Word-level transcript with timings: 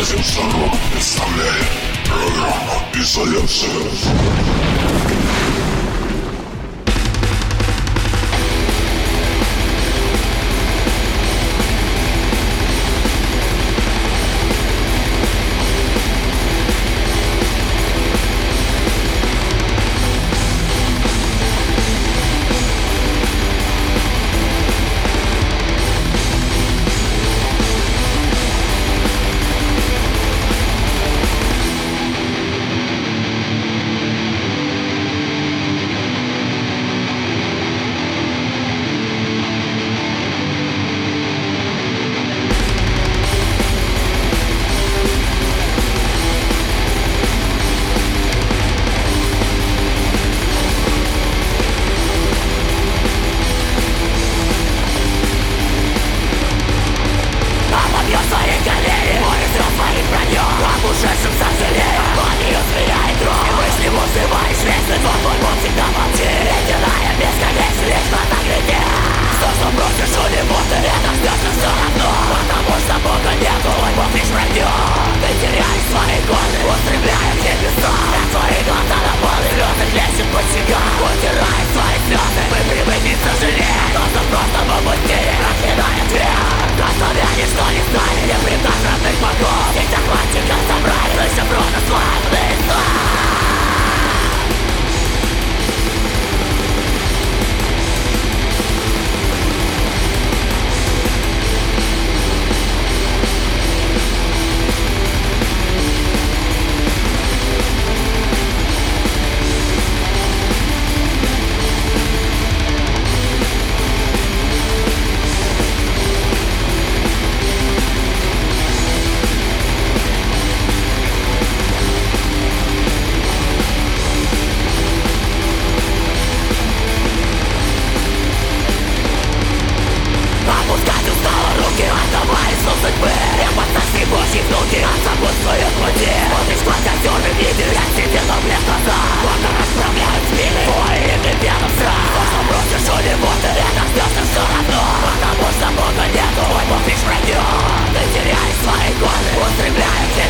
Радиошаров 0.00 0.92
представляет 0.92 1.66
программу 2.06 2.82
«Изоляция». 2.94 3.70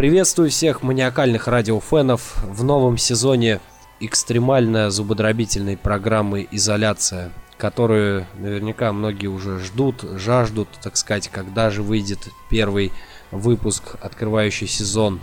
приветствую 0.00 0.48
всех 0.48 0.82
маниакальных 0.82 1.46
радиофенов 1.46 2.42
в 2.42 2.64
новом 2.64 2.96
сезоне 2.96 3.60
экстремально 4.00 4.90
зубодробительной 4.90 5.76
программы 5.76 6.48
«Изоляция», 6.50 7.30
которую 7.58 8.26
наверняка 8.38 8.94
многие 8.94 9.26
уже 9.26 9.58
ждут, 9.58 10.00
жаждут, 10.14 10.70
так 10.82 10.96
сказать, 10.96 11.28
когда 11.28 11.68
же 11.68 11.82
выйдет 11.82 12.30
первый 12.48 12.92
выпуск, 13.30 13.96
открывающий 14.00 14.68
сезон. 14.68 15.20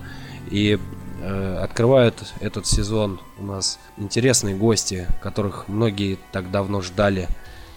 И 0.51 0.77
э, 1.23 1.57
открывают 1.59 2.31
этот 2.39 2.67
сезон 2.67 3.19
у 3.39 3.45
нас 3.45 3.79
интересные 3.97 4.55
гости, 4.55 5.07
которых 5.23 5.67
многие 5.69 6.19
так 6.31 6.51
давно 6.51 6.81
ждали, 6.81 7.29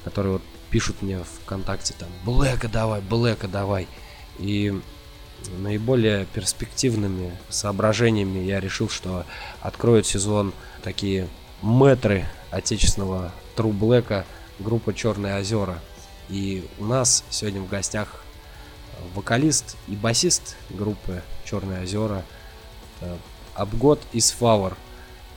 которые 0.04 0.34
вот 0.34 0.42
пишут 0.68 1.00
мне 1.00 1.20
ВКонтакте 1.44 1.94
там 1.98 2.10
«Блэка 2.26 2.68
давай, 2.68 3.00
Блэка 3.00 3.48
давай». 3.48 3.88
И 4.38 4.78
наиболее 5.58 6.26
перспективными 6.26 7.36
соображениями 7.48 8.40
я 8.40 8.60
решил, 8.60 8.88
что 8.88 9.24
откроют 9.60 10.06
сезон 10.06 10.52
такие 10.82 11.28
метры 11.62 12.26
отечественного 12.50 13.32
True 13.56 13.76
Black 13.76 14.24
группа 14.58 14.94
Черные 14.94 15.38
озера. 15.38 15.78
И 16.28 16.64
у 16.78 16.84
нас 16.84 17.24
сегодня 17.30 17.60
в 17.60 17.68
гостях 17.68 18.22
вокалист 19.14 19.76
и 19.88 19.96
басист 19.96 20.56
группы 20.70 21.22
Черные 21.44 21.82
озера 21.82 22.24
Абгот 23.54 24.00
из 24.12 24.30
Фавор. 24.30 24.76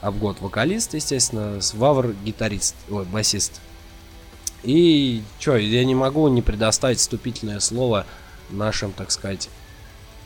Абгот 0.00 0.40
вокалист, 0.40 0.94
естественно, 0.94 1.60
Свавр 1.62 2.14
гитарист, 2.24 2.76
ой, 2.90 3.06
басист. 3.06 3.60
И 4.62 5.22
что, 5.38 5.56
я 5.56 5.84
не 5.84 5.94
могу 5.94 6.28
не 6.28 6.42
предоставить 6.42 6.98
вступительное 6.98 7.60
слово 7.60 8.06
нашим, 8.50 8.92
так 8.92 9.10
сказать, 9.10 9.48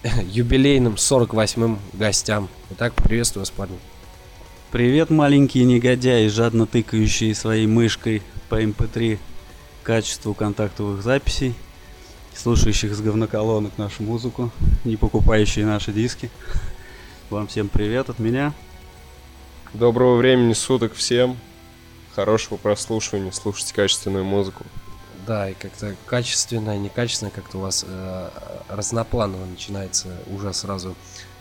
юбилейным 0.23 0.95
48-м 0.95 1.79
гостям. 1.93 2.49
Итак, 2.71 2.95
приветствую 2.95 3.43
вас, 3.43 3.51
парни. 3.51 3.79
Привет, 4.71 5.11
маленькие 5.11 5.65
негодяи, 5.65 6.29
жадно 6.29 6.67
тыкающие 6.67 7.35
своей 7.35 7.67
мышкой 7.67 8.23
по 8.49 8.63
mp3 8.63 9.13
эм 9.13 9.19
качеству 9.83 10.35
контактовых 10.35 11.03
записей. 11.03 11.55
слушающих 12.35 12.95
с 12.95 13.01
говноколонок 13.01 13.79
нашу 13.79 14.05
музыку, 14.05 14.53
не 14.85 14.97
покупающие 14.97 15.67
наши 15.67 15.93
диски. 15.93 16.31
Вам 17.31 17.49
всем 17.49 17.69
привет 17.69 18.11
от 18.11 18.21
меня. 18.21 18.53
Доброго 19.75 20.17
времени 20.17 20.53
суток 20.53 20.95
всем. 20.95 21.37
Хорошего 22.15 22.57
прослушивания, 22.57 23.33
слушайте 23.33 23.75
качественную 23.75 24.25
музыку. 24.25 24.65
Да, 25.29 25.51
и 25.51 25.53
как-то 25.53 25.95
качественно, 26.07 26.79
некачественно, 26.79 27.31
как-то 27.31 27.59
у 27.59 27.61
вас 27.61 27.85
э, 27.87 28.31
разнопланово 28.71 29.45
начинается 29.45 30.09
уже 30.27 30.55
сразу 30.55 30.97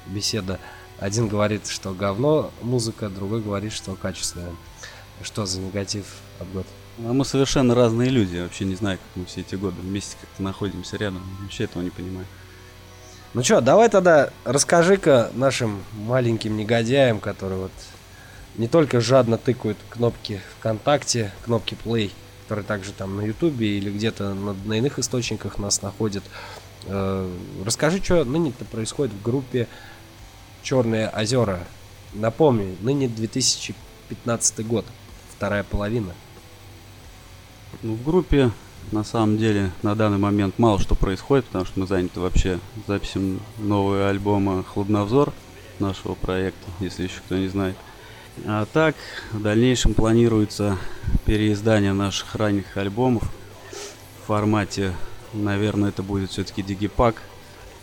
беседа. 0.07 0.59
Один 0.99 1.29
говорит, 1.29 1.67
что 1.67 1.93
говно 1.93 2.51
музыка, 2.61 3.07
другой 3.07 3.41
говорит, 3.41 3.71
что 3.71 3.95
качественная. 3.95 4.51
Что 5.23 5.45
за 5.45 5.61
негатив 5.61 6.17
от 6.41 6.51
год? 6.51 6.67
А 6.97 7.13
мы 7.13 7.23
совершенно 7.23 7.75
разные 7.75 8.09
люди. 8.09 8.35
Я 8.35 8.43
вообще 8.43 8.65
не 8.65 8.75
знаю, 8.75 8.97
как 8.97 9.07
мы 9.15 9.23
все 9.23 9.39
эти 9.39 9.55
годы 9.55 9.79
вместе 9.79 10.17
как-то 10.19 10.43
находимся 10.43 10.97
рядом. 10.97 11.23
Вообще 11.41 11.63
этого 11.63 11.81
не 11.81 11.89
понимаю. 11.89 12.25
Ну 13.33 13.41
что, 13.41 13.61
давай 13.61 13.87
тогда 13.87 14.31
расскажи-ка 14.43 15.31
нашим 15.33 15.81
маленьким 15.93 16.57
негодяям, 16.57 17.21
которые 17.21 17.59
вот 17.61 17.71
не 18.57 18.67
только 18.67 18.99
жадно 18.99 19.37
тыкают 19.37 19.77
кнопки 19.89 20.41
ВКонтакте, 20.59 21.31
кнопки 21.45 21.77
Play, 21.85 22.11
которые 22.47 22.63
также 22.63 22.93
там 22.93 23.17
на 23.17 23.23
Ютубе 23.23 23.77
или 23.77 23.91
где-то 23.91 24.33
на, 24.33 24.53
на 24.53 24.77
иных 24.77 24.99
источниках 24.99 25.57
нас 25.57 25.81
находят. 25.81 26.23
Э, 26.85 27.29
расскажи, 27.65 28.01
что 28.01 28.23
ныне-то 28.23 28.63
происходит 28.63 29.13
в 29.13 29.21
группе 29.21 29.67
Черные 30.63 31.09
озера. 31.09 31.59
Напомню, 32.13 32.77
ныне 32.79 33.09
2015 33.09 34.65
год, 34.65 34.85
вторая 35.35 35.65
половина. 35.65 36.13
Ну, 37.83 37.95
в 37.95 38.03
группе 38.03 38.51
на 38.93 39.03
самом 39.03 39.37
деле 39.37 39.71
на 39.81 39.93
данный 39.93 40.17
момент 40.17 40.57
мало 40.57 40.79
что 40.79 40.95
происходит, 40.95 41.45
потому 41.47 41.65
что 41.65 41.81
мы 41.81 41.85
заняты 41.85 42.21
вообще 42.21 42.59
записью 42.87 43.41
нового 43.57 44.07
альбома 44.07 44.63
«Хладновзор» 44.63 45.33
нашего 45.79 46.13
проекта, 46.13 46.65
если 46.79 47.03
еще 47.03 47.19
кто 47.25 47.35
не 47.35 47.49
знает. 47.49 47.75
А 48.45 48.65
так, 48.65 48.95
в 49.31 49.41
дальнейшем 49.41 49.93
планируется 49.93 50.77
переиздание 51.25 51.93
наших 51.93 52.35
ранних 52.35 52.77
альбомов 52.77 53.23
в 54.21 54.27
формате, 54.27 54.93
наверное, 55.33 55.89
это 55.89 56.03
будет 56.03 56.31
все-таки 56.31 56.61
дигипак 56.61 57.21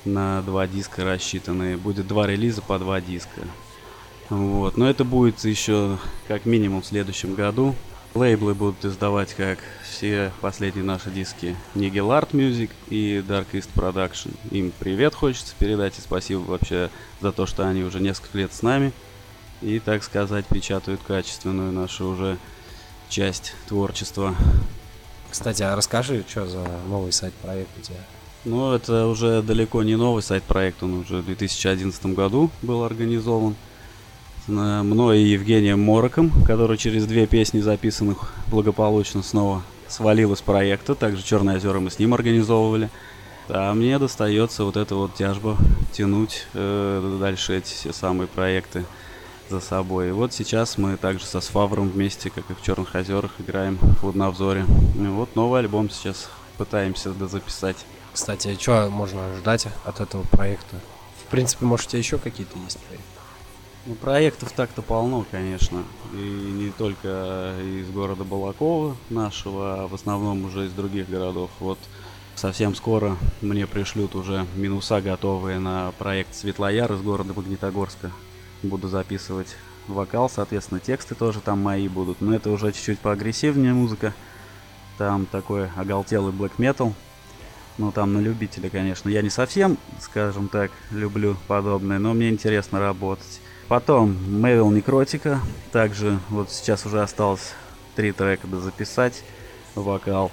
на 0.05 0.43
два 0.43 0.67
диска 0.67 1.05
рассчитанные. 1.05 1.77
Будет 1.77 2.07
два 2.07 2.27
релиза 2.27 2.63
по 2.63 2.79
два 2.79 3.01
диска. 3.01 3.43
Вот. 4.31 4.77
Но 4.77 4.89
это 4.89 5.05
будет 5.05 5.45
еще 5.45 5.99
как 6.29 6.47
минимум 6.47 6.83
в 6.83 6.87
следующем 6.87 7.35
году. 7.35 7.75
Лейблы 8.15 8.55
будут 8.55 8.85
издавать, 8.85 9.35
как 9.35 9.59
все 9.83 10.31
последние 10.41 10.85
наши 10.85 11.11
диски, 11.11 11.57
Nigel 11.75 12.11
Art 12.11 12.31
Music 12.31 12.71
и 12.89 13.25
Dark 13.27 13.47
East 13.53 13.71
Production. 13.75 14.33
Им 14.53 14.73
привет 14.79 15.15
хочется 15.15 15.53
передать 15.59 15.99
и 15.99 16.01
спасибо 16.01 16.39
вообще 16.39 16.91
за 17.21 17.33
то, 17.33 17.45
что 17.45 17.67
они 17.67 17.83
уже 17.83 17.99
несколько 17.99 18.39
лет 18.39 18.53
с 18.53 18.63
нами 18.63 18.93
и, 19.65 19.79
так 19.79 20.05
сказать, 20.05 20.47
печатают 20.47 21.01
качественную 21.07 21.73
нашу 21.73 22.09
уже 22.09 22.39
часть 23.09 23.55
творчества. 23.67 24.35
Кстати, 25.31 25.63
а 25.63 25.75
расскажи, 25.75 26.25
что 26.29 26.47
за 26.47 26.65
новый 26.89 27.13
сайт-проект 27.13 27.71
у 27.79 27.81
тебя? 27.81 27.99
Ну, 28.45 28.73
это 28.73 29.07
уже 29.07 29.43
далеко 29.43 29.83
не 29.83 29.97
новый 29.97 30.23
сайт-проект, 30.23 30.83
он 30.83 31.01
уже 31.01 31.19
в 31.19 31.25
2011 31.25 32.07
году 32.07 32.51
был 32.63 32.85
организован. 32.85 33.57
Мной 34.47 35.21
и 35.21 35.29
Евгением 35.29 35.81
Мороком, 35.81 36.31
который 36.45 36.77
через 36.77 37.07
две 37.07 37.27
песни 37.27 37.61
записанных 37.61 38.35
благополучно 38.49 39.23
снова 39.23 39.63
свалил 39.89 40.35
из 40.35 40.43
проекта. 40.43 40.95
Также 40.95 41.23
Черное 41.23 41.57
озеро 41.57 41.81
мы 41.81 41.91
с 41.91 41.99
ним 41.99 42.13
организовывали. 42.13 42.91
А 43.49 43.73
мне 43.73 43.99
достается 43.99 44.65
вот 44.65 44.77
эта 44.77 44.95
вот 44.97 45.15
тяжба 45.15 45.57
тянуть 45.93 46.47
э, 46.53 47.19
дальше 47.19 47.57
эти 47.57 47.73
все 47.73 47.95
самые 47.95 48.27
проекты 48.27 48.85
за 49.51 49.61
собой. 49.61 50.09
И 50.09 50.13
вот 50.13 50.33
сейчас 50.33 50.79
мы 50.79 50.97
также 50.97 51.25
со 51.27 51.41
Сфавром 51.41 51.89
вместе, 51.89 52.31
как 52.31 52.51
и 52.51 52.55
в 52.55 52.63
Черных 52.63 52.95
озерах, 52.95 53.33
играем 53.39 53.79
в 53.79 54.05
Лудновзоре. 54.05 54.65
И 54.97 55.07
вот 55.07 55.37
новый 55.37 55.61
альбом 55.61 55.91
сейчас 55.91 56.29
пытаемся 56.57 57.13
записать. 57.13 57.85
Кстати, 58.13 58.57
что 58.61 58.89
можно 58.91 59.35
ждать 59.37 59.67
от 59.85 60.01
этого 60.01 60.23
проекта? 60.23 60.77
В 61.27 61.31
принципе, 61.31 61.65
может, 61.65 61.87
у 61.87 61.91
тебя 61.91 61.99
еще 61.99 62.19
какие-то 62.19 62.59
есть 62.59 62.79
проекты? 62.79 63.05
Ну, 63.87 63.95
проектов 63.97 64.53
так-то 64.53 64.81
полно, 64.81 65.27
конечно. 65.31 65.83
И 66.15 66.17
не 66.17 66.71
только 66.71 67.55
из 67.61 67.91
города 67.91 68.25
Балакова 68.25 68.97
нашего, 69.11 69.83
а 69.83 69.89
в 69.89 69.95
основном 69.95 70.45
уже 70.47 70.67
из 70.67 70.73
других 70.73 71.11
городов. 71.11 71.51
Вот 71.61 71.79
совсем 72.35 72.75
скоро 72.75 73.17
мне 73.43 73.67
пришлют 73.67 74.15
уже 74.15 74.47
минуса 74.55 75.03
готовые 75.03 75.59
на 75.59 75.93
проект 75.99 76.35
Светлояр 76.35 76.93
из 76.95 77.03
города 77.03 77.35
Магнитогорска 77.35 78.11
буду 78.69 78.89
записывать 78.89 79.57
вокал, 79.89 80.31
соответственно, 80.31 80.81
тексты 80.81 81.15
тоже 81.15 81.41
там 81.41 81.61
мои 81.61 81.89
будут. 81.89 82.21
Но 82.21 82.35
это 82.35 82.51
уже 82.51 82.73
чуть-чуть 82.73 82.99
поагрессивнее 82.99 83.73
музыка. 83.73 84.15
Там 84.99 85.27
такой 85.27 85.69
оголтелый 85.77 86.33
black 86.33 86.53
metal. 86.59 86.93
Ну, 87.77 87.91
там 87.91 88.13
на 88.13 88.19
любителя, 88.19 88.71
конечно. 88.71 89.09
Я 89.09 89.23
не 89.23 89.31
совсем, 89.31 89.79
скажем 90.01 90.49
так, 90.49 90.71
люблю 90.93 91.37
подобное, 91.49 91.99
но 91.99 92.15
мне 92.15 92.31
интересно 92.31 92.79
работать. 92.79 93.41
Потом 93.67 94.17
Мэвил 94.41 94.71
Некротика. 94.71 95.41
Также 95.73 96.19
вот 96.29 96.51
сейчас 96.51 96.87
уже 96.87 97.03
осталось 97.03 97.53
три 97.97 98.13
трека 98.13 98.47
записать. 98.61 99.25
Вокал. 99.75 100.31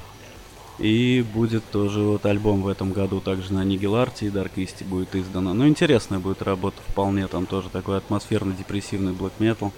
И 0.81 1.23
будет 1.33 1.63
тоже 1.69 1.99
вот 1.99 2.25
альбом 2.25 2.63
в 2.63 2.67
этом 2.67 2.91
году 2.91 3.19
также 3.19 3.53
на 3.53 3.63
Нигеларте 3.63 4.25
и 4.25 4.29
East 4.29 4.83
будет 4.83 5.15
издано. 5.15 5.53
Ну, 5.53 5.67
интересная 5.67 6.17
будет 6.17 6.41
работа 6.41 6.77
вполне, 6.87 7.27
там 7.27 7.45
тоже 7.45 7.69
такой 7.69 7.97
атмосферно-депрессивный 7.97 9.13
metal. 9.37 9.71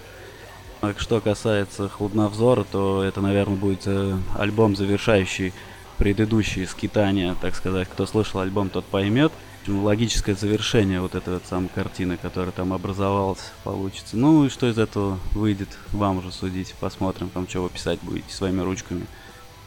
А 0.80 0.94
что 0.98 1.20
касается 1.20 1.90
Хладновзора, 1.90 2.64
то 2.64 3.04
это, 3.04 3.20
наверное, 3.20 3.58
будет 3.58 3.82
э, 3.86 4.18
альбом, 4.38 4.78
завершающий 4.78 5.54
предыдущие 5.98 6.68
скитания, 6.68 7.36
так 7.42 7.56
сказать. 7.56 7.90
Кто 7.90 8.06
слышал 8.06 8.40
альбом, 8.40 8.70
тот 8.70 8.86
поймет. 8.86 9.34
Логическое 9.68 10.36
завершение 10.36 11.02
вот 11.02 11.16
этой 11.16 11.34
вот 11.36 11.44
самой 11.46 11.70
картины, 11.74 12.18
которая 12.18 12.52
там 12.52 12.72
образовалась, 12.72 13.52
получится. 13.66 14.16
Ну 14.16 14.46
и 14.46 14.50
что 14.50 14.70
из 14.70 14.78
этого 14.78 15.20
выйдет, 15.32 15.70
вам 15.92 16.20
уже 16.20 16.32
судить. 16.32 16.74
Посмотрим, 16.80 17.30
там 17.30 17.48
что 17.48 17.62
вы 17.62 17.70
писать 17.70 18.00
будете 18.02 18.34
своими 18.34 18.62
ручками. 18.62 19.06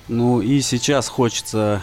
Ну 0.09 0.41
и 0.41 0.61
сейчас 0.61 1.09
хочется 1.09 1.83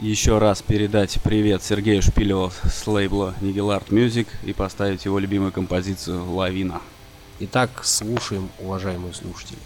еще 0.00 0.38
раз 0.38 0.60
передать 0.60 1.20
привет 1.22 1.62
Сергею 1.62 2.02
Шпилеву 2.02 2.50
с 2.64 2.84
лейбла 2.88 3.34
Nigel 3.40 3.78
Art 3.78 3.90
Music 3.90 4.26
и 4.42 4.52
поставить 4.52 5.04
его 5.04 5.20
любимую 5.20 5.52
композицию 5.52 6.28
«Лавина». 6.32 6.80
Итак, 7.38 7.70
слушаем, 7.84 8.50
уважаемые 8.58 9.14
слушатели. 9.14 9.58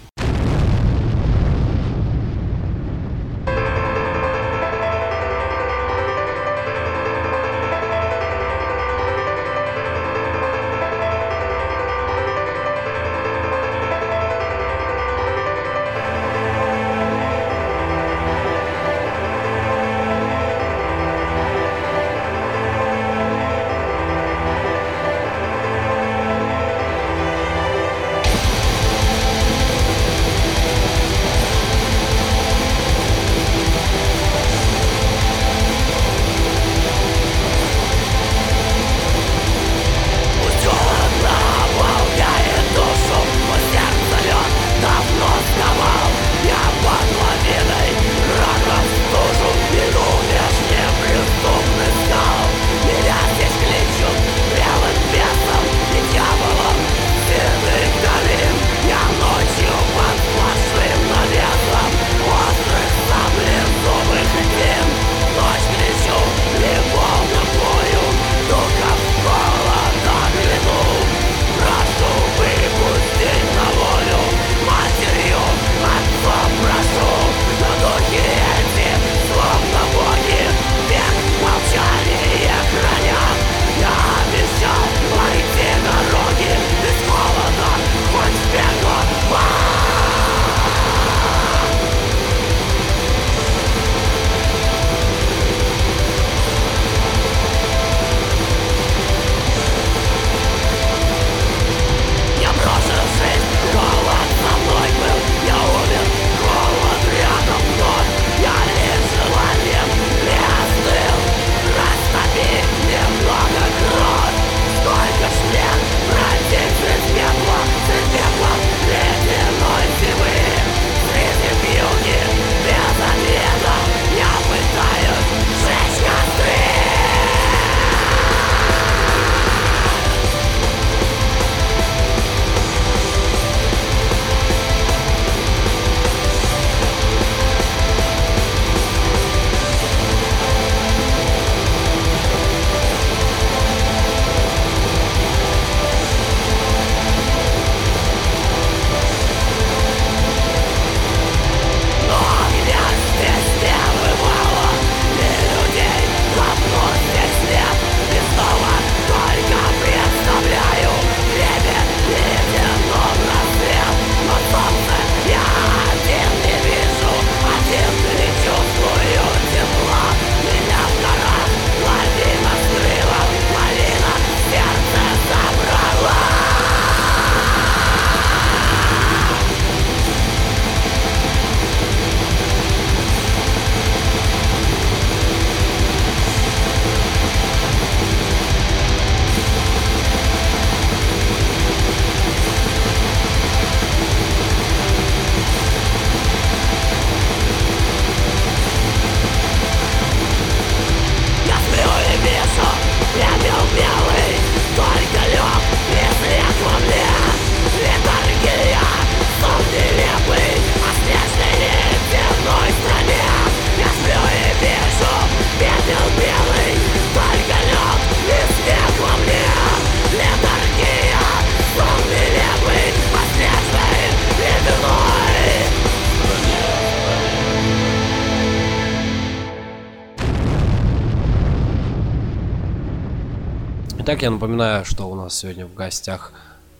Я 234.25 234.31
напоминаю, 234.31 234.83
что 234.85 235.07
у 235.07 235.13
нас 235.13 235.37
сегодня 235.37 235.67
в 235.67 235.75
гостях 235.75 236.33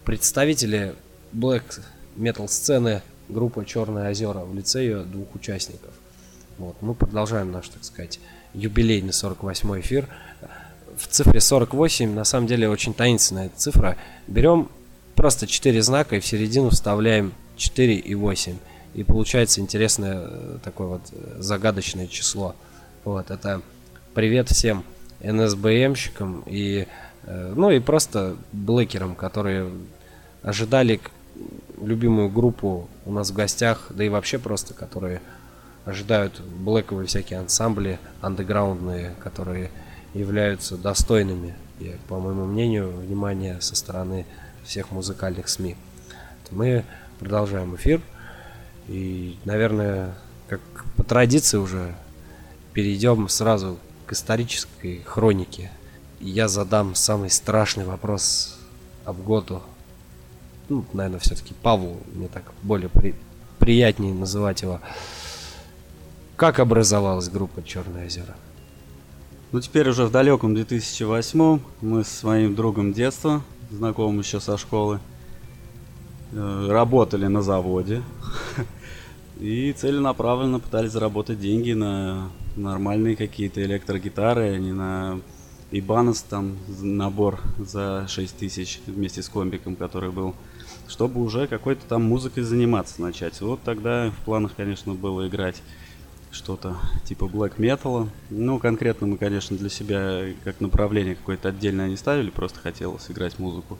представители 0.04 0.96
Black 1.32 1.80
Metal 2.18 2.48
сцены 2.48 3.04
группы 3.30 3.64
Черные 3.66 4.10
озера 4.10 4.40
в 4.40 4.56
лице 4.56 4.82
ее 4.84 5.04
двух 5.04 5.36
участников. 5.36 5.92
Вот, 6.58 6.76
мы 6.82 6.96
продолжаем 6.96 7.52
наш, 7.52 7.70
так 7.70 7.84
сказать, 7.84 8.20
юбилейный 8.56 9.14
48 9.14 9.80
эфир. 9.80 10.08
В 10.98 11.06
цифре 11.08 11.40
48 11.40 12.16
на 12.16 12.24
самом 12.24 12.48
деле 12.48 12.68
очень 12.68 12.96
таинственная 12.96 13.52
цифра. 13.56 13.96
Берем 14.26 14.68
просто 15.14 15.46
4 15.46 15.84
знака 15.84 16.16
и 16.16 16.22
в 16.22 16.26
середину 16.26 16.72
вставляем 16.72 17.32
4 17.58 17.94
и 17.94 18.16
8. 18.16 18.58
И 18.96 19.04
получается 19.04 19.62
интересное 19.62 20.24
э, 20.26 20.58
такое 20.64 20.88
вот 20.88 21.02
э, 21.12 21.36
загадочное 21.38 22.08
число. 22.08 22.56
Вот, 23.04 23.30
это 23.30 23.62
привет 24.16 24.50
всем 24.50 24.84
НСБМщикам 25.22 26.44
и, 26.48 26.88
ну 27.28 27.72
и 27.72 27.80
просто 27.80 28.36
блэкерам, 28.52 29.16
которые 29.16 29.70
ожидали 30.44 31.00
любимую 31.82 32.30
группу 32.30 32.88
у 33.06 33.12
нас 33.12 33.32
в 33.32 33.34
гостях, 33.34 33.88
да 33.90 34.04
и 34.04 34.10
вообще 34.10 34.40
просто, 34.40 34.74
которые 34.74 35.22
ожидают 35.86 36.40
блэковые 36.42 37.08
всякие 37.08 37.40
ансамбли 37.40 38.00
андеграундные, 38.22 39.16
которые 39.24 39.72
являются 40.14 40.78
достойными, 40.78 41.56
и, 41.80 41.96
по 42.08 42.20
моему 42.20 42.46
мнению, 42.46 42.92
внимания 42.92 43.60
со 43.60 43.76
стороны 43.76 44.26
всех 44.64 44.92
музыкальных 44.92 45.50
СМИ. 45.50 45.76
Мы 46.52 46.86
продолжаем 47.20 47.76
эфир. 47.76 48.02
И, 48.88 49.38
наверное, 49.46 50.16
как 50.48 50.62
по 50.96 51.04
традиции 51.04 51.58
уже 51.58 51.96
перейдем 52.74 53.28
сразу 53.30 53.78
к 54.06 54.14
исторической 54.14 55.02
хронике. 55.06 55.72
Я 56.20 56.48
задам 56.48 56.96
самый 56.96 57.30
страшный 57.30 57.86
вопрос 57.86 58.58
об 59.04 59.22
году. 59.24 59.62
Ну, 60.70 60.86
наверное, 60.94 61.20
все-таки 61.20 61.54
Павлу, 61.62 61.98
мне 62.14 62.28
так 62.28 62.44
более 62.64 62.90
при... 62.90 63.16
приятнее 63.60 64.14
называть 64.14 64.62
его. 64.62 64.80
Как 66.36 66.60
образовалась 66.60 67.30
группа 67.30 67.64
Черное 67.64 68.08
озеро? 68.08 68.36
Ну, 69.52 69.62
теперь 69.62 69.90
уже 69.90 70.06
в 70.06 70.12
далеком 70.12 70.56
2008 70.56 71.60
мы 71.82 72.04
с 72.04 72.08
своим 72.08 72.56
другом 72.56 72.94
детства, 72.94 73.42
знакомым 73.70 74.20
еще 74.20 74.40
со 74.40 74.58
школы, 74.58 75.00
э, 76.32 76.68
работали 76.70 77.28
на 77.28 77.42
заводе. 77.42 78.02
И 79.40 79.74
целенаправленно 79.74 80.60
пытались 80.60 80.92
заработать 80.92 81.40
деньги 81.40 81.74
на 81.74 82.30
нормальные 82.56 83.16
какие-то 83.16 83.62
электрогитары, 83.62 84.56
а 84.56 84.58
не 84.58 84.72
на 84.72 85.20
Ибанос 85.78 86.22
там 86.22 86.58
набор 86.68 87.42
за 87.58 88.06
6 88.08 88.38
тысяч 88.38 88.80
вместе 88.88 89.22
с 89.22 89.28
комбиком, 89.28 89.76
который 89.76 90.10
был, 90.10 90.34
чтобы 90.88 91.22
уже 91.22 91.48
какой-то 91.48 91.86
там 91.86 92.04
музыкой 92.04 92.44
заниматься 92.44 93.02
начать. 93.02 93.42
Вот 93.42 93.62
тогда 93.64 94.10
в 94.12 94.24
планах, 94.24 94.54
конечно, 94.56 94.94
было 94.94 95.28
играть 95.28 95.62
что-то 96.32 96.78
типа 97.04 97.26
black 97.26 97.58
metal. 97.58 98.08
Ну, 98.30 98.58
конкретно 98.60 99.08
мы, 99.08 99.18
конечно, 99.18 99.58
для 99.58 99.70
себя 99.70 100.28
как 100.46 100.62
направление 100.62 101.16
какое-то 101.16 101.50
отдельное 101.50 101.90
не 101.90 101.98
ставили, 101.98 102.30
просто 102.30 102.60
хотелось 102.60 103.12
играть 103.12 103.38
музыку. 103.38 103.78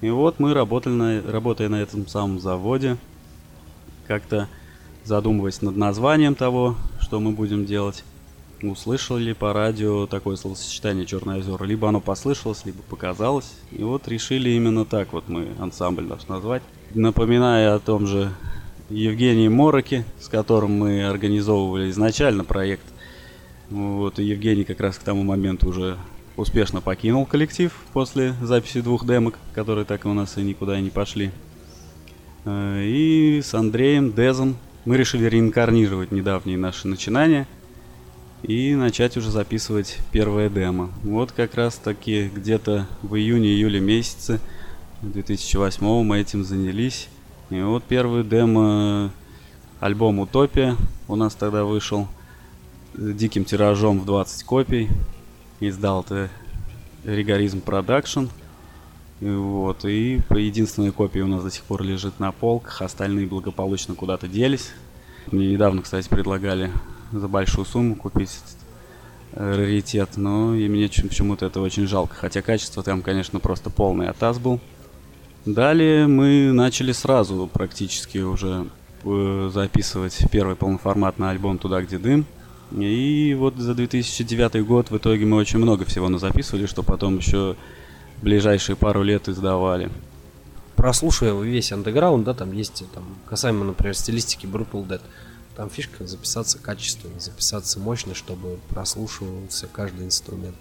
И 0.00 0.10
вот 0.10 0.40
мы 0.40 0.52
работали 0.52 0.94
на, 0.94 1.22
работая 1.22 1.68
на 1.68 1.80
этом 1.80 2.08
самом 2.08 2.40
заводе, 2.40 2.96
как-то 4.08 4.48
задумываясь 5.04 5.62
над 5.62 5.76
названием 5.76 6.34
того, 6.34 6.76
что 7.00 7.20
мы 7.20 7.32
будем 7.32 7.66
делать, 7.66 8.04
услышали 8.62 9.32
по 9.32 9.52
радио 9.52 10.06
такое 10.06 10.36
словосочетание 10.36 11.06
«Черное 11.06 11.38
озеро». 11.38 11.64
Либо 11.64 11.88
оно 11.88 12.00
послышалось, 12.00 12.64
либо 12.64 12.82
показалось. 12.82 13.52
И 13.72 13.82
вот 13.82 14.08
решили 14.08 14.50
именно 14.50 14.84
так 14.84 15.12
вот 15.12 15.28
мы 15.28 15.48
ансамбль 15.58 16.04
наш 16.04 16.28
назвать. 16.28 16.62
Напоминая 16.94 17.74
о 17.74 17.78
том 17.78 18.06
же 18.06 18.32
Евгении 18.90 19.48
Мороке, 19.48 20.04
с 20.18 20.28
которым 20.28 20.78
мы 20.78 21.04
организовывали 21.06 21.90
изначально 21.90 22.44
проект. 22.44 22.84
Вот, 23.70 24.18
и 24.18 24.24
Евгений 24.24 24.64
как 24.64 24.80
раз 24.80 24.98
к 24.98 25.02
тому 25.02 25.22
моменту 25.22 25.68
уже 25.68 25.96
успешно 26.36 26.80
покинул 26.80 27.26
коллектив 27.26 27.72
после 27.92 28.34
записи 28.42 28.80
двух 28.80 29.06
демок, 29.06 29.38
которые 29.54 29.84
так 29.84 30.06
у 30.06 30.12
нас 30.12 30.36
и 30.38 30.42
никуда 30.42 30.80
не 30.80 30.90
пошли. 30.90 31.30
Э, 32.44 32.82
и 32.84 33.40
с 33.42 33.54
Андреем 33.54 34.12
Дезом 34.12 34.56
мы 34.84 34.96
решили 34.96 35.26
реинкарнировать 35.26 36.10
недавние 36.10 36.58
наши 36.58 36.88
начинания 36.88 37.46
и 38.42 38.74
начать 38.74 39.16
уже 39.16 39.30
записывать 39.30 39.98
первое 40.12 40.48
демо. 40.48 40.90
Вот 41.02 41.32
как 41.32 41.54
раз 41.54 41.76
таки 41.76 42.28
где-то 42.28 42.86
в 43.02 43.14
июне-июле 43.14 43.80
месяце 43.80 44.40
2008 45.02 46.02
мы 46.02 46.20
этим 46.20 46.44
занялись. 46.44 47.08
И 47.50 47.60
вот 47.60 47.84
первый 47.84 48.24
демо 48.24 49.10
альбом 49.80 50.20
«Утопия» 50.20 50.76
у 51.08 51.16
нас 51.16 51.34
тогда 51.34 51.64
вышел 51.64 52.08
диким 52.94 53.44
тиражом 53.44 54.00
в 54.00 54.04
20 54.04 54.44
копий. 54.44 54.88
Издал 55.60 56.02
это 56.02 56.30
Rigorism 57.04 57.60
Production. 57.60 58.26
Вот, 59.20 59.84
и 59.84 60.20
единственная 60.30 60.92
копия 60.92 61.22
у 61.22 61.26
нас 61.26 61.42
до 61.42 61.50
сих 61.50 61.64
пор 61.64 61.82
лежит 61.82 62.18
на 62.20 62.32
полках, 62.32 62.80
остальные 62.80 63.26
благополучно 63.26 63.94
куда-то 63.94 64.26
делись. 64.28 64.70
Мне 65.30 65.52
недавно, 65.52 65.82
кстати, 65.82 66.08
предлагали 66.08 66.70
за 67.12 67.28
большую 67.28 67.64
сумму 67.64 67.94
купить 67.94 68.38
э, 69.32 69.56
раритет, 69.56 70.16
но 70.16 70.54
и 70.54 70.68
мне 70.68 70.88
почему-то 70.88 71.46
это 71.46 71.60
очень 71.60 71.86
жалко, 71.86 72.14
хотя 72.14 72.42
качество 72.42 72.82
там, 72.82 73.02
конечно, 73.02 73.40
просто 73.40 73.70
полный 73.70 74.08
атас 74.08 74.38
был. 74.38 74.60
Далее 75.46 76.06
мы 76.06 76.52
начали 76.52 76.92
сразу 76.92 77.48
практически 77.52 78.18
уже 78.18 78.66
э, 79.04 79.50
записывать 79.52 80.18
первый 80.30 80.54
полноформатный 80.54 81.30
альбом 81.30 81.58
«Туда, 81.58 81.80
где 81.82 81.98
дым». 81.98 82.26
И 82.72 83.34
вот 83.38 83.56
за 83.56 83.74
2009 83.74 84.64
год 84.64 84.90
в 84.90 84.96
итоге 84.96 85.24
мы 85.24 85.38
очень 85.38 85.58
много 85.58 85.84
всего 85.84 86.08
назаписывали, 86.08 86.66
что 86.66 86.82
потом 86.82 87.16
еще 87.16 87.56
ближайшие 88.22 88.76
пару 88.76 89.02
лет 89.02 89.28
издавали. 89.28 89.90
Прослушивая 90.76 91.42
весь 91.42 91.72
андеграунд, 91.72 92.24
да, 92.24 92.34
там 92.34 92.52
есть 92.52 92.84
там 92.94 93.04
касаемо, 93.28 93.64
например, 93.64 93.94
стилистики 93.94 94.46
Brutal 94.46 94.86
Dead, 94.86 95.00
там 95.56 95.70
фишка 95.70 96.06
записаться 96.06 96.58
качественно, 96.58 97.18
записаться 97.20 97.78
мощно, 97.78 98.14
чтобы 98.14 98.58
прослушивался 98.68 99.66
каждый 99.66 100.06
инструмент. 100.06 100.56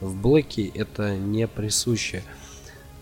В 0.00 0.14
Блэке 0.14 0.66
это 0.66 1.16
не 1.16 1.46
присуще. 1.46 2.22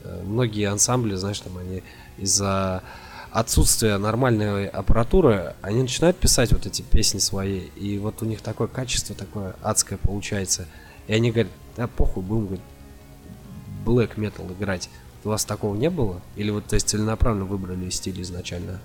Э, 0.02 0.22
многие 0.24 0.68
ансамбли, 0.68 1.14
знаешь, 1.14 1.40
там 1.40 1.58
они 1.58 1.82
из-за 2.16 2.82
отсутствия 3.30 3.98
нормальной 3.98 4.66
аппаратуры, 4.66 5.54
они 5.60 5.82
начинают 5.82 6.16
писать 6.16 6.52
вот 6.52 6.64
эти 6.64 6.80
песни 6.80 7.18
свои, 7.18 7.60
и 7.76 7.98
вот 7.98 8.22
у 8.22 8.24
них 8.24 8.40
такое 8.40 8.66
качество, 8.66 9.14
такое 9.14 9.56
адское 9.62 9.98
получается. 9.98 10.66
И 11.06 11.12
они 11.12 11.30
говорят, 11.30 11.52
да 11.76 11.86
похуй, 11.86 12.22
будем 12.22 12.46
говорит, 12.46 12.64
black 13.84 14.16
metal 14.16 14.50
играть. 14.58 14.88
У 15.22 15.28
вас 15.28 15.44
такого 15.44 15.76
не 15.76 15.90
было? 15.90 16.22
Или 16.36 16.50
вот, 16.50 16.66
то 16.66 16.74
есть, 16.74 16.88
целенаправленно 16.88 17.44
выбрали 17.44 17.90
стиль 17.90 18.22
изначально? 18.22 18.80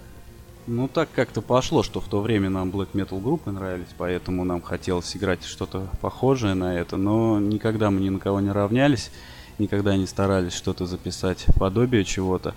Ну, 0.67 0.87
так 0.87 1.09
как-то 1.13 1.41
пошло, 1.41 1.81
что 1.81 1.99
в 1.99 2.07
то 2.07 2.21
время 2.21 2.49
нам 2.49 2.69
black 2.69 2.89
metal 2.93 3.19
группы 3.19 3.51
нравились, 3.51 3.87
поэтому 3.97 4.43
нам 4.43 4.61
хотелось 4.61 5.15
играть 5.15 5.43
что-то 5.43 5.87
похожее 6.01 6.53
на 6.53 6.75
это, 6.75 6.97
но 6.97 7.39
никогда 7.39 7.89
мы 7.89 7.99
ни 7.99 8.09
на 8.09 8.19
кого 8.19 8.39
не 8.39 8.51
равнялись, 8.51 9.11
никогда 9.57 9.97
не 9.97 10.05
старались 10.05 10.53
что-то 10.53 10.85
записать, 10.85 11.45
подобие 11.57 12.05
чего-то. 12.05 12.53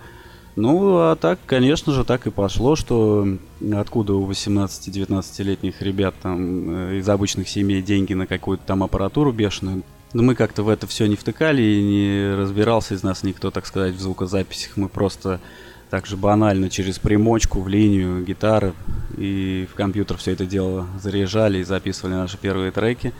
Ну, 0.55 0.99
а 0.99 1.15
так, 1.15 1.39
конечно 1.45 1.91
же, 1.91 2.05
так 2.05 2.27
и 2.27 2.31
пошло, 2.31 2.75
что 2.75 3.27
откуда 3.73 4.13
у 4.13 4.29
18-19-летних 4.29 5.81
ребят 5.81 6.15
там 6.21 6.91
э, 6.91 6.99
из 6.99 7.09
обычных 7.09 7.49
семей 7.49 7.81
деньги 7.81 8.13
на 8.13 8.25
какую-то 8.25 8.63
там 8.65 8.81
аппаратуру 8.81 9.33
бешеную, 9.33 9.83
но 10.13 10.23
мы 10.23 10.33
как-то 10.33 10.63
в 10.63 10.69
это 10.69 10.87
все 10.87 11.07
не 11.07 11.17
втыкали 11.17 11.61
и 11.61 11.83
не 11.83 12.35
разбирался 12.35 12.93
из 12.93 13.03
нас 13.03 13.23
никто, 13.23 13.51
так 13.51 13.65
сказать, 13.65 13.95
в 13.95 13.99
звукозаписях. 13.99 14.77
Мы 14.77 14.87
просто 14.87 15.41
так 15.89 16.05
же 16.05 16.17
банально 16.17 16.69
через 16.69 16.99
примочку 16.99 17.61
в 17.61 17.67
линию 17.67 18.23
гитары 18.23 18.73
и 19.17 19.67
в 19.71 19.75
компьютер 19.75 20.17
все 20.17 20.31
это 20.31 20.45
дело 20.45 20.87
заряжали 21.01 21.59
и 21.59 21.63
записывали 21.63 22.13
наши 22.15 22.37
первые 22.37 22.71
треки 22.71 23.13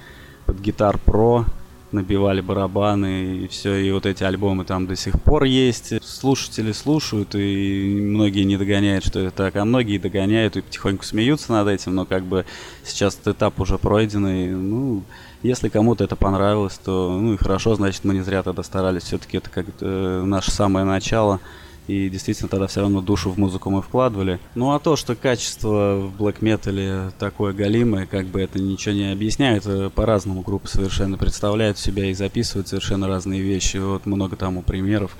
под 0.45 0.59
гитар 0.59 0.99
Pro 1.05 1.45
набивали 1.91 2.41
барабаны 2.41 3.37
и 3.37 3.47
все, 3.47 3.75
и 3.75 3.91
вот 3.91 4.05
эти 4.05 4.23
альбомы 4.23 4.65
там 4.65 4.85
до 4.85 4.95
сих 4.95 5.21
пор 5.21 5.45
есть. 5.45 5.93
Слушатели 6.03 6.71
слушают, 6.73 7.35
и 7.35 7.99
многие 8.01 8.43
не 8.43 8.57
догоняют, 8.57 9.05
что 9.05 9.19
это 9.19 9.31
так, 9.31 9.55
а 9.55 9.65
многие 9.65 9.97
догоняют 9.97 10.57
и 10.57 10.61
потихоньку 10.61 11.05
смеются 11.05 11.53
над 11.53 11.67
этим, 11.67 11.95
но 11.95 12.05
как 12.05 12.23
бы 12.23 12.45
сейчас 12.83 13.15
этот 13.15 13.37
этап 13.37 13.59
уже 13.59 13.77
пройденный, 13.77 14.49
ну, 14.49 15.03
если 15.41 15.69
кому-то 15.69 16.03
это 16.03 16.15
понравилось, 16.15 16.79
то 16.83 17.17
ну 17.19 17.33
и 17.33 17.37
хорошо, 17.37 17.75
значит 17.75 18.03
мы 18.03 18.13
не 18.13 18.21
зря 18.21 18.43
тогда 18.43 18.63
старались. 18.63 19.03
Все-таки 19.03 19.37
это 19.37 19.49
как 19.49 19.65
наше 19.79 20.51
самое 20.51 20.85
начало. 20.85 21.39
И 21.87 22.09
действительно 22.09 22.49
тогда 22.49 22.67
все 22.67 22.81
равно 22.81 23.01
душу 23.01 23.29
в 23.29 23.37
музыку 23.37 23.69
мы 23.69 23.81
вкладывали. 23.81 24.39
Ну 24.55 24.73
а 24.73 24.79
то, 24.79 24.95
что 24.95 25.15
качество 25.15 25.97
в 25.97 26.17
блэк 26.17 26.37
метале 26.41 27.11
такое 27.19 27.53
галимое, 27.53 28.05
как 28.05 28.25
бы 28.27 28.41
это 28.41 28.59
ничего 28.59 28.95
не 28.95 29.11
объясняет. 29.11 29.65
Э, 29.65 29.89
по-разному 29.93 30.41
группы 30.41 30.67
совершенно 30.67 31.17
представляют 31.17 31.77
себя 31.77 32.05
и 32.05 32.13
записывают 32.13 32.67
совершенно 32.67 33.07
разные 33.07 33.41
вещи. 33.41 33.77
Вот 33.77 34.05
много 34.05 34.35
тому 34.35 34.61
примеров 34.61 35.15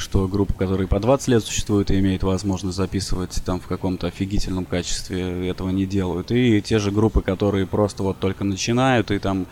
что 0.00 0.26
группы, 0.26 0.54
которые 0.54 0.88
по 0.88 0.98
20 0.98 1.28
лет 1.28 1.44
существуют 1.44 1.90
и 1.90 1.98
имеют 1.98 2.22
возможность 2.22 2.76
записывать 2.76 3.42
там 3.44 3.60
в 3.60 3.66
каком-то 3.66 4.06
офигительном 4.06 4.64
качестве, 4.64 5.48
этого 5.48 5.68
не 5.68 5.86
делают. 5.86 6.32
И 6.32 6.60
те 6.62 6.78
же 6.78 6.90
группы, 6.90 7.20
которые 7.20 7.66
просто 7.66 8.02
вот 8.02 8.18
только 8.18 8.42
начинают 8.44 9.10
и 9.10 9.18
там 9.18 9.46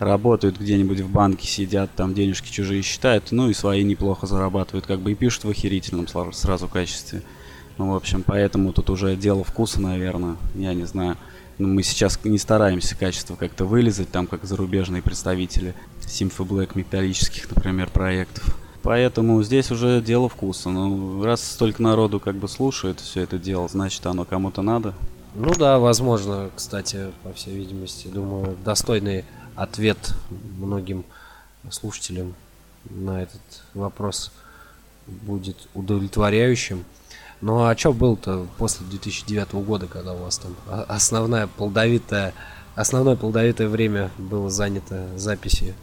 работают 0.00 0.58
где-нибудь 0.58 1.00
в 1.00 1.10
банке, 1.10 1.46
сидят, 1.46 1.90
там 1.94 2.14
денежки 2.14 2.50
чужие 2.50 2.82
считают, 2.82 3.30
ну 3.30 3.50
и 3.50 3.54
свои 3.54 3.84
неплохо 3.84 4.26
зарабатывают, 4.26 4.86
как 4.86 4.98
бы 5.00 5.12
и 5.12 5.14
пишут 5.14 5.44
в 5.44 5.50
охерительном 5.50 6.08
сразу 6.08 6.66
качестве. 6.66 7.22
Ну, 7.78 7.92
в 7.92 7.94
общем, 7.94 8.24
поэтому 8.26 8.72
тут 8.72 8.90
уже 8.90 9.14
дело 9.14 9.44
вкуса, 9.44 9.80
наверное, 9.80 10.36
я 10.54 10.74
не 10.74 10.84
знаю. 10.84 11.16
Но 11.58 11.68
мы 11.68 11.82
сейчас 11.82 12.18
не 12.24 12.38
стараемся 12.38 12.96
качество 12.96 13.36
как-то 13.36 13.66
вылезать, 13.66 14.10
там, 14.10 14.26
как 14.26 14.44
зарубежные 14.44 15.02
представители 15.02 15.74
Symphony 16.00 16.48
Black 16.48 16.70
металлических, 16.74 17.54
например, 17.54 17.90
проектов. 17.90 18.56
Поэтому 18.82 19.42
здесь 19.42 19.70
уже 19.70 20.00
дело 20.00 20.30
вкуса. 20.30 20.70
Ну, 20.70 21.22
раз 21.22 21.44
столько 21.44 21.82
народу 21.82 22.18
как 22.18 22.36
бы 22.36 22.48
слушает 22.48 23.00
все 23.00 23.20
это 23.20 23.38
дело, 23.38 23.68
значит 23.68 24.06
оно 24.06 24.24
кому-то 24.24 24.62
надо. 24.62 24.94
Ну 25.34 25.52
да, 25.54 25.78
возможно, 25.78 26.50
кстати, 26.56 27.08
по 27.22 27.32
всей 27.34 27.54
видимости, 27.54 28.08
думаю, 28.08 28.56
достойный 28.64 29.24
ответ 29.60 30.14
многим 30.30 31.04
слушателям 31.70 32.34
на 32.88 33.22
этот 33.22 33.42
вопрос 33.74 34.32
будет 35.06 35.68
удовлетворяющим. 35.74 36.84
Ну 37.42 37.64
а 37.64 37.76
что 37.76 37.92
было-то 37.92 38.46
после 38.56 38.86
2009 38.86 39.52
года, 39.52 39.86
когда 39.86 40.14
у 40.14 40.18
вас 40.18 40.38
там 40.38 40.56
основная 40.88 41.46
плодовитая, 41.46 42.32
основное 42.74 43.16
плодовитое 43.16 43.68
время 43.68 44.10
было 44.16 44.48
занято 44.48 45.06
записью? 45.18 45.74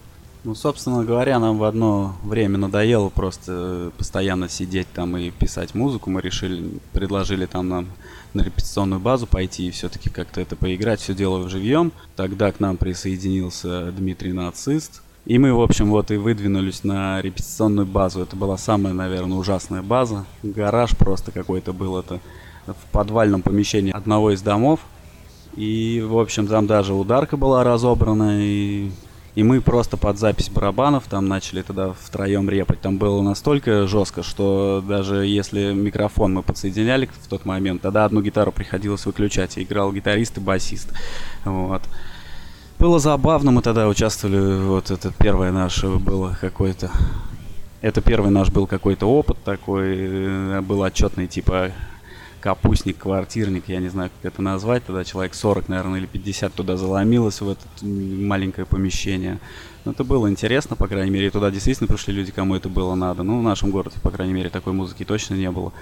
Ну, 0.43 0.55
собственно 0.55 1.03
говоря, 1.03 1.39
нам 1.39 1.57
в 1.57 1.63
одно 1.63 2.15
время 2.23 2.57
надоело 2.57 3.09
просто 3.09 3.91
постоянно 3.97 4.47
сидеть 4.47 4.87
там 4.93 5.17
и 5.17 5.29
писать 5.29 5.75
музыку. 5.75 6.09
Мы 6.09 6.21
решили, 6.21 6.79
предложили 6.93 7.45
там 7.45 7.67
нам 7.67 7.87
на 8.33 8.41
репетиционную 8.43 8.99
базу 8.99 9.27
пойти 9.27 9.67
и 9.67 9.71
все-таки 9.71 10.09
как-то 10.09 10.39
это 10.39 10.55
поиграть, 10.55 11.01
все 11.01 11.13
дело 11.13 11.49
живьем. 11.49 11.91
Тогда 12.15 12.51
к 12.51 12.59
нам 12.59 12.77
присоединился 12.77 13.91
Дмитрий 13.91 14.31
Нацист. 14.31 15.01
И 15.25 15.37
мы, 15.39 15.53
в 15.53 15.59
общем, 15.59 15.89
вот 15.89 16.09
и 16.11 16.15
выдвинулись 16.15 16.85
на 16.85 17.21
репетиционную 17.21 17.85
базу. 17.85 18.21
Это 18.21 18.37
была 18.37 18.57
самая, 18.57 18.93
наверное, 18.93 19.37
ужасная 19.37 19.81
база. 19.81 20.25
Гараж 20.41 20.95
просто 20.95 21.33
какой-то 21.33 21.73
был. 21.73 21.97
Это 21.97 22.21
в 22.65 22.91
подвальном 22.93 23.41
помещении 23.41 23.91
одного 23.91 24.31
из 24.31 24.41
домов. 24.41 24.79
И, 25.57 26.01
в 26.07 26.17
общем, 26.17 26.47
там 26.47 26.67
даже 26.67 26.93
ударка 26.93 27.35
была 27.35 27.63
разобрана, 27.63 28.39
и 28.41 28.91
и 29.37 29.43
мы 29.43 29.61
просто 29.61 29.97
под 29.97 30.17
запись 30.17 30.49
барабанов 30.49 31.03
там 31.07 31.27
начали 31.27 31.61
тогда 31.61 31.93
втроем 31.93 32.49
репать. 32.49 32.81
Там 32.81 32.97
было 32.97 33.21
настолько 33.21 33.85
жестко, 33.85 34.23
что 34.23 34.83
даже 34.83 35.27
если 35.27 35.73
микрофон 35.73 36.33
мы 36.33 36.41
подсоединяли 36.41 37.07
в 37.21 37.27
тот 37.27 37.45
момент, 37.45 37.83
тогда 37.83 38.05
одну 38.05 38.23
гитару 38.23 38.51
приходилось 38.51 39.05
выключать. 39.05 39.59
И 39.59 39.61
играл 39.61 39.93
гитарист 39.93 40.37
и 40.37 40.41
басист. 40.41 40.91
Вот. 41.45 41.83
Было 42.79 42.97
забавно, 42.97 43.51
мы 43.51 43.61
тогда 43.61 43.87
участвовали, 43.87 44.59
вот 44.59 44.89
это 44.89 45.13
первое 45.15 45.51
наше 45.51 45.87
было 45.87 46.35
какое-то... 46.41 46.89
Это 47.81 48.01
первый 48.01 48.31
наш 48.31 48.49
был 48.49 48.65
какой-то 48.65 49.05
опыт 49.05 49.37
такой, 49.45 49.97
э, 49.99 50.61
был 50.61 50.81
отчетный 50.81 51.27
типа 51.27 51.73
капустник, 52.47 52.97
квартирник, 52.97 53.65
я 53.67 53.79
не 53.79 53.89
знаю, 53.89 54.09
как 54.09 54.31
это 54.31 54.41
назвать, 54.41 54.85
тогда 54.85 55.03
человек 55.03 55.33
40, 55.33 55.67
наверное, 55.67 55.99
или 55.99 56.05
50 56.05 56.53
туда 56.53 56.77
заломилось 56.77 57.41
в 57.41 57.49
это 57.49 57.61
маленькое 57.81 58.65
помещение. 58.65 59.39
Но 59.83 59.91
это 59.91 60.05
было 60.05 60.29
интересно, 60.29 60.77
по 60.77 60.87
крайней 60.87 61.11
мере, 61.11 61.29
туда 61.29 61.51
действительно 61.51 61.89
пришли 61.89 62.13
люди, 62.13 62.31
кому 62.31 62.55
это 62.55 62.69
было 62.69 62.95
надо. 62.95 63.23
Ну, 63.23 63.39
в 63.39 63.43
нашем 63.43 63.69
городе, 63.69 63.97
по 64.01 64.11
крайней 64.11 64.31
мере, 64.31 64.49
такой 64.49 64.71
музыки 64.71 65.03
точно 65.03 65.33
не 65.33 65.51
было. 65.51 65.73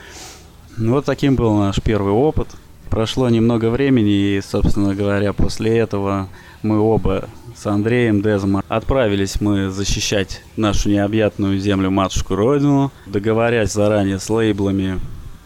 Ну, 0.75 0.93
вот 0.93 1.05
таким 1.05 1.35
был 1.35 1.55
наш 1.55 1.79
первый 1.83 2.13
опыт. 2.13 2.47
Прошло 2.89 3.29
немного 3.29 3.69
времени, 3.69 4.37
и, 4.37 4.41
собственно 4.41 4.95
говоря, 4.95 5.33
после 5.33 5.77
этого 5.77 6.29
мы 6.63 6.79
оба 6.79 7.29
с 7.55 7.63
Андреем 7.67 8.23
Дезом 8.23 8.63
отправились 8.67 9.39
мы 9.39 9.69
защищать 9.69 10.41
нашу 10.57 10.89
необъятную 10.89 11.59
землю, 11.59 11.91
матушку 11.91 12.33
Родину, 12.33 12.91
договорясь 13.05 13.71
заранее 13.71 14.17
с 14.17 14.27
лейблами 14.31 14.99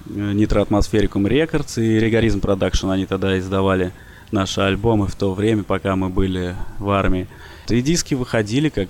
Nitroatmosfericum 0.10 1.28
Records 1.28 1.78
и 1.78 2.00
Rigorism 2.00 2.40
Production. 2.40 2.90
Они 2.90 3.06
тогда 3.06 3.38
издавали 3.38 3.92
наши 4.32 4.62
альбомы 4.62 5.08
в 5.08 5.16
то 5.16 5.34
время, 5.34 5.64
пока 5.64 5.96
мы 5.96 6.10
были 6.10 6.56
в 6.78 6.90
армии. 6.90 7.28
И 7.70 7.82
диски 7.82 8.16
выходили 8.16 8.70
как 8.70 8.90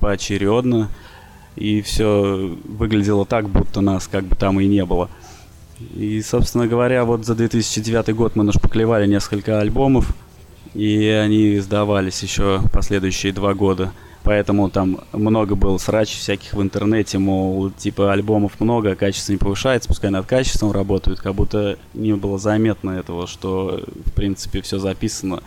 поочередно, 0.00 0.88
и 1.56 1.80
все 1.82 2.56
выглядело 2.64 3.24
так, 3.24 3.48
будто 3.48 3.80
нас 3.80 4.08
как 4.08 4.24
бы 4.24 4.36
там 4.36 4.60
и 4.60 4.66
не 4.66 4.84
было. 4.84 5.08
И, 5.94 6.20
собственно 6.22 6.66
говоря, 6.66 7.04
вот 7.04 7.24
за 7.24 7.34
2009 7.34 8.14
год 8.14 8.36
мы 8.36 8.44
нашпаклевали 8.44 9.06
несколько 9.06 9.60
альбомов, 9.60 10.14
и 10.74 11.06
они 11.06 11.56
издавались 11.56 12.22
еще 12.22 12.60
последующие 12.72 13.32
два 13.32 13.54
года. 13.54 13.92
Поэтому 14.24 14.70
там 14.70 15.00
много 15.12 15.56
было 15.56 15.78
срач 15.78 16.16
всяких 16.16 16.52
в 16.52 16.62
интернете, 16.62 17.18
мол, 17.18 17.70
типа 17.70 18.12
альбомов 18.12 18.60
много, 18.60 18.92
а 18.92 18.96
качество 18.96 19.32
не 19.32 19.38
повышается, 19.38 19.88
пускай 19.88 20.10
над 20.10 20.26
качеством 20.26 20.70
работают, 20.70 21.20
как 21.20 21.34
будто 21.34 21.76
не 21.92 22.14
было 22.14 22.38
заметно 22.38 22.90
этого, 22.90 23.26
что 23.26 23.82
в 24.06 24.12
принципе 24.12 24.62
все 24.62 24.78
записано 24.78 25.42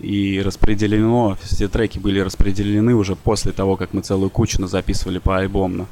и 0.00 0.40
распределено, 0.42 1.36
все 1.42 1.68
треки 1.68 1.98
были 1.98 2.18
распределены 2.20 2.94
уже 2.94 3.14
после 3.14 3.52
того, 3.52 3.76
как 3.76 3.92
мы 3.92 4.00
целую 4.00 4.30
кучу 4.30 4.64
записывали 4.66 5.18
по 5.18 5.36
альбомно. 5.36 5.86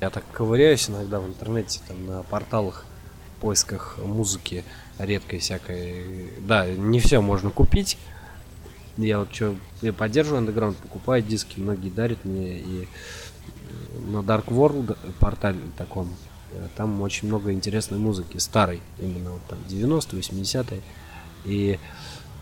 Я 0.00 0.10
так 0.10 0.24
ковыряюсь 0.32 0.90
иногда 0.90 1.20
в 1.20 1.26
интернете, 1.26 1.80
там 1.88 1.96
на 2.06 2.22
порталах, 2.22 2.84
в 3.36 3.40
поисках 3.40 3.98
музыки 4.04 4.62
редкой 4.98 5.38
всякой. 5.38 6.30
Да, 6.40 6.66
не 6.66 7.00
все 7.00 7.20
можно 7.20 7.48
купить, 7.48 7.96
я 8.96 9.18
вот 9.18 9.34
что, 9.34 9.54
я 9.82 9.92
поддерживаю 9.92 10.38
андеграунд, 10.38 10.76
покупаю 10.78 11.22
диски, 11.22 11.60
многие 11.60 11.90
дарят 11.90 12.24
мне, 12.24 12.58
и 12.58 12.88
на 14.06 14.18
Dark 14.18 14.46
World 14.46 14.96
портале 15.18 15.60
таком, 15.76 16.14
э, 16.52 16.66
там 16.76 17.00
очень 17.02 17.28
много 17.28 17.52
интересной 17.52 17.98
музыки, 17.98 18.38
старой, 18.38 18.80
именно 18.98 19.32
вот 19.32 19.42
там 19.48 19.58
90-е, 19.68 20.20
80-е, 20.20 20.82
и 21.44 21.78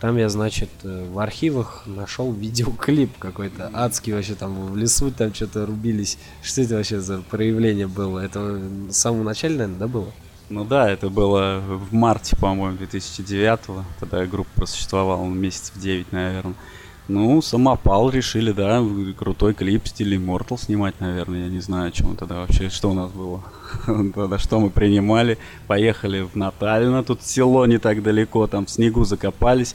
там 0.00 0.16
я, 0.16 0.28
значит, 0.28 0.68
э, 0.82 1.08
в 1.10 1.18
архивах 1.18 1.84
нашел 1.86 2.32
видеоклип 2.32 3.16
какой-то 3.18 3.70
адский 3.72 4.12
вообще 4.12 4.34
там 4.34 4.66
в 4.66 4.76
лесу 4.76 5.10
там 5.10 5.32
что-то 5.32 5.66
рубились. 5.66 6.18
Что 6.42 6.62
это 6.62 6.74
вообще 6.74 7.00
за 7.00 7.22
проявление 7.22 7.86
было? 7.86 8.18
Это 8.18 8.40
в 8.40 8.92
самом 8.92 9.24
начале, 9.24 9.56
наверное, 9.56 9.78
да, 9.78 9.88
было? 9.88 10.12
Ну 10.50 10.64
да, 10.64 10.90
это 10.90 11.08
было 11.08 11.62
в 11.66 11.94
марте, 11.94 12.36
по-моему, 12.36 12.76
2009-го. 12.76 13.84
Тогда 13.98 14.26
группа 14.26 14.50
просуществовала 14.56 15.24
месяцев 15.24 15.74
9, 15.76 16.12
наверное. 16.12 16.54
Ну, 17.08 17.40
самопал 17.42 18.10
решили, 18.10 18.52
да, 18.52 18.82
крутой 19.18 19.54
клип 19.54 19.84
в 19.84 19.88
стиле 19.88 20.16
Immortal 20.18 20.58
снимать, 20.58 21.00
наверное. 21.00 21.44
Я 21.44 21.48
не 21.48 21.60
знаю, 21.60 21.88
о 21.88 21.90
чем 21.90 22.16
тогда 22.16 22.36
вообще, 22.36 22.68
что 22.68 22.90
у 22.90 22.94
нас 22.94 23.10
было. 23.10 23.42
тогда 24.14 24.38
что 24.38 24.60
мы 24.60 24.70
принимали. 24.70 25.38
Поехали 25.66 26.20
в 26.20 26.34
Натально, 26.34 27.02
тут 27.04 27.22
село 27.22 27.64
не 27.66 27.78
так 27.78 28.02
далеко, 28.02 28.46
там 28.46 28.66
в 28.66 28.70
снегу 28.70 29.04
закопались. 29.04 29.74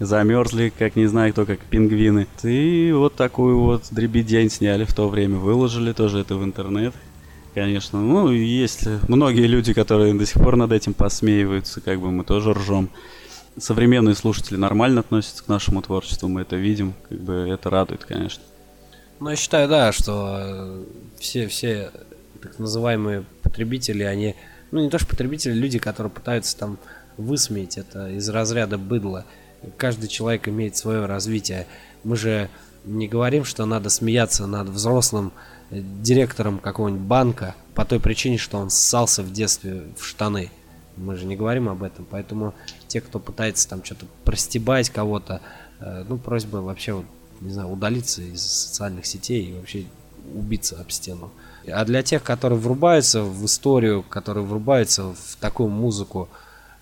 Замерзли, 0.00 0.72
как 0.76 0.96
не 0.96 1.06
знаю 1.06 1.32
кто, 1.32 1.46
как 1.46 1.60
пингвины. 1.60 2.26
И 2.42 2.92
вот 2.92 3.14
такую 3.14 3.60
вот 3.60 3.84
дребедень 3.92 4.50
сняли 4.50 4.84
в 4.84 4.92
то 4.92 5.08
время, 5.08 5.38
выложили 5.38 5.92
тоже 5.92 6.18
это 6.18 6.34
в 6.34 6.42
интернет 6.42 6.94
конечно. 7.54 8.00
Ну, 8.00 8.30
есть 8.30 8.86
многие 9.08 9.46
люди, 9.46 9.72
которые 9.72 10.14
до 10.14 10.26
сих 10.26 10.42
пор 10.42 10.56
над 10.56 10.72
этим 10.72 10.94
посмеиваются, 10.94 11.80
как 11.80 12.00
бы 12.00 12.10
мы 12.10 12.24
тоже 12.24 12.52
ржем. 12.52 12.90
Современные 13.56 14.16
слушатели 14.16 14.56
нормально 14.56 15.00
относятся 15.00 15.44
к 15.44 15.48
нашему 15.48 15.80
творчеству, 15.80 16.28
мы 16.28 16.40
это 16.40 16.56
видим, 16.56 16.94
как 17.08 17.20
бы 17.20 17.32
это 17.48 17.70
радует, 17.70 18.04
конечно. 18.04 18.42
Ну, 19.20 19.30
я 19.30 19.36
считаю, 19.36 19.68
да, 19.68 19.92
что 19.92 20.38
э, 20.40 20.84
все, 21.20 21.46
все 21.46 21.92
так 22.42 22.58
называемые 22.58 23.24
потребители, 23.42 24.02
они, 24.02 24.34
ну, 24.72 24.80
не 24.80 24.90
то 24.90 24.98
что 24.98 25.06
потребители, 25.06 25.52
люди, 25.52 25.78
которые 25.78 26.10
пытаются 26.10 26.58
там 26.58 26.78
высмеять 27.16 27.78
это 27.78 28.10
из 28.10 28.28
разряда 28.28 28.76
быдла. 28.76 29.24
Каждый 29.76 30.08
человек 30.08 30.48
имеет 30.48 30.76
свое 30.76 31.06
развитие. 31.06 31.66
Мы 32.02 32.16
же 32.16 32.50
не 32.84 33.08
говорим, 33.08 33.44
что 33.44 33.64
надо 33.66 33.88
смеяться 33.88 34.46
над 34.46 34.68
взрослым 34.68 35.32
директором 35.70 36.58
какого-нибудь 36.58 37.02
банка 37.02 37.54
по 37.74 37.84
той 37.84 38.00
причине, 38.00 38.38
что 38.38 38.58
он 38.58 38.70
ссался 38.70 39.22
в 39.22 39.32
детстве 39.32 39.84
в 39.96 40.04
штаны. 40.04 40.50
Мы 40.96 41.16
же 41.16 41.26
не 41.26 41.36
говорим 41.36 41.68
об 41.68 41.82
этом, 41.82 42.06
поэтому 42.08 42.54
те, 42.86 43.00
кто 43.00 43.18
пытается 43.18 43.68
там 43.68 43.84
что-то 43.84 44.06
простебать 44.24 44.90
кого-то, 44.90 45.40
э, 45.80 46.04
ну, 46.08 46.18
просьба 46.18 46.58
вообще, 46.58 46.92
вот, 46.92 47.06
не 47.40 47.50
знаю, 47.50 47.70
удалиться 47.70 48.22
из 48.22 48.42
социальных 48.42 49.06
сетей 49.06 49.44
и 49.44 49.54
вообще 49.54 49.86
убиться 50.32 50.80
об 50.80 50.90
стену. 50.90 51.32
А 51.66 51.84
для 51.84 52.02
тех, 52.02 52.22
которые 52.22 52.58
врубаются 52.58 53.22
в 53.22 53.44
историю, 53.44 54.02
которые 54.02 54.44
врубаются 54.44 55.14
в 55.14 55.36
такую 55.40 55.68
музыку, 55.68 56.28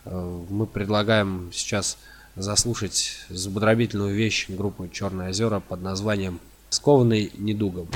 э, 0.05 0.45
мы 0.51 0.67
предлагаем 0.67 1.51
сейчас 1.53 1.97
заслушать 2.37 3.25
забодробительную 3.29 4.15
вещь 4.15 4.49
группы 4.49 4.89
«Черные 4.93 5.31
озера» 5.31 5.61
под 5.61 5.83
названием 5.83 6.41
«Скованный 6.71 7.31
недугом». 7.39 7.89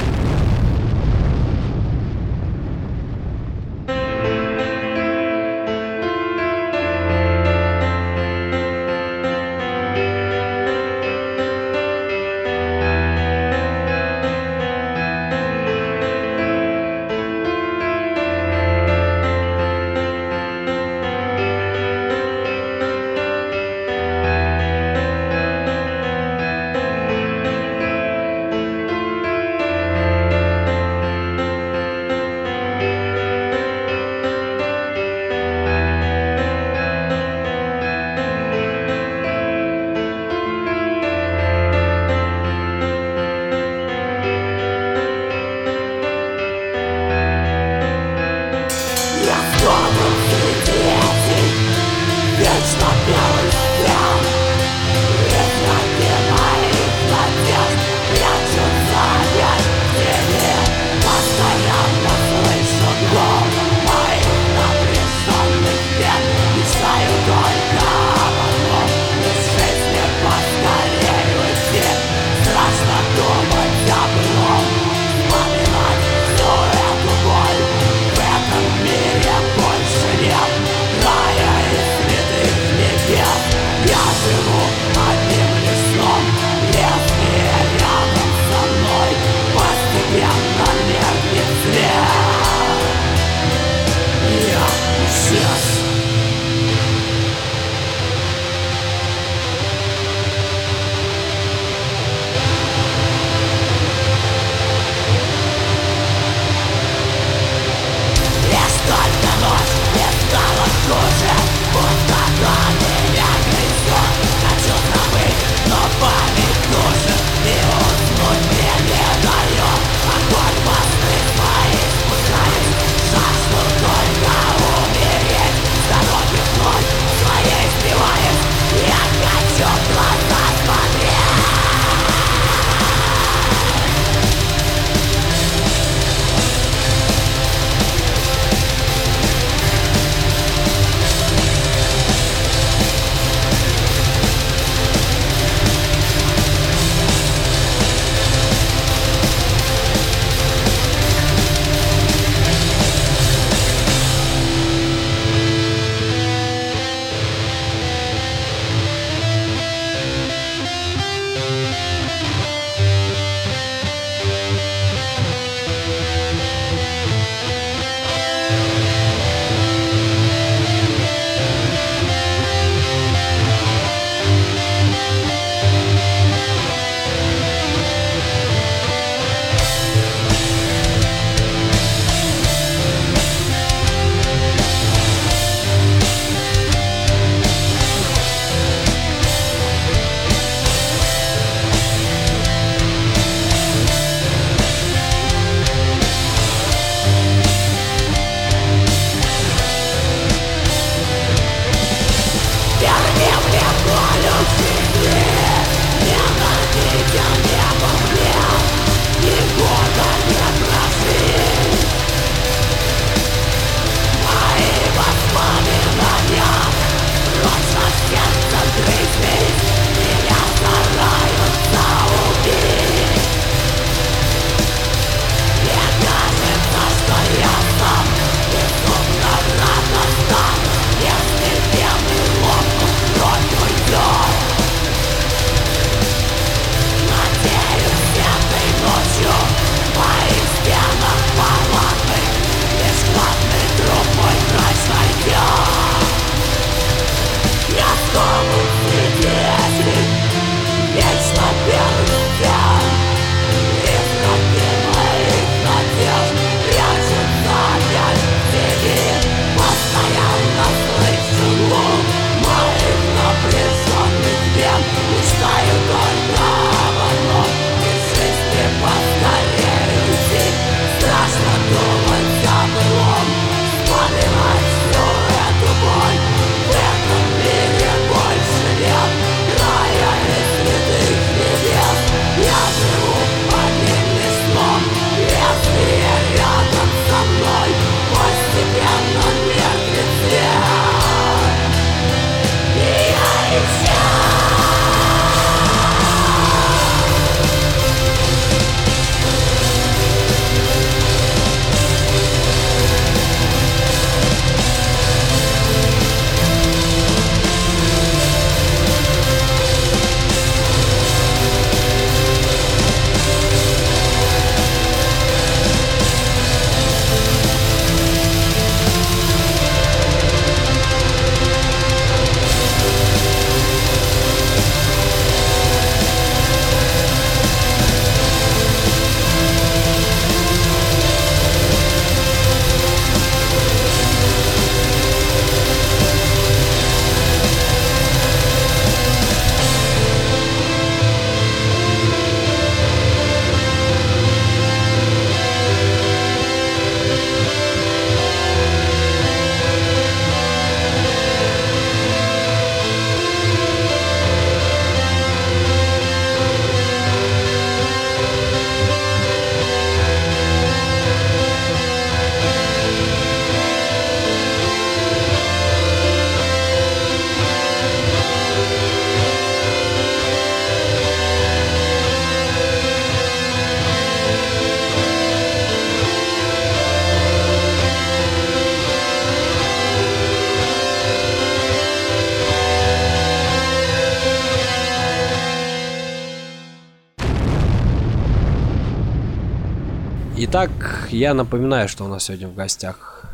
Я 391.17 391.33
напоминаю, 391.33 391.89
что 391.89 392.05
у 392.05 392.09
нас 392.09 392.25
сегодня 392.25 392.49
в 392.49 392.55
гостях 392.55 393.25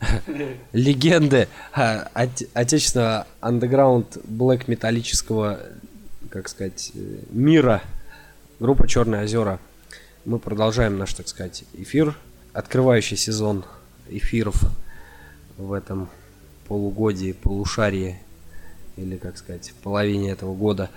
легенды 0.72 1.48
а, 1.72 2.08
оте- 2.14 2.48
отечественного 2.54 3.26
андеграунд 3.40 4.18
блэк 4.24 4.64
металлического, 4.68 5.58
как 6.30 6.48
сказать, 6.48 6.92
э, 6.94 7.18
мира. 7.30 7.82
Группа 8.60 8.86
Черные 8.86 9.24
озера. 9.24 9.58
Мы 10.24 10.38
продолжаем 10.38 10.98
наш, 10.98 11.14
так 11.14 11.26
сказать, 11.28 11.64
эфир, 11.74 12.14
открывающий 12.52 13.16
сезон 13.16 13.64
эфиров 14.08 14.62
в 15.56 15.72
этом 15.72 16.08
полугодии, 16.66 17.32
полушарии, 17.32 18.20
или, 18.96 19.16
как 19.16 19.38
сказать, 19.38 19.72
половине 19.82 20.30
этого 20.30 20.54
года. 20.54 20.90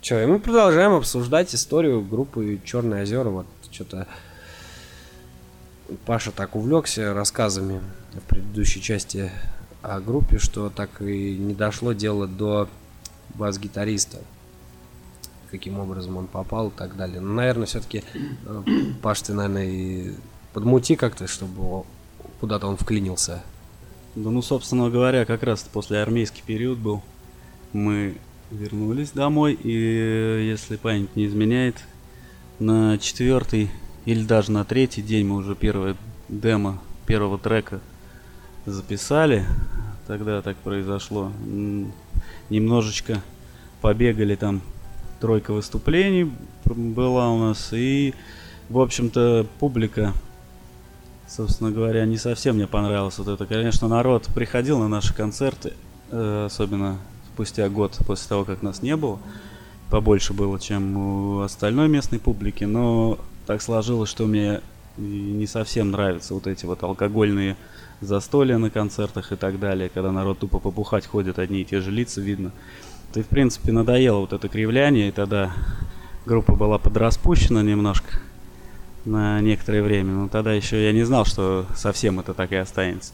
Че, 0.00 0.22
и 0.22 0.26
мы 0.26 0.38
продолжаем 0.38 0.92
обсуждать 0.92 1.54
историю 1.54 2.02
группы 2.02 2.60
Черные 2.64 3.02
озера. 3.02 3.28
Вот 3.28 3.46
что-то 3.70 4.06
Паша 6.04 6.32
так 6.32 6.56
увлекся 6.56 7.14
рассказами 7.14 7.80
в 8.12 8.20
предыдущей 8.28 8.82
части 8.82 9.30
о 9.82 10.00
группе, 10.00 10.38
что 10.38 10.68
так 10.68 11.00
и 11.00 11.36
не 11.36 11.54
дошло 11.54 11.92
дело 11.92 12.26
до 12.26 12.68
бас-гитариста. 13.34 14.18
Каким 15.50 15.78
образом 15.78 16.16
он 16.16 16.26
попал 16.26 16.68
и 16.68 16.72
так 16.72 16.96
далее. 16.96 17.20
Ну, 17.20 17.34
наверное, 17.34 17.66
все-таки, 17.66 18.02
Паш, 19.02 19.22
ты, 19.22 19.32
наверное, 19.32 19.66
и 19.66 20.14
подмути 20.52 20.96
как-то, 20.96 21.28
чтобы 21.28 21.84
куда-то 22.40 22.66
он 22.66 22.76
вклинился. 22.76 23.42
Да 24.16 24.30
ну, 24.30 24.42
собственно 24.42 24.90
говоря, 24.90 25.24
как 25.24 25.42
раз 25.42 25.62
после 25.62 26.00
армейский 26.00 26.42
период 26.44 26.78
был. 26.78 27.02
Мы 27.72 28.16
вернулись 28.50 29.10
домой, 29.10 29.52
и 29.54 30.48
если 30.48 30.76
память 30.76 31.14
не 31.14 31.26
изменяет, 31.26 31.76
на 32.58 32.98
четвертый 32.98 33.70
или 34.06 34.22
даже 34.22 34.52
на 34.52 34.64
третий 34.64 35.02
день 35.02 35.26
мы 35.26 35.36
уже 35.36 35.54
первое 35.54 35.96
демо 36.28 36.78
первого 37.06 37.38
трека 37.38 37.80
записали. 38.64 39.44
Тогда 40.06 40.40
так 40.42 40.56
произошло. 40.58 41.32
Немножечко 42.48 43.20
побегали 43.80 44.36
там, 44.36 44.62
тройка 45.20 45.52
выступлений 45.52 46.30
была 46.64 47.30
у 47.30 47.38
нас, 47.38 47.72
и, 47.72 48.14
в 48.68 48.78
общем-то, 48.78 49.46
публика, 49.58 50.12
собственно 51.28 51.72
говоря, 51.72 52.04
не 52.06 52.16
совсем 52.16 52.56
мне 52.56 52.68
понравилось 52.68 53.18
вот 53.18 53.28
это. 53.28 53.44
Конечно, 53.46 53.88
народ 53.88 54.26
приходил 54.32 54.78
на 54.78 54.88
наши 54.88 55.14
концерты, 55.14 55.72
э, 56.10 56.44
особенно 56.46 56.98
спустя 57.32 57.68
год 57.68 57.98
после 58.06 58.28
того, 58.28 58.44
как 58.44 58.62
нас 58.62 58.82
не 58.82 58.94
было. 58.96 59.18
Побольше 59.90 60.32
было, 60.32 60.58
чем 60.60 60.96
у 60.96 61.40
остальной 61.40 61.88
местной 61.88 62.18
публики, 62.18 62.64
но 62.64 63.18
так 63.46 63.62
сложилось, 63.62 64.10
что 64.10 64.26
мне 64.26 64.60
не 64.96 65.46
совсем 65.46 65.90
нравятся 65.90 66.34
вот 66.34 66.46
эти 66.46 66.66
вот 66.66 66.82
алкогольные 66.82 67.56
застолья 68.00 68.58
на 68.58 68.70
концертах 68.70 69.32
и 69.32 69.36
так 69.36 69.58
далее, 69.58 69.90
когда 69.92 70.12
народ 70.12 70.38
тупо 70.38 70.58
побухать 70.58 71.06
ходят, 71.06 71.38
одни 71.38 71.62
и 71.62 71.64
те 71.64 71.80
же 71.80 71.90
лица 71.90 72.20
видно. 72.20 72.52
И, 73.14 73.22
в 73.22 73.28
принципе, 73.28 73.72
надоело 73.72 74.20
вот 74.20 74.32
это 74.32 74.48
кривляние, 74.48 75.08
и 75.08 75.12
тогда 75.12 75.52
группа 76.26 76.54
была 76.54 76.78
подраспущена 76.78 77.62
немножко 77.62 78.20
на 79.06 79.40
некоторое 79.40 79.82
время, 79.82 80.12
но 80.12 80.28
тогда 80.28 80.52
еще 80.52 80.84
я 80.84 80.92
не 80.92 81.04
знал, 81.04 81.24
что 81.24 81.66
совсем 81.74 82.20
это 82.20 82.34
так 82.34 82.52
и 82.52 82.56
останется. 82.56 83.12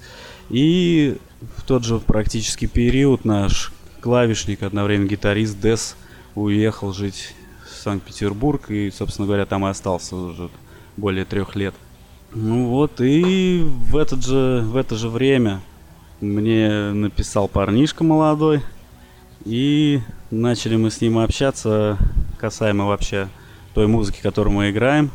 И 0.49 1.19
в 1.57 1.63
тот 1.63 1.85
же 1.85 1.99
практически 1.99 2.67
период 2.67 3.25
наш 3.25 3.73
клавишник, 4.01 4.63
одновременно 4.63 5.09
гитарист 5.09 5.61
Дес, 5.61 5.97
уехал 6.35 6.93
жить 6.93 7.35
Санкт-Петербург 7.83 8.71
и, 8.71 8.91
собственно 8.91 9.27
говоря, 9.27 9.47
там 9.47 9.67
и 9.67 9.71
остался 9.71 10.17
уже 10.17 10.51
более 10.97 11.25
трех 11.25 11.57
лет. 11.57 11.75
Ну 12.35 12.69
вот, 12.69 13.01
и 13.01 13.63
в, 13.63 13.97
этот 13.97 14.25
же, 14.25 14.63
в 14.65 14.77
это 14.77 14.97
же 14.97 15.09
время 15.09 15.61
мне 16.21 16.93
написал 16.93 17.49
парнишка 17.49 18.05
молодой, 18.05 18.63
и 19.45 20.01
начали 20.31 20.77
мы 20.77 20.91
с 20.91 21.01
ним 21.01 21.19
общаться 21.19 21.99
касаемо 22.39 22.87
вообще 22.87 23.29
той 23.75 23.87
музыки, 23.87 24.21
которую 24.23 24.55
мы 24.55 24.71
играем. 24.71 25.11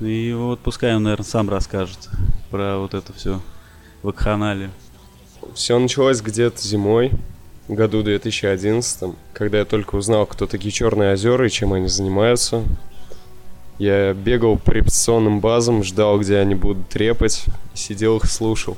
И 0.00 0.32
вот 0.32 0.60
пускай 0.60 0.94
он, 0.94 1.02
наверное, 1.02 1.24
сам 1.24 1.50
расскажет 1.50 2.08
про 2.50 2.78
вот 2.78 2.94
это 2.94 3.12
все 3.12 3.40
вакханалию. 4.02 4.70
Все 5.54 5.78
началось 5.78 6.20
где-то 6.20 6.60
зимой, 6.60 7.12
году 7.68 8.02
2011, 8.02 9.14
когда 9.32 9.58
я 9.58 9.64
только 9.64 9.96
узнал, 9.96 10.26
кто 10.26 10.46
такие 10.46 10.70
Черные 10.70 11.12
озера 11.12 11.46
и 11.46 11.50
чем 11.50 11.72
они 11.72 11.88
занимаются. 11.88 12.62
Я 13.78 14.14
бегал 14.14 14.56
по 14.56 14.70
репетиционным 14.70 15.40
базам, 15.40 15.84
ждал, 15.84 16.18
где 16.20 16.38
они 16.38 16.54
будут 16.54 16.88
трепать, 16.88 17.44
и 17.74 17.76
сидел 17.76 18.16
их 18.16 18.24
слушал. 18.26 18.76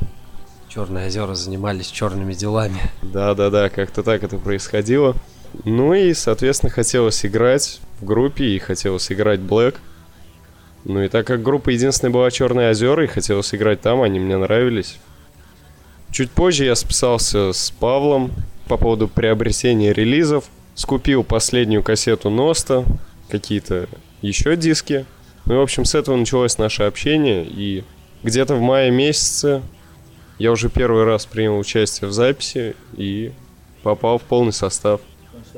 Черные 0.69 1.07
озера 1.07 1.35
занимались 1.35 1.87
черными 1.87 2.35
делами. 2.35 2.81
Да-да-да, 3.03 3.69
как-то 3.69 4.03
так 4.03 4.23
это 4.23 4.39
происходило. 4.39 5.15
Ну 5.65 5.95
и, 5.95 6.13
соответственно, 6.15 6.71
хотелось 6.71 7.25
играть 7.25 7.81
в 8.01 8.05
группе 8.05 8.45
и 8.45 8.59
хотелось 8.59 9.11
играть 9.13 9.41
Black. 9.41 9.77
Ну 10.85 11.03
и 11.03 11.09
так 11.09 11.27
как 11.27 11.43
группа 11.43 11.71
единственная 11.71 12.13
была 12.13 12.31
Черные 12.31 12.71
озера 12.71 13.05
и 13.05 13.09
хотелось 13.09 13.55
играть 13.55 13.81
там, 13.81 14.03
они 14.03 14.19
мне 14.19 14.37
нравились. 14.37 14.99
Чуть 16.11 16.31
позже 16.31 16.65
я 16.65 16.75
списался 16.75 17.53
с 17.53 17.71
Павлом 17.71 18.33
по 18.69 18.77
поводу 18.77 19.09
приобретения 19.09 19.93
релизов. 19.93 20.45
Скупил 20.75 21.25
последнюю 21.25 21.83
кассету 21.83 22.31
Носта, 22.31 22.85
какие-то 23.29 23.89
еще 24.23 24.57
диски. 24.57 25.07
Ну 25.47 25.55
и, 25.55 25.57
в 25.57 25.63
общем, 25.63 25.85
с 25.85 25.95
этого 25.95 26.15
началось 26.17 26.59
наше 26.59 26.85
общение. 26.85 27.45
И 27.45 27.85
где-то 28.23 28.55
в 28.55 28.61
мае 28.61 28.91
месяце 28.91 29.63
я 30.39 30.53
уже 30.53 30.69
первый 30.69 31.05
раз 31.05 31.27
принял 31.27 31.59
участие 31.59 32.09
в 32.09 32.13
записи 32.13 32.77
и 32.97 33.33
попал 33.83 34.19
в 34.19 34.23
полный 34.23 34.53
состав 34.53 35.01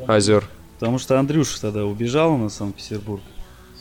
Озер. 0.06 0.48
Потому 0.78 0.98
что 0.98 1.18
Андрюша 1.18 1.60
тогда 1.60 1.84
убежал 1.84 2.38
на 2.38 2.48
Санкт-Петербург 2.48 3.20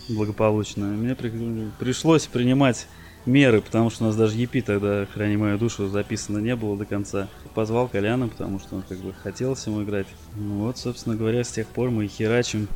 благополучно. 0.09 0.85
Мне 0.85 1.15
при- 1.15 1.69
пришлось 1.79 2.25
принимать 2.25 2.87
меры, 3.25 3.61
потому 3.61 3.89
что 3.89 4.03
у 4.03 4.07
нас 4.07 4.15
даже 4.15 4.37
EP 4.37 4.61
тогда, 4.61 5.05
храни 5.13 5.37
мою 5.37 5.57
душу, 5.57 5.87
записано 5.87 6.39
не 6.39 6.55
было 6.55 6.77
до 6.77 6.85
конца. 6.85 7.27
Позвал 7.53 7.87
Коляна, 7.87 8.27
потому 8.27 8.59
что 8.59 8.75
он 8.75 8.83
как 8.87 8.97
бы 8.99 9.13
хотелось 9.13 9.65
ему 9.67 9.83
играть. 9.83 10.07
Ну 10.35 10.65
вот, 10.65 10.77
собственно 10.77 11.15
говоря, 11.15 11.43
с 11.43 11.49
тех 11.49 11.67
пор 11.67 11.89
мы 11.89 12.07
херачим 12.07 12.67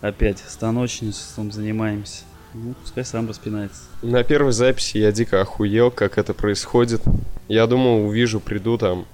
опять 0.00 0.38
станочничеством 0.38 1.52
занимаемся. 1.52 2.24
Ну, 2.54 2.74
пускай 2.82 3.04
сам 3.04 3.28
распинается. 3.28 3.80
На 4.02 4.24
первой 4.24 4.52
записи 4.52 4.98
я 4.98 5.10
дико 5.10 5.40
охуел, 5.40 5.90
как 5.90 6.18
это 6.18 6.34
происходит. 6.34 7.02
Я 7.48 7.66
думал, 7.66 8.06
увижу, 8.06 8.40
приду 8.40 8.76
там, 8.76 9.06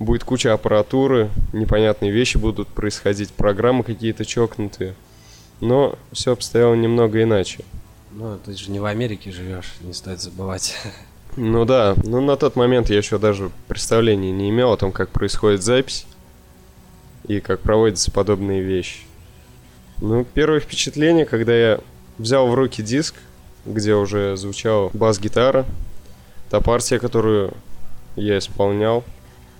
будет 0.00 0.24
куча 0.24 0.52
аппаратуры, 0.52 1.30
непонятные 1.52 2.10
вещи 2.10 2.38
будут 2.38 2.68
происходить, 2.68 3.30
программы 3.30 3.84
какие-то 3.84 4.24
чокнутые. 4.24 4.94
Но 5.60 5.96
все 6.12 6.32
обстояло 6.32 6.74
немного 6.74 7.22
иначе. 7.22 7.64
Ну, 8.18 8.38
ты 8.42 8.56
же 8.56 8.70
не 8.70 8.80
в 8.80 8.86
Америке 8.86 9.30
живешь, 9.30 9.74
не 9.82 9.92
стоит 9.92 10.22
забывать. 10.22 10.74
Ну 11.36 11.66
да, 11.66 11.94
но 12.02 12.22
на 12.22 12.36
тот 12.36 12.56
момент 12.56 12.88
я 12.88 12.96
еще 12.96 13.18
даже 13.18 13.50
представления 13.68 14.32
не 14.32 14.48
имел 14.48 14.72
о 14.72 14.78
том, 14.78 14.90
как 14.90 15.10
происходит 15.10 15.62
запись 15.62 16.06
и 17.28 17.40
как 17.40 17.60
проводятся 17.60 18.10
подобные 18.10 18.62
вещи. 18.62 19.00
Ну, 19.98 20.24
первое 20.32 20.60
впечатление, 20.60 21.26
когда 21.26 21.54
я 21.54 21.80
взял 22.16 22.48
в 22.48 22.54
руки 22.54 22.82
диск, 22.82 23.16
где 23.66 23.94
уже 23.94 24.34
звучала 24.38 24.88
бас-гитара, 24.94 25.66
та 26.48 26.62
партия, 26.62 26.98
которую 26.98 27.52
я 28.16 28.38
исполнял, 28.38 29.04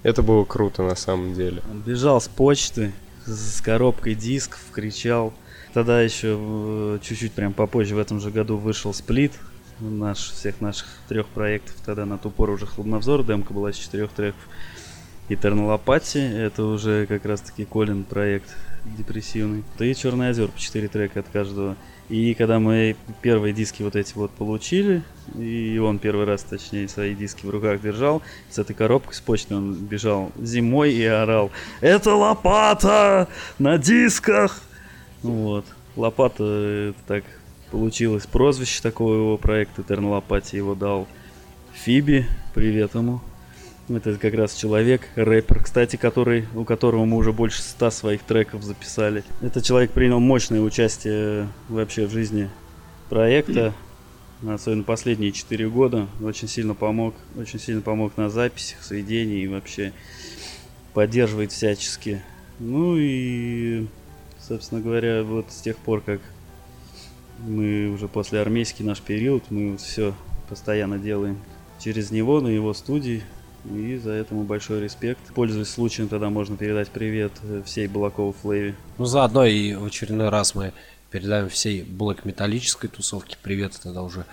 это 0.02 0.22
было 0.22 0.44
круто 0.44 0.82
на 0.82 0.96
самом 0.96 1.34
деле. 1.34 1.60
Он 1.70 1.80
бежал 1.80 2.22
с 2.22 2.28
почты 2.28 2.94
с 3.26 3.60
коробкой 3.60 4.14
дисков, 4.14 4.60
кричал. 4.72 5.34
Тогда 5.76 6.00
еще 6.00 6.38
э, 6.40 6.98
чуть-чуть 7.02 7.32
прям 7.32 7.52
попозже 7.52 7.96
в 7.96 7.98
этом 7.98 8.18
же 8.18 8.30
году 8.30 8.56
вышел 8.56 8.94
сплит 8.94 9.32
наш, 9.78 10.30
всех 10.30 10.62
наших 10.62 10.86
трех 11.06 11.26
проектов. 11.26 11.74
Тогда 11.84 12.06
на 12.06 12.16
ту 12.16 12.30
пору 12.30 12.54
уже 12.54 12.64
Хладновзор, 12.64 13.24
демка 13.24 13.52
была 13.52 13.72
из 13.72 13.76
четырех 13.76 14.10
треков. 14.12 14.40
И 15.28 15.36
Тернолопати, 15.36 16.16
это 16.16 16.64
уже 16.64 17.04
как 17.04 17.26
раз 17.26 17.42
таки 17.42 17.66
Колин 17.66 18.04
проект 18.04 18.56
депрессивный. 18.96 19.64
Да 19.78 19.84
и 19.84 19.94
Черный 19.94 20.30
озер 20.30 20.48
по 20.48 20.58
4 20.58 20.88
трека 20.88 21.20
от 21.20 21.28
каждого. 21.28 21.76
И 22.08 22.32
когда 22.32 22.58
мы 22.58 22.96
первые 23.20 23.52
диски 23.52 23.82
вот 23.82 23.96
эти 23.96 24.14
вот 24.14 24.30
получили, 24.30 25.02
и 25.34 25.76
он 25.76 25.98
первый 25.98 26.24
раз, 26.24 26.42
точнее, 26.42 26.88
свои 26.88 27.14
диски 27.14 27.44
в 27.44 27.50
руках 27.50 27.82
держал, 27.82 28.22
с 28.48 28.58
этой 28.58 28.72
коробкой 28.72 29.12
с 29.12 29.20
почты 29.20 29.54
он 29.54 29.74
бежал 29.74 30.32
зимой 30.38 30.94
и 30.94 31.04
орал 31.04 31.50
«Это 31.82 32.14
лопата 32.14 33.28
на 33.58 33.76
дисках!» 33.76 34.62
Ну 35.26 35.32
Вот. 35.32 35.64
Лопата, 35.96 36.44
это 36.44 36.98
так 37.06 37.24
получилось 37.70 38.26
прозвище 38.26 38.82
такого 38.82 39.14
его 39.14 39.38
проекта, 39.38 39.82
Тернолопати 39.82 40.56
его 40.56 40.74
дал 40.74 41.06
Фиби, 41.72 42.26
привет 42.54 42.94
ему. 42.94 43.20
Это 43.88 44.16
как 44.16 44.34
раз 44.34 44.54
человек, 44.54 45.08
рэпер, 45.14 45.62
кстати, 45.62 45.96
который, 45.96 46.46
у 46.54 46.64
которого 46.64 47.04
мы 47.04 47.16
уже 47.16 47.32
больше 47.32 47.62
ста 47.62 47.90
своих 47.90 48.22
треков 48.22 48.64
записали. 48.64 49.22
Этот 49.40 49.64
человек 49.64 49.92
принял 49.92 50.18
мощное 50.18 50.60
участие 50.60 51.48
вообще 51.68 52.06
в 52.06 52.10
жизни 52.10 52.50
проекта. 53.08 53.72
особенно 54.46 54.82
последние 54.82 55.32
четыре 55.32 55.68
года, 55.68 56.08
очень 56.20 56.48
сильно 56.48 56.74
помог, 56.74 57.14
очень 57.38 57.60
сильно 57.60 57.80
помог 57.80 58.16
на 58.16 58.28
записях, 58.28 58.82
сведении 58.82 59.42
и 59.42 59.48
вообще 59.48 59.92
поддерживает 60.92 61.52
всячески. 61.52 62.22
Ну 62.58 62.96
и, 62.96 63.86
собственно 64.46 64.80
говоря, 64.80 65.22
вот 65.22 65.46
с 65.50 65.60
тех 65.60 65.76
пор, 65.76 66.00
как 66.00 66.20
мы 67.38 67.88
уже 67.88 68.08
после 68.08 68.40
армейский 68.40 68.84
наш 68.84 69.00
период, 69.00 69.44
мы 69.50 69.76
все 69.76 70.14
постоянно 70.48 70.98
делаем 70.98 71.38
через 71.78 72.10
него 72.10 72.40
на 72.40 72.48
его 72.48 72.72
студии. 72.74 73.22
И 73.64 73.96
за 73.96 74.12
этому 74.12 74.44
большой 74.44 74.80
респект. 74.80 75.18
Пользуясь 75.34 75.70
случаем, 75.70 76.08
тогда 76.08 76.30
можно 76.30 76.56
передать 76.56 76.88
привет 76.88 77.32
э, 77.42 77.62
всей 77.66 77.88
Балакова 77.88 78.32
Флейве. 78.32 78.76
Ну, 78.96 79.06
заодно 79.06 79.44
и 79.44 79.74
в 79.74 79.84
очередной 79.84 80.28
раз 80.28 80.54
мы 80.54 80.72
передаем 81.10 81.48
всей 81.48 81.82
блэк 81.82 82.20
металлической 82.24 82.86
тусовке 82.86 83.36
привет 83.42 83.76
тогда 83.82 84.02
уже 84.02 84.24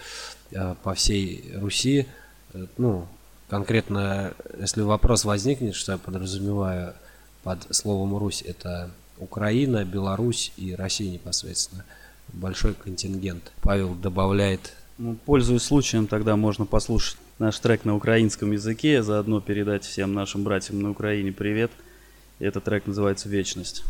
э, 0.51 0.75
по 0.83 0.93
всей 0.93 1.51
Руси. 1.55 2.05
Э, 2.53 2.67
ну, 2.77 3.07
конкретно, 3.49 4.35
если 4.59 4.81
вопрос 4.81 5.25
возникнет, 5.25 5.73
что 5.73 5.93
я 5.93 5.97
подразумеваю 5.97 6.93
под 7.41 7.75
словом 7.75 8.15
Русь, 8.15 8.43
это 8.43 8.91
Украина, 9.23 9.85
Беларусь 9.85 10.51
и 10.57 10.75
Россия 10.75 11.11
непосредственно. 11.11 11.85
Большой 12.33 12.73
контингент. 12.73 13.51
Павел 13.61 13.95
добавляет 13.95 14.73
ну, 14.97 15.17
пользуясь 15.25 15.63
случаем, 15.63 16.05
тогда 16.05 16.35
можно 16.35 16.65
послушать 16.65 17.17
наш 17.39 17.57
трек 17.59 17.83
на 17.83 17.95
украинском 17.95 18.51
языке, 18.51 19.01
заодно 19.01 19.41
передать 19.41 19.83
всем 19.85 20.13
нашим 20.13 20.43
братьям 20.43 20.81
на 20.81 20.91
Украине 20.91 21.31
привет. 21.31 21.71
Этот 22.39 22.65
трек 22.65 22.85
называется 22.85 23.27
«Вечность». 23.27 23.83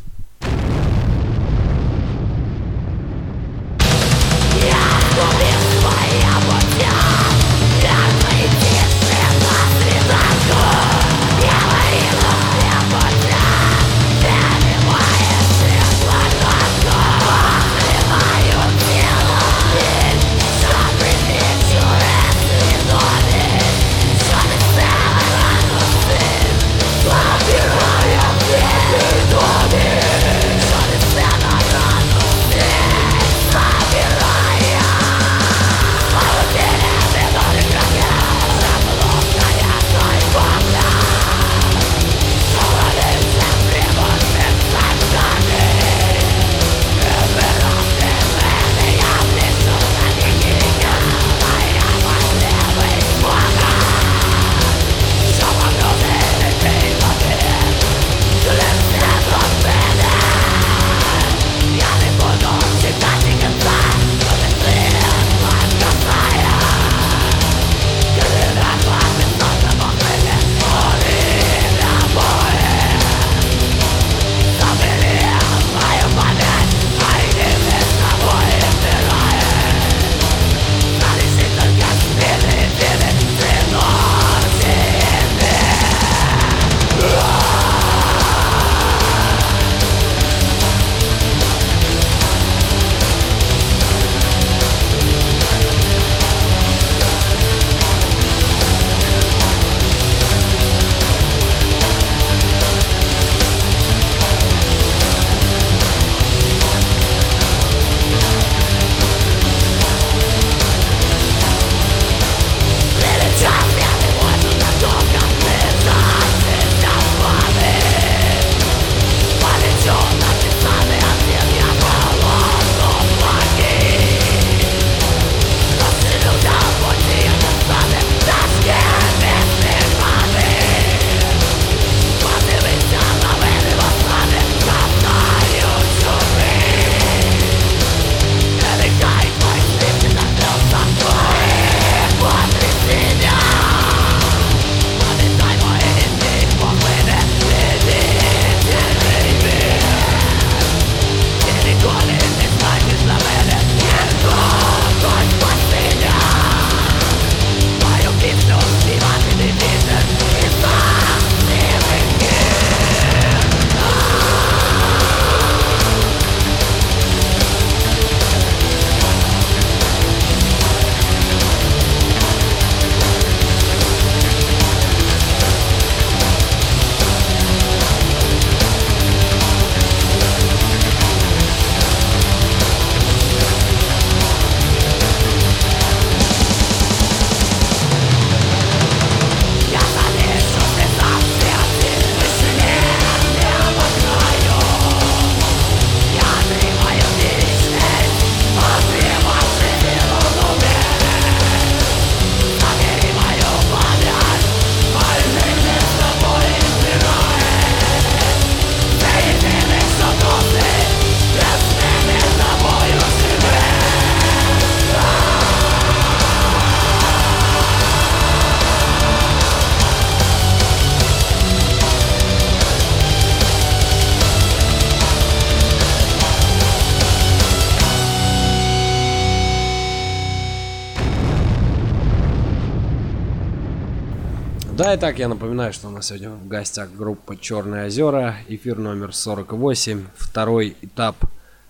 Да, 234.93 234.97
и 234.97 234.99
так 234.99 235.17
я 235.17 235.27
напоминаю, 235.27 235.73
что 235.73 235.87
у 235.87 235.89
нас 235.89 236.05
сегодня 236.05 236.29
в 236.29 236.47
гостях 236.47 236.91
группа 236.91 237.35
Черные 237.35 237.87
озера, 237.87 238.35
эфир 238.47 238.77
номер 238.77 239.11
48, 239.11 240.05
второй 240.15 240.77
этап 240.83 241.15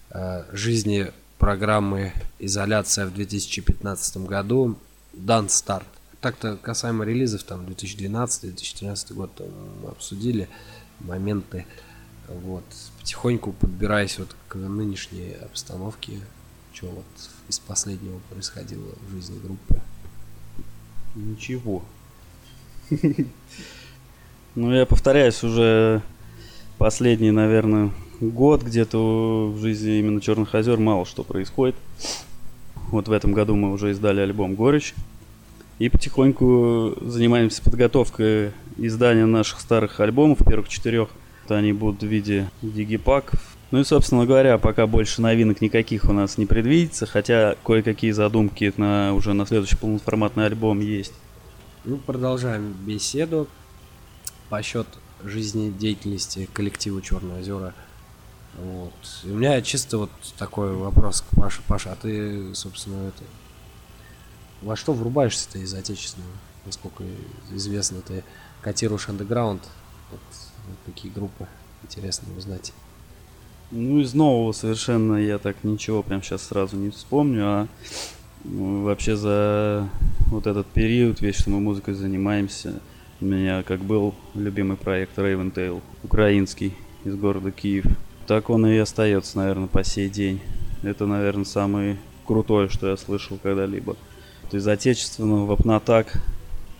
э, 0.09 0.43
жизни 0.51 1.09
программы 1.37 2.11
изоляция 2.39 3.05
в 3.05 3.13
2015 3.13 4.17
году. 4.17 4.77
Дан 5.13 5.47
старт. 5.47 5.87
Так-то 6.19 6.57
касаемо 6.57 7.05
релизов, 7.05 7.43
там 7.43 7.61
2012-2013 7.61 9.13
год 9.13 9.33
там, 9.35 9.47
мы 9.81 9.91
обсудили 9.91 10.49
моменты. 10.99 11.65
Вот. 12.27 12.65
Потихоньку 12.99 13.53
подбираясь 13.53 14.19
вот 14.19 14.35
к 14.49 14.55
нынешней 14.55 15.37
обстановке, 15.41 16.19
что 16.73 16.87
вот 16.87 17.05
из 17.47 17.57
последнего 17.59 18.19
происходило 18.29 18.89
в 19.07 19.11
жизни 19.13 19.39
группы. 19.39 19.79
Ничего. 21.15 21.85
Ну, 24.55 24.71
я 24.71 24.85
повторяюсь 24.85 25.43
уже 25.43 26.03
последний, 26.77 27.31
наверное, 27.31 27.89
год 28.21 28.61
где-то 28.61 29.51
в 29.51 29.59
жизни 29.59 29.97
именно 29.97 30.21
Черных 30.21 30.53
озер 30.53 30.77
мало 30.77 31.07
что 31.07 31.23
происходит. 31.23 31.75
Вот 32.91 33.07
в 33.07 33.11
этом 33.11 33.33
году 33.33 33.55
мы 33.55 33.71
уже 33.71 33.89
издали 33.89 34.21
альбом 34.21 34.53
«Горечь». 34.53 34.93
И 35.79 35.89
потихоньку 35.89 36.93
занимаемся 37.01 37.63
подготовкой 37.63 38.51
издания 38.77 39.25
наших 39.25 39.59
старых 39.59 39.99
альбомов, 39.99 40.45
первых 40.45 40.69
четырех. 40.69 41.09
Они 41.49 41.73
будут 41.73 42.03
в 42.03 42.05
виде 42.05 42.49
дигипаков. 42.61 43.41
Ну 43.71 43.79
и, 43.79 43.83
собственно 43.83 44.27
говоря, 44.27 44.59
пока 44.59 44.85
больше 44.85 45.19
новинок 45.21 45.61
никаких 45.61 46.05
у 46.05 46.13
нас 46.13 46.37
не 46.37 46.45
предвидится, 46.45 47.07
хотя 47.07 47.55
кое-какие 47.65 48.11
задумки 48.11 48.71
на, 48.77 49.15
уже 49.15 49.33
на 49.33 49.47
следующий 49.47 49.75
полноформатный 49.75 50.45
альбом 50.45 50.79
есть. 50.79 51.13
Ну, 51.85 51.97
продолжаем 51.97 52.71
беседу 52.71 53.49
по 54.49 54.63
счет 54.63 54.87
жизнедеятельности 55.21 56.47
коллектива 56.53 57.01
Черные 57.01 57.41
озера. 57.41 57.73
Вот. 58.57 58.93
И 59.25 59.29
у 59.29 59.35
меня 59.35 59.61
чисто 59.61 59.97
вот 59.97 60.11
такой 60.37 60.73
вопрос 60.75 61.19
к 61.21 61.35
Паше. 61.35 61.61
Паша, 61.67 61.91
а 61.91 61.95
ты, 61.97 62.55
собственно, 62.55 63.09
это... 63.09 63.23
Во 64.61 64.77
что 64.77 64.93
врубаешься-то 64.93 65.59
из 65.59 65.73
отечественного? 65.73 66.31
Насколько 66.65 67.03
известно, 67.51 67.99
ты 67.99 68.23
котируешь 68.61 69.09
андеграунд. 69.09 69.63
Вот, 70.09 70.21
вот 70.67 70.77
какие 70.85 71.11
группы? 71.11 71.47
Интересно 71.83 72.29
узнать. 72.37 72.71
Ну, 73.71 73.99
из 73.99 74.13
нового 74.13 74.53
совершенно 74.53 75.15
я 75.15 75.37
так 75.37 75.65
ничего 75.65 76.01
прям 76.01 76.23
сейчас 76.23 76.43
сразу 76.43 76.77
не 76.77 76.91
вспомню, 76.91 77.45
а 77.45 77.67
вообще 78.43 79.15
за 79.15 79.89
вот 80.27 80.47
этот 80.47 80.67
период, 80.67 81.21
весь, 81.21 81.39
что 81.39 81.49
мы 81.49 81.59
музыкой 81.59 81.93
занимаемся, 81.93 82.81
у 83.21 83.25
меня 83.25 83.63
как 83.63 83.79
был 83.81 84.15
любимый 84.35 84.77
проект 84.77 85.17
Raven 85.17 85.53
Tail, 85.53 85.81
украинский, 86.03 86.73
из 87.03 87.15
города 87.15 87.51
Киев. 87.51 87.85
Так 88.27 88.49
он 88.49 88.65
и 88.65 88.77
остается, 88.77 89.37
наверное, 89.37 89.67
по 89.67 89.83
сей 89.83 90.09
день. 90.09 90.41
Это, 90.81 91.05
наверное, 91.05 91.45
самый 91.45 91.97
крутой, 92.25 92.69
что 92.69 92.89
я 92.89 92.97
слышал 92.97 93.37
когда-либо. 93.41 93.95
То 94.49 94.57
есть 94.57 94.67
отечественного 94.67 95.45
Вапнатак, 95.45 96.21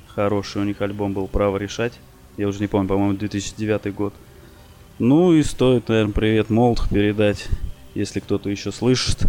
хороший 0.08 0.62
у 0.62 0.66
них 0.66 0.82
альбом 0.82 1.14
был 1.14 1.28
«Право 1.28 1.58
решать». 1.58 1.94
Я 2.38 2.48
уже 2.48 2.60
не 2.60 2.68
помню, 2.68 2.88
по-моему, 2.88 3.18
2009 3.18 3.94
год. 3.94 4.14
Ну 5.00 5.34
и 5.34 5.44
стоит, 5.44 5.90
наверное, 5.90 6.14
привет 6.14 6.50
Молд 6.50 6.88
передать, 6.90 7.48
если 7.96 8.20
кто-то 8.20 8.50
еще 8.50 8.72
слышит. 8.72 9.26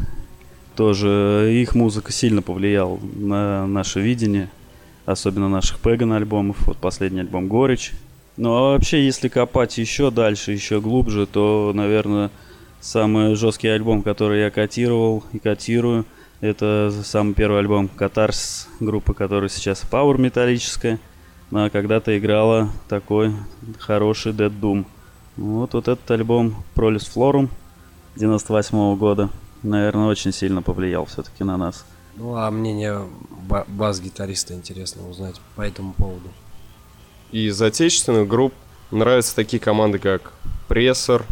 Тоже 0.76 1.50
их 1.52 1.74
музыка 1.74 2.12
сильно 2.12 2.42
повлияла 2.42 2.98
на 3.16 3.66
наше 3.66 4.00
видение– 4.00 4.50
особенно 5.06 5.48
наших 5.48 5.78
Пеган 5.80 6.12
альбомов, 6.12 6.66
вот 6.66 6.78
последний 6.78 7.20
альбом 7.20 7.48
Горечь. 7.48 7.92
Ну 8.36 8.54
а 8.54 8.72
вообще, 8.72 9.04
если 9.04 9.28
копать 9.28 9.78
еще 9.78 10.10
дальше, 10.10 10.52
еще 10.52 10.80
глубже, 10.80 11.26
то, 11.26 11.72
наверное, 11.74 12.30
самый 12.80 13.34
жесткий 13.36 13.68
альбом, 13.68 14.02
который 14.02 14.40
я 14.40 14.50
котировал 14.50 15.24
и 15.32 15.38
котирую, 15.38 16.04
это 16.40 16.92
самый 17.04 17.34
первый 17.34 17.60
альбом 17.60 17.88
Катарс, 17.88 18.68
группы, 18.80 19.14
которая 19.14 19.48
сейчас 19.48 19.84
Power 19.88 20.18
металлическая, 20.18 20.98
но 21.50 21.70
когда-то 21.70 22.16
играла 22.18 22.70
такой 22.88 23.32
хороший 23.78 24.32
Dead 24.32 24.52
Doom. 24.52 24.84
Вот, 25.36 25.74
вот 25.74 25.88
этот 25.88 26.10
альбом 26.10 26.64
Prolis 26.74 27.08
Florum 27.14 27.48
98 28.16 28.76
-го 28.76 28.96
года, 28.96 29.30
наверное, 29.64 30.06
очень 30.06 30.32
сильно 30.32 30.62
повлиял 30.62 31.06
все-таки 31.06 31.44
на 31.44 31.56
нас. 31.56 31.84
Ну, 32.16 32.36
а 32.36 32.50
мнение 32.50 33.02
бас-гитариста 33.68 34.54
интересно 34.54 35.08
узнать 35.08 35.40
по 35.56 35.62
этому 35.62 35.92
поводу. 35.94 36.28
Из 37.32 37.60
отечественных 37.60 38.28
групп 38.28 38.54
нравятся 38.90 39.34
такие 39.34 39.58
команды, 39.60 39.98
как 39.98 40.32
Прессор, 40.68 41.24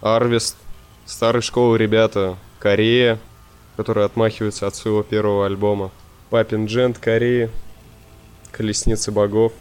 Арвест, 0.00 0.56
старой 1.04 1.42
школы 1.42 1.76
ребята, 1.76 2.36
Корея, 2.60 3.18
которые 3.76 4.06
отмахиваются 4.06 4.66
от 4.66 4.76
своего 4.76 5.02
первого 5.02 5.46
альбома, 5.46 5.90
Папин 6.28 6.66
Джент, 6.66 6.98
Корея, 6.98 7.50
Колесницы 8.52 9.10
богов, 9.10 9.52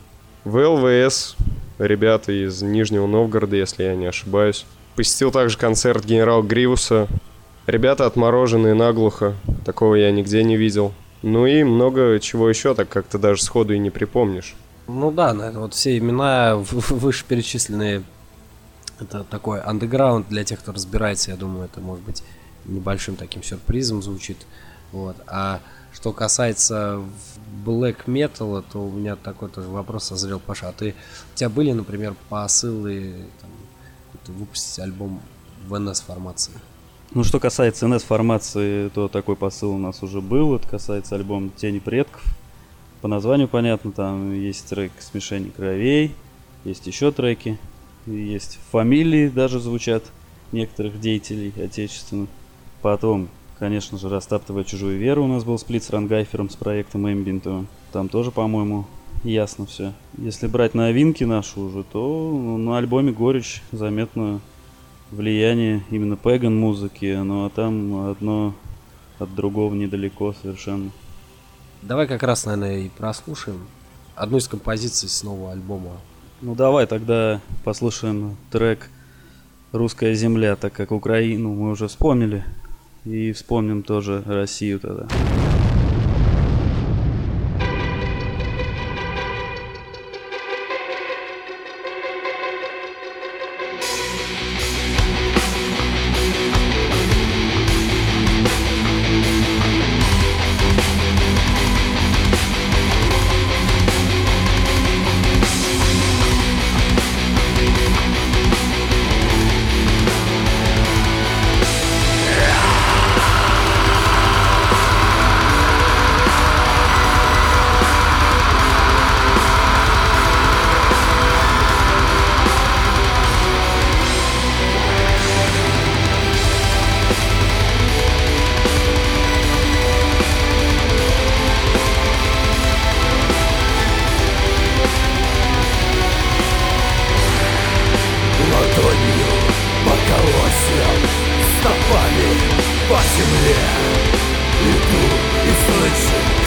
ВЛВС, 0.44 1.36
ребята 1.80 2.32
из 2.32 2.62
Нижнего 2.62 3.08
Новгорода, 3.08 3.56
если 3.56 3.84
я 3.84 3.96
не 3.96 4.06
ошибаюсь. 4.06 4.66
Посетил 4.96 5.32
также 5.32 5.58
концерт 5.58 6.06
генерал 6.06 6.44
Гривуса, 6.44 7.08
Ребята 7.70 8.08
отмороженные 8.08 8.74
наглухо, 8.74 9.36
такого 9.64 9.94
я 9.94 10.10
нигде 10.10 10.44
не 10.44 10.58
видел. 10.58 10.92
Ну 11.22 11.46
и 11.46 11.64
много 11.64 12.20
чего 12.20 12.50
еще, 12.50 12.74
так 12.74 12.90
как-то 12.90 13.20
даже 13.20 13.44
сходу 13.44 13.74
и 13.74 13.78
не 13.78 13.92
припомнишь. 13.92 14.56
Ну 14.88 15.12
да, 15.12 15.36
вот 15.54 15.76
все 15.76 15.96
имена 16.00 16.56
вышеперечисленные, 16.56 18.02
это 19.00 19.24
такой 19.24 19.62
андеграунд 19.62 20.28
для 20.30 20.44
тех, 20.44 20.62
кто 20.62 20.72
разбирается, 20.72 21.30
я 21.30 21.38
думаю, 21.38 21.66
это 21.66 21.80
может 21.80 22.04
быть 22.04 22.24
небольшим 22.66 23.16
таким 23.16 23.44
сюрпризом 23.44 24.02
звучит. 24.02 24.48
Вот. 24.92 25.18
А 25.28 25.60
что 25.94 26.12
касается 26.12 27.00
black 27.64 28.06
metal, 28.08 28.64
то 28.72 28.84
у 28.84 28.90
меня 28.90 29.16
такой 29.16 29.48
тоже 29.50 29.68
вопрос 29.68 30.06
созрел, 30.06 30.40
Паша. 30.40 30.70
А 30.70 30.72
ты, 30.72 30.96
у 31.36 31.38
тебя 31.38 31.50
были, 31.50 31.72
например, 31.74 32.16
посылы 32.30 33.28
там, 33.40 34.36
выпустить 34.36 34.80
альбом 34.80 35.22
в 35.68 35.76
NS 35.76 36.04
формации? 36.04 36.54
Ну, 37.12 37.24
что 37.24 37.40
касается 37.40 37.88
NS-формации, 37.88 38.90
то 38.90 39.08
такой 39.08 39.36
посыл 39.36 39.72
у 39.72 39.78
нас 39.80 40.04
уже 40.04 40.22
был. 40.22 40.56
Это 40.56 40.68
касается 40.68 41.16
альбома 41.16 41.50
«Тени 41.56 41.80
предков». 41.80 42.24
По 43.02 43.08
названию 43.08 43.48
понятно, 43.48 43.92
там 43.92 44.32
есть 44.32 44.70
трек 44.70 44.92
«Смешение 45.00 45.50
кровей», 45.52 46.14
есть 46.66 46.86
еще 46.86 47.12
треки, 47.12 47.58
есть 48.06 48.60
фамилии 48.72 49.28
даже 49.28 49.60
звучат 49.60 50.04
некоторых 50.52 51.00
деятелей 51.00 51.52
отечественных. 51.60 52.30
Потом, 52.84 53.30
конечно 53.58 53.98
же, 53.98 54.08
«Растаптывая 54.08 54.64
чужую 54.64 55.00
веру» 55.00 55.24
у 55.24 55.28
нас 55.28 55.44
был 55.44 55.58
сплит 55.58 55.84
с 55.84 55.90
Рангайфером 55.90 56.52
с 56.52 56.56
проектом 56.56 57.12
Эмбинтовым. 57.12 57.68
Там 57.92 58.10
тоже, 58.10 58.30
по-моему, 58.30 58.86
ясно 59.24 59.66
все. 59.66 59.94
Если 60.20 60.46
брать 60.46 60.76
новинки 60.76 61.24
наши 61.24 61.60
уже, 61.60 61.84
то 61.84 62.32
на 62.32 62.78
альбоме 62.78 63.12
«Горечь» 63.12 63.64
заметно 63.72 64.42
влияние 65.12 65.84
именно 65.90 66.16
пэган 66.16 66.56
музыки, 66.56 67.16
ну 67.24 67.46
а 67.46 67.50
там 67.50 68.10
одно 68.10 68.54
от 69.20 69.34
другого 69.36 69.74
недалеко 69.74 70.34
совершенно. 70.42 70.92
Давай 71.82 72.08
как 72.08 72.24
раз, 72.24 72.46
наверное, 72.46 72.80
и 72.80 72.90
прослушаем 72.90 73.68
одну 74.16 74.38
из 74.38 74.48
композиций 74.48 75.08
с 75.08 75.24
нового 75.24 75.52
альбома. 75.52 75.98
Ну 76.42 76.56
давай 76.56 76.88
тогда 76.88 77.42
послушаем 77.64 78.38
трек 78.52 78.90
«Русская 79.72 80.14
земля», 80.14 80.56
так 80.56 80.74
как 80.74 80.92
Украину 80.92 81.54
мы 81.54 81.72
уже 81.72 81.88
вспомнили. 81.88 82.44
И 83.06 83.32
вспомним 83.32 83.84
тоже 83.84 84.24
Россию 84.26 84.80
тогда. 84.80 85.08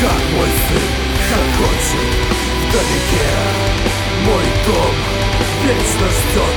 Как 0.03 0.21
мой 0.35 0.49
сын? 0.67 0.83
Хохочет 1.29 2.11
вдалеке 2.59 3.31
Мой 4.27 4.45
дом 4.67 4.95
вечно 5.63 6.09
ждет. 6.11 6.52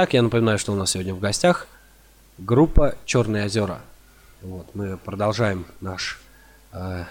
Итак, 0.00 0.14
я 0.14 0.22
напоминаю, 0.22 0.58
что 0.58 0.72
у 0.72 0.76
нас 0.76 0.92
сегодня 0.92 1.14
в 1.14 1.20
гостях 1.20 1.66
группа 2.38 2.94
Черные 3.04 3.44
озера. 3.44 3.82
Вот, 4.40 4.74
мы 4.74 4.96
продолжаем 4.96 5.66
наш 5.82 6.18
э, 6.72 7.04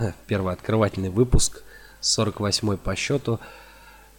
первый 0.26 0.52
открывательный 0.52 1.10
выпуск, 1.10 1.62
48 2.00 2.78
по 2.78 2.96
счету. 2.96 3.38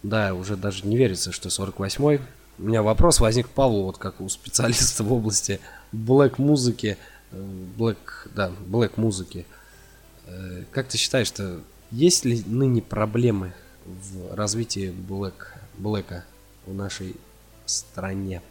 Да, 0.02 0.32
уже 0.32 0.56
даже 0.56 0.86
не 0.86 0.96
верится, 0.96 1.32
что 1.32 1.50
48 1.50 2.02
-й. 2.02 2.22
У 2.58 2.62
меня 2.62 2.82
вопрос 2.82 3.20
возник 3.20 3.48
к 3.48 3.50
Павлу, 3.50 3.82
вот 3.82 3.98
как 3.98 4.22
у 4.22 4.28
специалиста 4.30 5.04
в 5.04 5.12
области 5.12 5.60
блэк 5.92 6.36
музыки, 6.38 6.96
блэк, 7.30 8.28
да, 8.34 8.50
блэк 8.66 8.92
музыки. 8.96 9.44
Э, 10.24 10.64
как 10.70 10.88
ты 10.88 10.96
считаешь, 10.96 11.26
что 11.26 11.60
есть 11.90 12.24
ли 12.24 12.42
ныне 12.46 12.80
проблемы 12.80 13.52
в 13.84 14.34
развитии 14.34 14.90
блэк, 14.92 15.58
блэка 15.76 16.24
в 16.64 16.72
нашей 16.72 17.16
стране? 17.66 18.42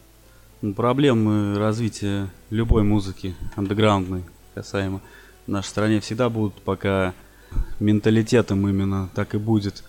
Ну, 0.62 0.72
проблемы 0.72 1.58
развития 1.58 2.30
любой 2.50 2.84
музыки, 2.84 3.34
андеграундной, 3.56 4.24
касаемо 4.54 5.00
нашей 5.46 5.68
стране 5.68 6.00
всегда 6.00 6.28
будут, 6.28 6.54
пока 6.62 7.12
менталитетом 7.80 8.66
именно 8.68 9.08
так 9.14 9.34
и 9.34 9.38
будет 9.38 9.84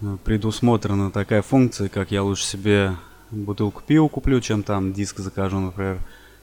э, 0.00 0.16
предусмотрена 0.24 1.10
такая 1.10 1.42
функция, 1.42 1.88
как 1.88 2.10
я 2.10 2.22
лучше 2.22 2.44
себе 2.44 2.96
бутылку 3.30 3.82
пива 3.86 4.08
куплю, 4.08 4.40
чем 4.40 4.62
там 4.62 4.92
диск 4.92 5.18
закажу, 5.18 5.58
например, 5.58 5.98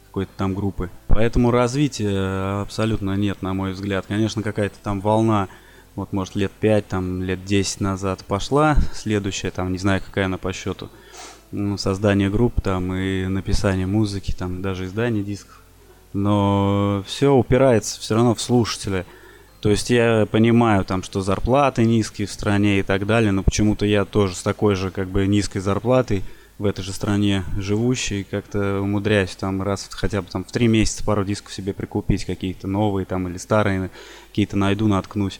какой-то 0.08 0.32
там 0.36 0.56
группы. 0.56 0.90
Поэтому 1.08 1.52
развития 1.52 2.62
абсолютно 2.62 3.16
нет, 3.16 3.42
на 3.42 3.54
мой 3.54 3.74
взгляд. 3.74 4.06
Конечно, 4.08 4.42
какая-то 4.42 4.78
там 4.82 5.02
волна, 5.02 5.50
вот 5.96 6.14
может 6.14 6.36
лет 6.36 6.52
5, 6.52 6.88
там 6.88 7.22
лет 7.22 7.46
10 7.46 7.82
назад 7.82 8.26
пошла, 8.26 8.76
следующая, 8.94 9.52
там 9.52 9.72
не 9.72 9.78
знаю 9.78 10.02
какая 10.04 10.26
она 10.26 10.38
по 10.38 10.52
счету 10.52 10.90
ну, 11.52 11.78
создание 11.78 12.30
групп 12.30 12.62
там 12.62 12.94
и 12.94 13.26
написание 13.28 13.88
музыки, 13.88 14.34
там 14.38 14.62
даже 14.62 14.86
издание 14.86 15.24
дисков. 15.24 15.62
Но 16.14 17.04
все 17.06 17.34
упирается 17.34 18.00
все 18.00 18.16
равно 18.16 18.34
в 18.36 18.42
слушателя. 18.42 19.06
То 19.62 19.70
есть 19.70 19.90
я 19.90 20.26
понимаю, 20.32 20.86
там, 20.86 21.04
что 21.04 21.22
зарплаты 21.22 21.86
низкие 21.86 22.28
в 22.28 22.32
стране 22.32 22.80
и 22.80 22.84
так 22.84 23.06
далее, 23.06 23.32
но 23.32 23.44
почему-то 23.44 23.86
я 23.86 24.06
тоже 24.06 24.36
с 24.36 24.42
такой 24.42 24.76
же 24.76 24.90
как 24.90 25.10
бы 25.10 25.28
низкой 25.28 25.60
зарплатой 25.60 26.24
в 26.58 26.66
этой 26.66 26.84
же 26.84 26.94
стране 26.94 27.44
живущий, 27.58 28.26
как-то 28.30 28.82
умудряюсь 28.82 29.36
там 29.36 29.62
раз 29.62 29.88
хотя 29.92 30.22
бы 30.22 30.28
там 30.30 30.44
в 30.44 30.52
три 30.52 30.68
месяца 30.68 31.06
пару 31.06 31.24
дисков 31.24 31.54
себе 31.54 31.74
прикупить, 31.74 32.26
какие-то 32.26 32.68
новые 32.68 33.06
там 33.06 33.28
или 33.28 33.38
старые, 33.38 33.90
какие-то 34.30 34.58
найду, 34.58 34.88
наткнусь. 34.88 35.40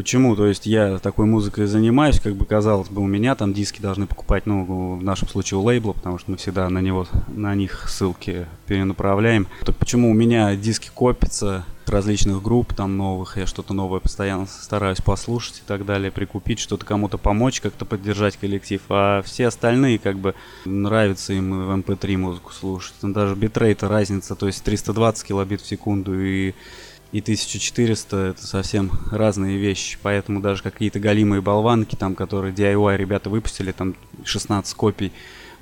Почему? 0.00 0.34
То 0.34 0.46
есть 0.46 0.64
я 0.64 0.96
такой 0.96 1.26
музыкой 1.26 1.66
занимаюсь, 1.66 2.20
как 2.20 2.34
бы 2.34 2.46
казалось 2.46 2.88
бы, 2.88 3.02
у 3.02 3.06
меня 3.06 3.34
там 3.34 3.52
диски 3.52 3.82
должны 3.82 4.06
покупать, 4.06 4.46
ну, 4.46 4.96
в 4.96 5.04
нашем 5.04 5.28
случае 5.28 5.58
у 5.60 5.62
лейбла, 5.62 5.92
потому 5.92 6.16
что 6.16 6.30
мы 6.30 6.38
всегда 6.38 6.70
на 6.70 6.78
него, 6.78 7.06
на 7.28 7.54
них 7.54 7.84
ссылки 7.86 8.46
перенаправляем. 8.66 9.46
Так 9.62 9.76
почему 9.76 10.10
у 10.10 10.14
меня 10.14 10.56
диски 10.56 10.90
копятся 10.94 11.66
различных 11.86 12.42
групп 12.42 12.72
там 12.72 12.96
новых, 12.96 13.36
я 13.36 13.44
что-то 13.44 13.74
новое 13.74 14.00
постоянно 14.00 14.46
стараюсь 14.46 15.02
послушать 15.02 15.58
и 15.58 15.66
так 15.66 15.84
далее, 15.84 16.10
прикупить, 16.10 16.60
что-то 16.60 16.86
кому-то 16.86 17.18
помочь, 17.18 17.60
как-то 17.60 17.84
поддержать 17.84 18.38
коллектив, 18.38 18.80
а 18.88 19.20
все 19.20 19.48
остальные 19.48 19.98
как 19.98 20.16
бы 20.16 20.34
нравится 20.64 21.34
им 21.34 21.66
в 21.66 21.70
MP3 21.78 22.14
эм 22.14 22.20
музыку 22.22 22.54
слушать. 22.54 22.94
Даже 23.02 23.34
битрейта 23.34 23.86
разница, 23.86 24.34
то 24.34 24.46
есть 24.46 24.64
320 24.64 25.26
килобит 25.26 25.60
в 25.60 25.66
секунду 25.66 26.18
и 26.18 26.54
и 27.12 27.20
1400 27.20 28.16
это 28.16 28.46
совсем 28.46 28.90
разные 29.10 29.58
вещи, 29.58 29.98
поэтому 30.00 30.40
даже 30.40 30.62
какие-то 30.62 31.00
галимые 31.00 31.40
болванки, 31.42 31.96
там, 31.96 32.14
которые 32.14 32.54
DIY 32.54 32.96
ребята 32.96 33.30
выпустили, 33.30 33.72
там 33.72 33.94
16 34.24 34.74
копий, 34.74 35.12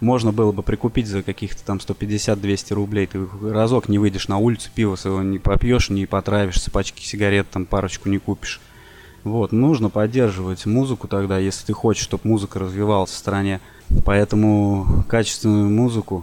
можно 0.00 0.30
было 0.30 0.52
бы 0.52 0.62
прикупить 0.62 1.06
за 1.06 1.22
каких-то 1.22 1.64
там 1.64 1.78
150-200 1.78 2.74
рублей. 2.74 3.06
Ты 3.06 3.26
разок 3.42 3.88
не 3.88 3.98
выйдешь 3.98 4.28
на 4.28 4.38
улицу, 4.38 4.70
пиво 4.74 4.94
своего 4.96 5.22
не 5.22 5.38
попьешь, 5.38 5.88
не 5.88 6.06
потравишься, 6.06 6.70
пачки 6.70 7.02
сигарет 7.02 7.50
там 7.50 7.64
парочку 7.64 8.08
не 8.08 8.18
купишь. 8.18 8.60
Вот, 9.24 9.50
нужно 9.50 9.90
поддерживать 9.90 10.66
музыку 10.66 11.08
тогда, 11.08 11.38
если 11.38 11.66
ты 11.66 11.72
хочешь, 11.72 12.04
чтобы 12.04 12.28
музыка 12.28 12.60
развивалась 12.60 13.10
в 13.10 13.16
стране. 13.16 13.60
Поэтому 14.04 15.04
качественную 15.08 15.68
музыку 15.70 16.22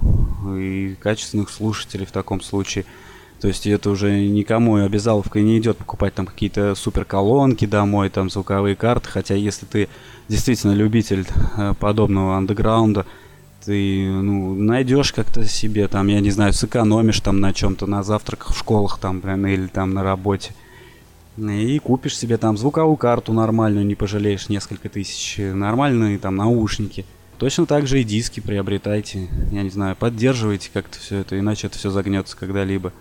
и 0.55 0.95
качественных 1.01 1.49
слушателей 1.49 2.05
в 2.05 2.11
таком 2.11 2.41
случае– 2.41 2.85
то 3.45 3.49
есть 3.49 3.67
это 3.67 3.91
уже 3.91 4.27
никому 4.27 4.77
обязаловка 4.77 5.39
не 5.39 5.59
идет 5.59 5.77
покупать 5.77 6.15
там 6.15 6.25
какие-то 6.25 6.73
супер 6.73 7.05
колонки 7.05 7.65
домой, 7.65 8.09
там 8.09 8.31
звуковые 8.31 8.75
карты. 8.75 9.07
Хотя 9.07 9.35
если 9.35 9.67
ты 9.67 9.87
действительно 10.27 10.71
любитель 10.71 11.27
э, 11.55 11.75
подобного 11.79 12.37
андеграунда, 12.37 13.05
ты 13.63 14.09
ну, 14.09 14.55
найдешь 14.55 15.13
как-то 15.13 15.45
себе 15.45 15.87
там, 15.87 16.07
я 16.07 16.21
не 16.21 16.31
знаю, 16.31 16.53
сэкономишь 16.53 17.19
там 17.19 17.39
на 17.39 17.53
чем-то, 17.53 17.85
на 17.85 18.01
завтраках 18.01 18.55
в 18.55 18.57
школах 18.57 18.97
там, 18.97 19.21
прям, 19.21 19.45
или 19.45 19.67
там 19.67 19.93
на 19.93 20.01
работе. 20.01 20.55
И 21.37 21.77
купишь 21.77 22.17
себе 22.17 22.37
там 22.37 22.57
звуковую 22.57 22.97
карту 22.97 23.31
нормальную, 23.31 23.85
не 23.85 23.93
пожалеешь 23.93 24.49
несколько 24.49 24.89
тысяч, 24.89 25.35
нормальные 25.37 26.17
там 26.17 26.35
наушники. 26.35 27.05
Точно 27.37 27.67
так 27.67 27.85
же 27.85 28.01
и 28.01 28.03
диски 28.03 28.39
приобретайте, 28.39 29.27
я 29.51 29.61
не 29.61 29.69
знаю, 29.69 29.95
поддерживайте 29.95 30.71
как-то 30.73 30.97
все 30.97 31.17
это, 31.17 31.37
иначе 31.37 31.67
это 31.67 31.77
все 31.77 31.91
загнется 31.91 32.35
когда-либо. 32.35 32.91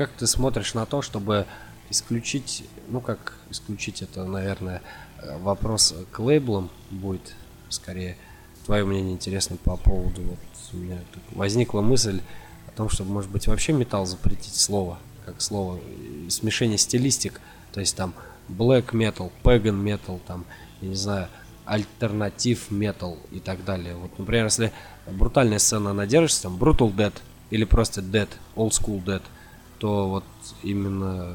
Как 0.00 0.12
ты 0.12 0.26
смотришь 0.26 0.72
на 0.72 0.86
то, 0.86 1.02
чтобы 1.02 1.44
исключить, 1.90 2.64
ну 2.88 3.02
как 3.02 3.34
исключить 3.50 4.00
это, 4.00 4.24
наверное, 4.24 4.80
вопрос 5.40 5.94
к 6.10 6.18
лейблам 6.20 6.70
будет 6.90 7.34
скорее. 7.68 8.16
Твое 8.64 8.86
мнение 8.86 9.12
интересно 9.12 9.58
по 9.62 9.76
поводу, 9.76 10.22
вот 10.22 10.38
у 10.72 10.76
меня 10.78 11.00
возникла 11.32 11.82
мысль 11.82 12.22
о 12.66 12.70
том, 12.70 12.88
чтобы, 12.88 13.10
может 13.10 13.30
быть, 13.30 13.46
вообще 13.46 13.74
металл 13.74 14.06
запретить 14.06 14.54
слово, 14.54 14.98
как 15.26 15.42
слово, 15.42 15.78
смешение 16.30 16.78
стилистик, 16.78 17.38
то 17.70 17.80
есть 17.80 17.94
там 17.94 18.14
black 18.48 18.92
metal, 18.92 19.30
pagan 19.42 19.84
metal, 19.84 20.18
там, 20.26 20.46
я 20.80 20.88
не 20.88 20.94
знаю, 20.94 21.28
альтернатив 21.66 22.70
metal 22.70 23.18
и 23.32 23.38
так 23.38 23.66
далее. 23.66 23.96
Вот, 23.96 24.18
например, 24.18 24.46
если 24.46 24.72
брутальная 25.06 25.58
сцена, 25.58 25.90
она 25.90 26.06
держится, 26.06 26.44
там, 26.44 26.56
brutal 26.56 26.90
dead 26.90 27.12
или 27.50 27.64
просто 27.64 28.00
dead, 28.00 28.30
old 28.56 28.70
school 28.70 29.04
dead– 29.04 29.20
то 29.80 30.08
вот 30.08 30.24
именно 30.62 31.34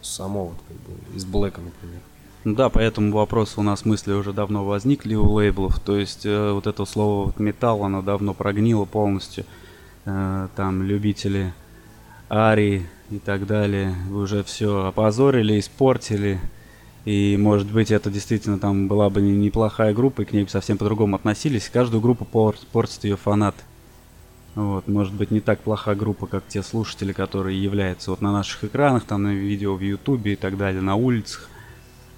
само 0.00 0.46
вот 0.46 0.56
как 0.66 0.76
бы 0.78 1.16
из 1.16 1.24
Блэка, 1.24 1.60
например. 1.60 2.00
Да, 2.44 2.70
по 2.70 2.78
этому 2.78 3.12
вопросу 3.12 3.60
у 3.60 3.62
нас 3.62 3.84
мысли 3.84 4.12
уже 4.12 4.32
давно 4.32 4.64
возникли 4.64 5.14
у 5.14 5.30
лейблов. 5.30 5.78
То 5.80 5.98
есть 5.98 6.24
э, 6.24 6.52
вот 6.52 6.66
это 6.66 6.84
слово 6.86 7.26
вот, 7.26 7.38
металл, 7.38 7.84
оно 7.84 8.00
давно 8.00 8.32
прогнило 8.32 8.84
полностью. 8.86 9.44
Э, 10.06 10.48
там 10.56 10.82
любители 10.82 11.52
Ари 12.28 12.86
и 13.10 13.18
так 13.18 13.46
далее 13.46 13.94
уже 14.12 14.42
все 14.44 14.86
опозорили, 14.86 15.58
испортили. 15.58 16.40
И 17.04 17.36
может 17.36 17.70
быть 17.70 17.90
это 17.90 18.10
действительно 18.10 18.58
там 18.58 18.88
была 18.88 19.10
бы 19.10 19.20
неплохая 19.20 19.92
группа, 19.92 20.22
и 20.22 20.24
к 20.24 20.32
ней 20.32 20.46
совсем 20.48 20.78
по-другому 20.78 21.16
относились. 21.16 21.68
Каждую 21.68 22.00
группу 22.00 22.24
портит 22.24 23.04
ее 23.04 23.16
фанаты. 23.16 23.62
Вот, 24.58 24.88
может 24.88 25.14
быть, 25.14 25.30
не 25.30 25.38
так 25.38 25.60
плоха 25.60 25.94
группа, 25.94 26.26
как 26.26 26.42
те 26.48 26.64
слушатели, 26.64 27.12
которые 27.12 27.62
являются 27.62 28.10
вот 28.10 28.20
на 28.20 28.32
наших 28.32 28.64
экранах, 28.64 29.04
там 29.04 29.22
на 29.22 29.32
видео 29.32 29.76
в 29.76 29.80
Ютубе 29.80 30.32
и 30.32 30.36
так 30.36 30.56
далее, 30.56 30.82
на 30.82 30.96
улицах. 30.96 31.48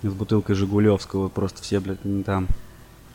С 0.02 0.10
бутылкой 0.10 0.56
Жигулевского, 0.56 1.28
просто 1.28 1.60
все, 1.60 1.80
блядь, 1.80 1.98
там, 2.24 2.46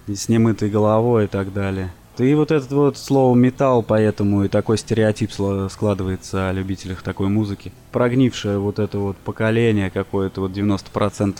с 0.05 0.29
немытой 0.29 0.69
головой 0.69 1.23
и 1.23 1.27
так 1.27 1.51
далее. 1.51 1.91
И 2.19 2.35
вот 2.35 2.51
этот 2.51 2.71
вот 2.71 2.97
слово 2.99 3.35
металл, 3.35 3.81
поэтому 3.81 4.43
и 4.43 4.47
такой 4.47 4.77
стереотип 4.77 5.31
складывается 5.71 6.49
о 6.49 6.53
любителях 6.53 7.01
такой 7.01 7.27
музыки. 7.27 7.71
Прогнившее 7.91 8.59
вот 8.59 8.77
это 8.77 8.99
вот 8.99 9.17
поколение 9.17 9.89
какое-то, 9.89 10.41
вот 10.41 10.51
90% 10.51 11.39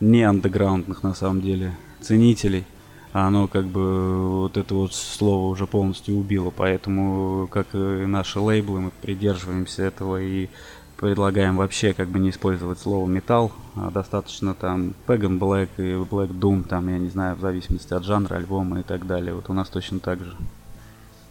не 0.00 0.24
андеграундных 0.24 1.02
на 1.02 1.14
самом 1.14 1.40
деле 1.40 1.74
ценителей– 2.02 2.66
оно 3.12 3.48
как 3.48 3.66
бы 3.66 4.40
вот 4.40 4.56
это 4.56 4.74
вот 4.74 4.94
слово 4.94 5.50
уже 5.50 5.66
полностью 5.66 6.16
убило. 6.16 6.52
Поэтому, 6.54 7.48
как 7.48 7.74
и 7.74 7.78
наши 7.78 8.40
лейблы, 8.40 8.80
мы 8.80 8.90
придерживаемся 9.02 9.84
этого 9.84 10.20
и 10.20 10.48
предлагаем 10.96 11.56
вообще 11.56 11.94
как 11.94 12.08
бы 12.08 12.18
не 12.18 12.30
использовать 12.30 12.80
слово 12.80 13.08
металл, 13.08 13.52
а 13.76 13.90
достаточно 13.90 14.54
там 14.54 14.94
Pagan 15.06 15.38
Black 15.38 15.68
и 15.76 15.94
Black 16.04 16.30
Doom, 16.30 16.64
там, 16.64 16.88
я 16.88 16.98
не 16.98 17.08
знаю, 17.08 17.36
в 17.36 17.40
зависимости 17.40 17.94
от 17.94 18.04
жанра 18.04 18.34
альбома 18.34 18.80
и 18.80 18.82
так 18.82 19.06
далее. 19.06 19.32
Вот 19.32 19.48
у 19.48 19.52
нас 19.52 19.68
точно 19.68 20.00
так 20.00 20.18
же. 20.18 20.34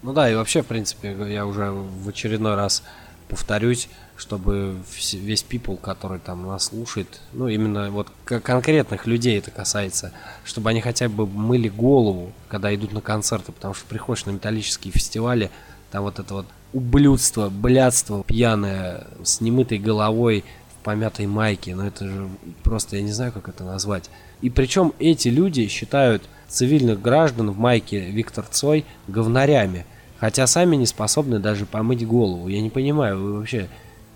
Ну 0.03 0.13
да, 0.13 0.29
и 0.31 0.35
вообще, 0.35 0.61
в 0.61 0.67
принципе, 0.67 1.15
я 1.29 1.45
уже 1.45 1.71
в 1.71 2.07
очередной 2.07 2.55
раз 2.55 2.83
повторюсь, 3.27 3.89
чтобы 4.17 4.75
весь 5.13 5.45
people, 5.47 5.77
который 5.77 6.19
там 6.19 6.45
нас 6.47 6.65
слушает, 6.65 7.21
ну 7.33 7.47
именно 7.47 7.91
вот 7.91 8.07
конкретных 8.25 9.05
людей 9.05 9.37
это 9.37 9.51
касается, 9.51 10.11
чтобы 10.43 10.71
они 10.71 10.81
хотя 10.81 11.07
бы 11.07 11.27
мыли 11.27 11.69
голову, 11.69 12.33
когда 12.49 12.73
идут 12.73 12.93
на 12.93 13.01
концерты, 13.01 13.51
потому 13.51 13.75
что 13.75 13.85
приходишь 13.85 14.25
на 14.25 14.31
металлические 14.31 14.91
фестивали, 14.91 15.51
там 15.91 16.03
вот 16.03 16.19
это 16.19 16.33
вот 16.33 16.45
ублюдство, 16.73 17.49
блядство 17.49 18.23
пьяное, 18.23 19.07
с 19.23 19.39
немытой 19.39 19.77
головой, 19.77 20.43
в 20.79 20.83
помятой 20.83 21.27
майке, 21.27 21.75
ну 21.75 21.85
это 21.85 22.07
же 22.07 22.27
просто, 22.63 22.97
я 22.97 23.03
не 23.03 23.11
знаю, 23.11 23.31
как 23.31 23.47
это 23.47 23.63
назвать. 23.63 24.09
И 24.41 24.49
причем 24.49 24.93
эти 24.99 25.27
люди 25.27 25.67
считают 25.67 26.23
цивильных 26.47 27.01
граждан 27.01 27.51
в 27.51 27.57
майке 27.57 28.09
Виктор 28.09 28.45
Цой 28.45 28.85
говнарями, 29.07 29.85
хотя 30.19 30.47
сами 30.47 30.75
не 30.75 30.87
способны 30.87 31.39
даже 31.39 31.65
помыть 31.65 32.05
голову. 32.05 32.47
Я 32.47 32.61
не 32.61 32.69
понимаю, 32.69 33.21
вы 33.21 33.33
вообще 33.33 33.69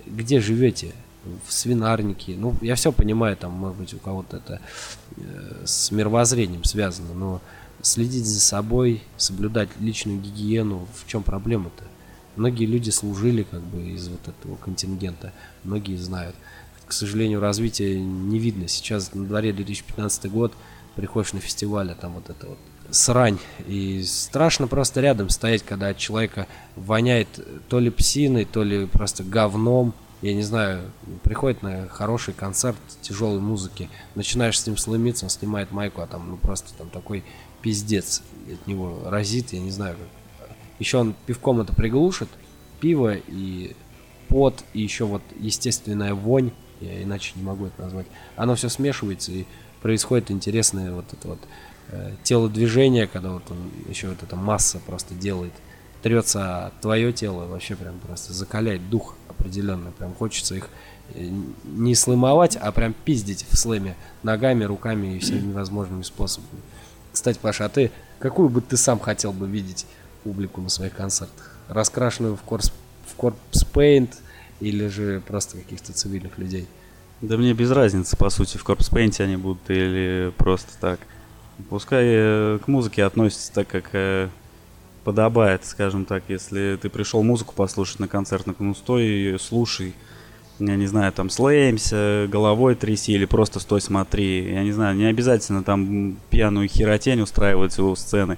где 0.06 0.40
живете, 0.40 0.94
в 1.48 1.54
свинарнике. 1.54 2.36
Ну, 2.36 2.56
я 2.62 2.76
все 2.76 2.92
понимаю, 2.92 3.38
там, 3.38 3.52
может 3.52 3.78
быть, 3.78 3.94
у 3.94 4.00
кого-то 4.00 4.38
это 4.38 4.60
э, 5.18 5.64
с 5.66 5.92
мировоззрением 5.92 6.64
связано, 6.64 7.14
но 7.14 7.42
следить 7.82 8.26
за 8.26 8.40
собой, 8.40 9.04
соблюдать 9.18 9.70
личную 9.80 10.20
гигиену, 10.20 10.88
в 10.96 11.08
чем 11.08 11.24
проблема-то? 11.24 11.84
Многие 12.36 12.66
люди 12.66 12.90
служили 12.90 13.44
как 13.44 13.62
бы 13.62 13.82
из 13.82 14.08
вот 14.08 14.28
этого 14.28 14.56
контингента, 14.56 15.34
многие 15.64 15.98
знают. 15.98 16.36
К 16.88 16.94
сожалению, 16.94 17.40
развития 17.40 18.00
не 18.00 18.40
видно. 18.40 18.68
Сейчас 18.68 19.14
на 19.14 19.26
дворе 19.26 19.54
2015 19.54 20.32
год, 20.32 20.54
приходишь 20.96 21.34
на 21.34 21.40
фестиваль, 21.40 21.92
а 21.92 21.96
там 21.96 22.14
вот 22.14 22.30
это 22.30 22.48
вот 22.48 22.58
срань. 22.92 23.40
И 23.68 24.04
страшно 24.04 24.68
просто 24.68 25.02
рядом 25.02 25.30
стоять, 25.30 25.64
когда 25.64 25.90
от 25.90 25.98
человека 25.98 26.48
воняет 26.76 27.28
то 27.70 27.80
ли 27.80 27.90
псиной, 27.90 28.46
то 28.46 28.64
ли 28.64 28.86
просто 28.86 29.24
говном. 29.24 29.94
Я 30.22 30.36
не 30.36 30.44
знаю, 30.44 30.92
приходит 31.24 31.64
на 31.64 31.88
хороший 31.88 32.36
концерт 32.36 32.78
тяжелой 33.02 33.40
музыки, 33.40 33.90
начинаешь 34.14 34.60
с 34.60 34.68
ним 34.68 34.78
сломиться, 34.78 35.26
он 35.26 35.32
снимает 35.32 35.72
майку, 35.72 36.02
а 36.02 36.08
там 36.08 36.30
ну 36.30 36.38
просто 36.38 36.74
там 36.78 36.90
такой 36.90 37.24
пиздец 37.64 38.22
от 38.52 38.68
него 38.68 39.02
разит, 39.06 39.52
я 39.54 39.60
не 39.60 39.72
знаю. 39.72 39.96
Еще 40.78 40.98
он 40.98 41.16
пивком 41.26 41.62
это 41.62 41.74
приглушит, 41.74 42.30
пиво 42.80 43.16
и 43.16 43.76
пот, 44.28 44.64
и 44.74 44.82
еще 44.82 45.06
вот 45.06 45.24
естественная 45.40 46.14
вонь, 46.14 46.52
я 46.82 47.02
иначе 47.02 47.34
не 47.36 47.44
могу 47.44 47.66
это 47.66 47.82
назвать. 47.82 48.08
Оно 48.36 48.54
все 48.56 48.70
смешивается 48.70 49.32
и 49.32 49.46
происходит 49.82 50.30
интересное 50.30 50.92
вот 50.92 51.06
это 51.12 51.28
вот 51.28 51.40
телодвижение, 52.24 53.08
когда 53.08 53.32
вот 53.32 53.44
он 53.50 53.58
еще 53.88 54.10
вот 54.10 54.24
эта 54.24 54.36
масса 54.36 54.80
просто 54.86 55.14
делает, 55.14 55.54
трется 56.02 56.72
твое 56.82 57.14
тело, 57.14 57.46
вообще 57.46 57.76
прям 57.76 58.00
просто 58.00 58.34
закаляет 58.34 58.90
дух 58.90 59.16
определенно, 59.28 59.92
прям 59.92 60.14
хочется 60.16 60.56
их 60.56 60.70
э, 61.14 61.30
не 61.64 61.96
слымовать, 61.96 62.56
а 62.56 62.72
прям 62.72 62.94
пиздить 62.94 63.46
в 63.50 63.58
слэме 63.58 63.96
ногами, 64.24 64.64
руками 64.64 65.16
и 65.16 65.20
всеми 65.20 65.52
возможными 65.52 66.04
способами. 66.04 66.62
Кстати, 67.12 67.40
Паша, 67.42 67.66
а 67.66 67.70
ты 67.70 67.92
какую 68.20 68.50
бы 68.50 68.62
ты 68.62 68.78
сам 68.78 69.00
хотел 69.00 69.34
бы 69.34 69.48
видеть 69.48 69.86
публику 70.24 70.62
на 70.62 70.70
своих 70.70 70.94
концертах? 70.94 71.56
Раскрашенную 71.68 72.36
в 72.36 72.42
корпс, 72.42 72.72
в 73.06 73.16
корпс 73.16 73.64
пейнт 73.66 74.18
или 74.60 74.88
же 74.88 75.22
просто 75.28 75.58
каких-то 75.58 75.94
цивильных 75.94 76.38
людей? 76.38 76.68
Да 77.22 77.38
мне 77.38 77.54
без 77.54 77.70
разницы, 77.70 78.18
по 78.18 78.30
сути, 78.32 78.58
в 78.58 78.66
Corpse 78.66 78.92
Paint 78.92 79.22
они 79.22 79.38
будут 79.38 79.70
или 79.70 80.34
просто 80.38 80.72
так. 80.80 81.00
Пускай 81.70 82.06
э, 82.06 82.60
к 82.64 82.68
музыке 82.68 83.04
относятся 83.04 83.54
так, 83.54 83.68
как 83.68 83.90
э, 83.94 84.30
подобает, 85.04 85.66
скажем 85.66 86.06
так. 86.06 86.24
Если 86.28 86.78
ты 86.82 86.90
пришел 86.90 87.24
музыку 87.24 87.54
послушать 87.56 88.00
на 88.00 88.08
концерт, 88.08 88.46
ну 88.60 88.76
стой, 88.76 89.38
слушай. 89.40 89.94
Я 90.60 90.76
не 90.76 90.86
знаю, 90.86 91.12
там 91.12 91.30
слэемся, 91.32 92.28
головой 92.30 92.76
тряси 92.76 93.14
или 93.14 93.26
просто 93.26 93.60
стой, 93.60 93.82
смотри. 93.82 94.54
Я 94.54 94.64
не 94.64 94.72
знаю, 94.72 94.96
не 94.96 95.06
обязательно 95.06 95.64
там 95.64 96.18
пьяную 96.30 96.68
херотень 96.68 97.22
устраивать 97.22 97.78
у 97.80 97.96
сцены 97.96 98.38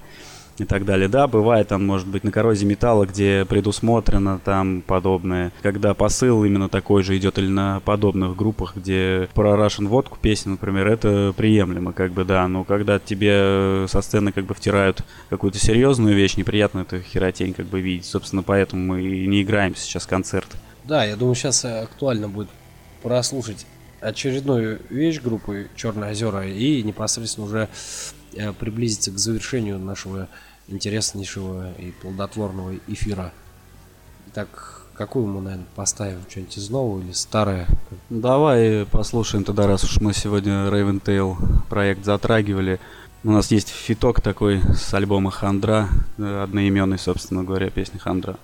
и 0.57 0.65
так 0.65 0.85
далее. 0.85 1.07
Да, 1.07 1.27
бывает 1.27 1.67
там, 1.67 1.85
может 1.85 2.07
быть, 2.07 2.23
на 2.23 2.31
коррозии 2.31 2.65
металла, 2.65 3.05
где 3.05 3.45
предусмотрено 3.45 4.39
там 4.43 4.81
подобное. 4.81 5.51
Когда 5.61 5.93
посыл 5.93 6.43
именно 6.43 6.69
такой 6.69 7.03
же 7.03 7.17
идет 7.17 7.37
или 7.37 7.47
на 7.47 7.79
подобных 7.81 8.35
группах, 8.35 8.75
где 8.75 9.29
про 9.33 9.63
водку 9.79 10.17
песни, 10.21 10.51
например, 10.51 10.87
это 10.87 11.33
приемлемо, 11.35 11.93
как 11.93 12.11
бы, 12.11 12.25
да. 12.25 12.47
Но 12.47 12.63
когда 12.63 12.99
тебе 12.99 13.85
со 13.87 14.01
сцены 14.01 14.31
как 14.31 14.45
бы 14.45 14.53
втирают 14.53 15.03
какую-то 15.29 15.57
серьезную 15.57 16.15
вещь, 16.15 16.35
неприятно 16.35 16.79
эту 16.79 17.01
херотень 17.01 17.53
как 17.53 17.65
бы 17.67 17.81
видеть. 17.81 18.05
Собственно, 18.05 18.43
поэтому 18.43 18.83
мы 18.83 19.03
и 19.03 19.27
не 19.27 19.41
играем 19.41 19.75
сейчас 19.75 20.05
концерты. 20.05 20.57
Да, 20.83 21.05
я 21.05 21.15
думаю, 21.15 21.35
сейчас 21.35 21.63
актуально 21.65 22.27
будет 22.27 22.49
прослушать 23.01 23.65
очередную 24.01 24.81
вещь 24.89 25.21
группы 25.21 25.69
Черные 25.75 26.11
озера 26.11 26.45
и 26.45 26.83
непосредственно 26.83 27.47
уже 27.47 27.69
Э, 27.69 28.22
приблизиться 28.59 29.11
к 29.11 29.17
завершению 29.17 29.79
нашего 29.79 30.27
интереснейшего 30.67 31.73
и 31.73 31.91
плодотворного 31.91 32.75
эфира. 32.87 33.33
Так, 34.33 34.81
какую 34.95 35.27
мы, 35.27 35.41
наверное, 35.41 35.67
поставим? 35.75 36.19
Что-нибудь 36.29 36.57
из 36.57 36.69
нового 36.69 37.01
или 37.01 37.11
старое? 37.11 37.67
Давай 38.09 38.85
послушаем 38.85 39.43
тогда, 39.43 39.67
раз 39.67 39.83
уж 39.83 39.99
мы 40.01 40.13
сегодня 40.13 40.67
Raven 40.69 41.01
Tail 41.01 41.35
проект 41.69 42.03
затрагивали. 42.05 42.79
У 43.23 43.31
нас 43.31 43.51
есть 43.51 43.69
фиток 43.69 44.19
такой 44.19 44.61
с 44.75 44.93
альбома 44.93 45.31
Хандра, 45.31 45.87
э, 46.17 46.43
одноименный, 46.43 46.99
собственно 46.99 47.43
говоря, 47.43 47.69
песня 47.69 47.97
Хандра. 47.97 48.37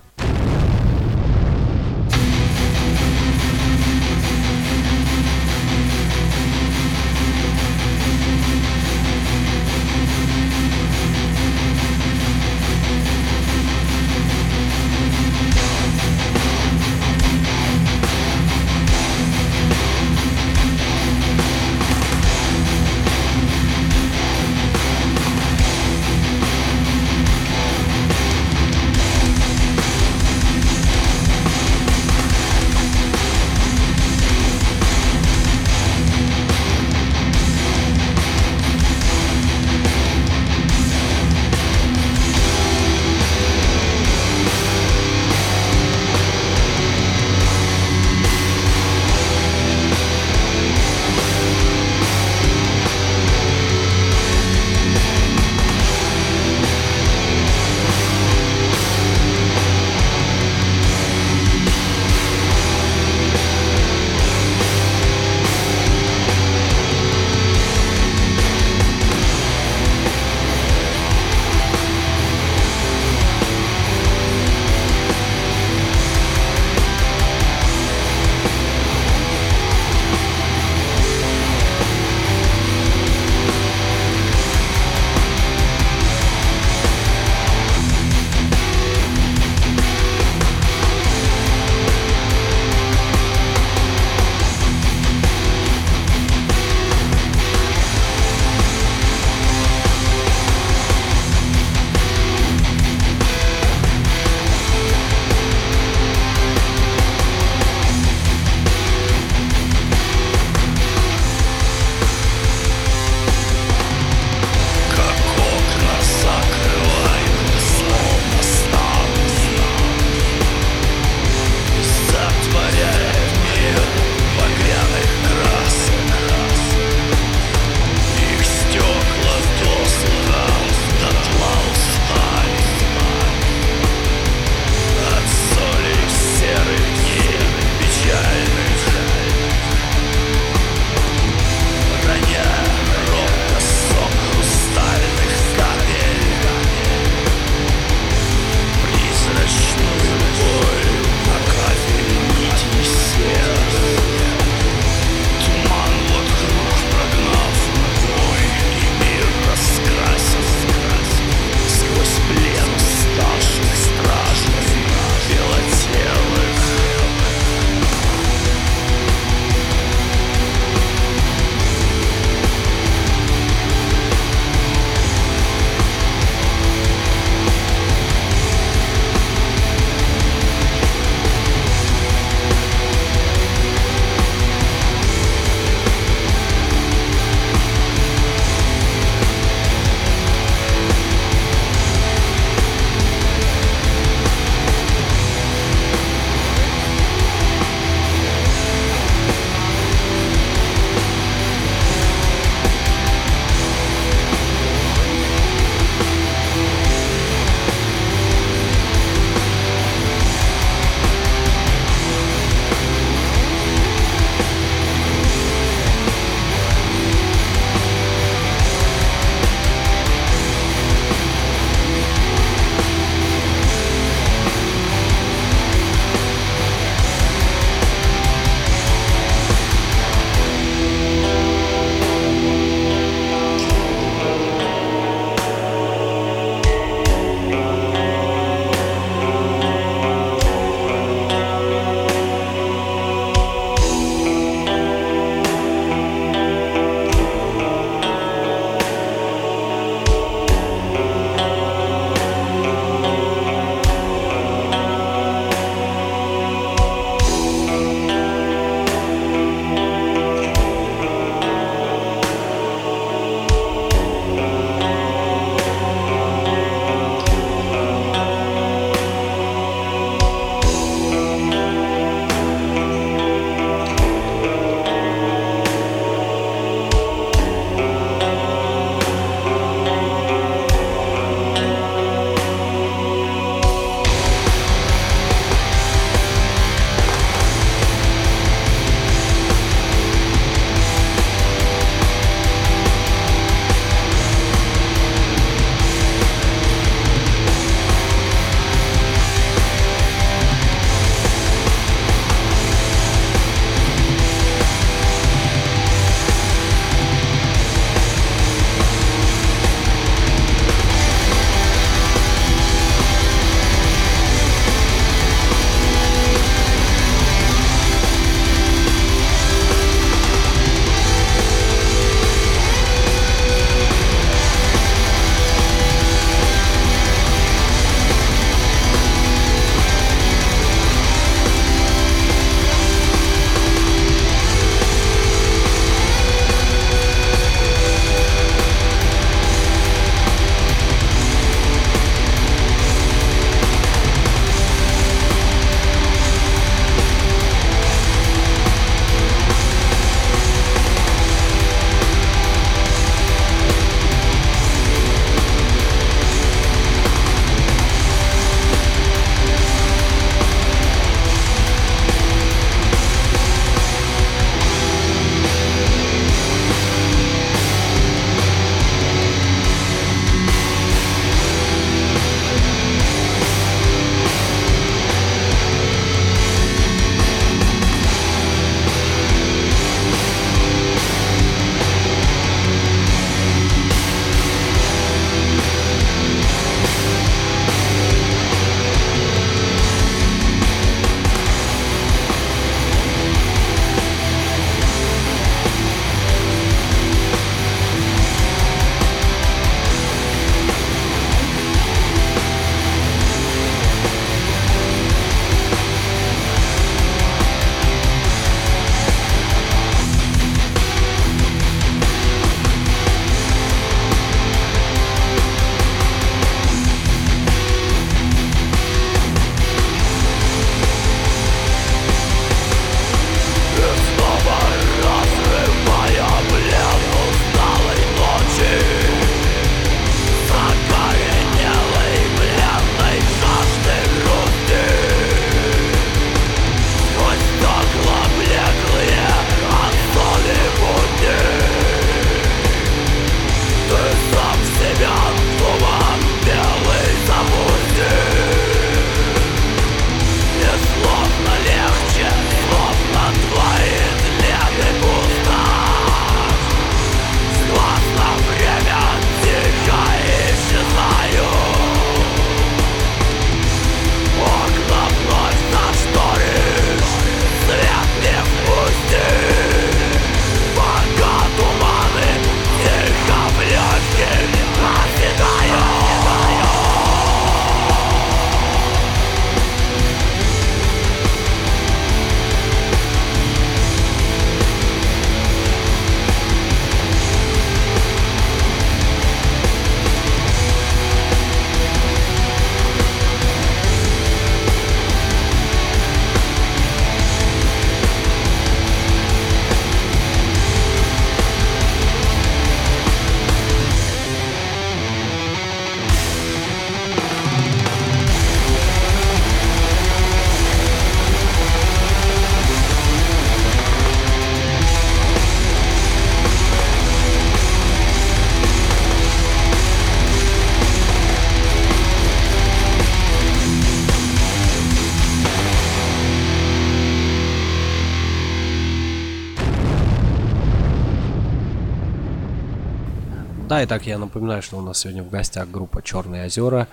Да, 533.79 533.83
и 533.83 533.87
так 533.87 534.05
я 534.05 534.17
напоминаю, 534.17 534.61
что 534.61 534.77
у 534.77 534.81
нас 534.81 534.99
сегодня 534.99 535.23
в 535.23 535.29
гостях 535.29 535.71
группа 535.71 536.01
Черные 536.01 536.47
озера. 536.47 536.89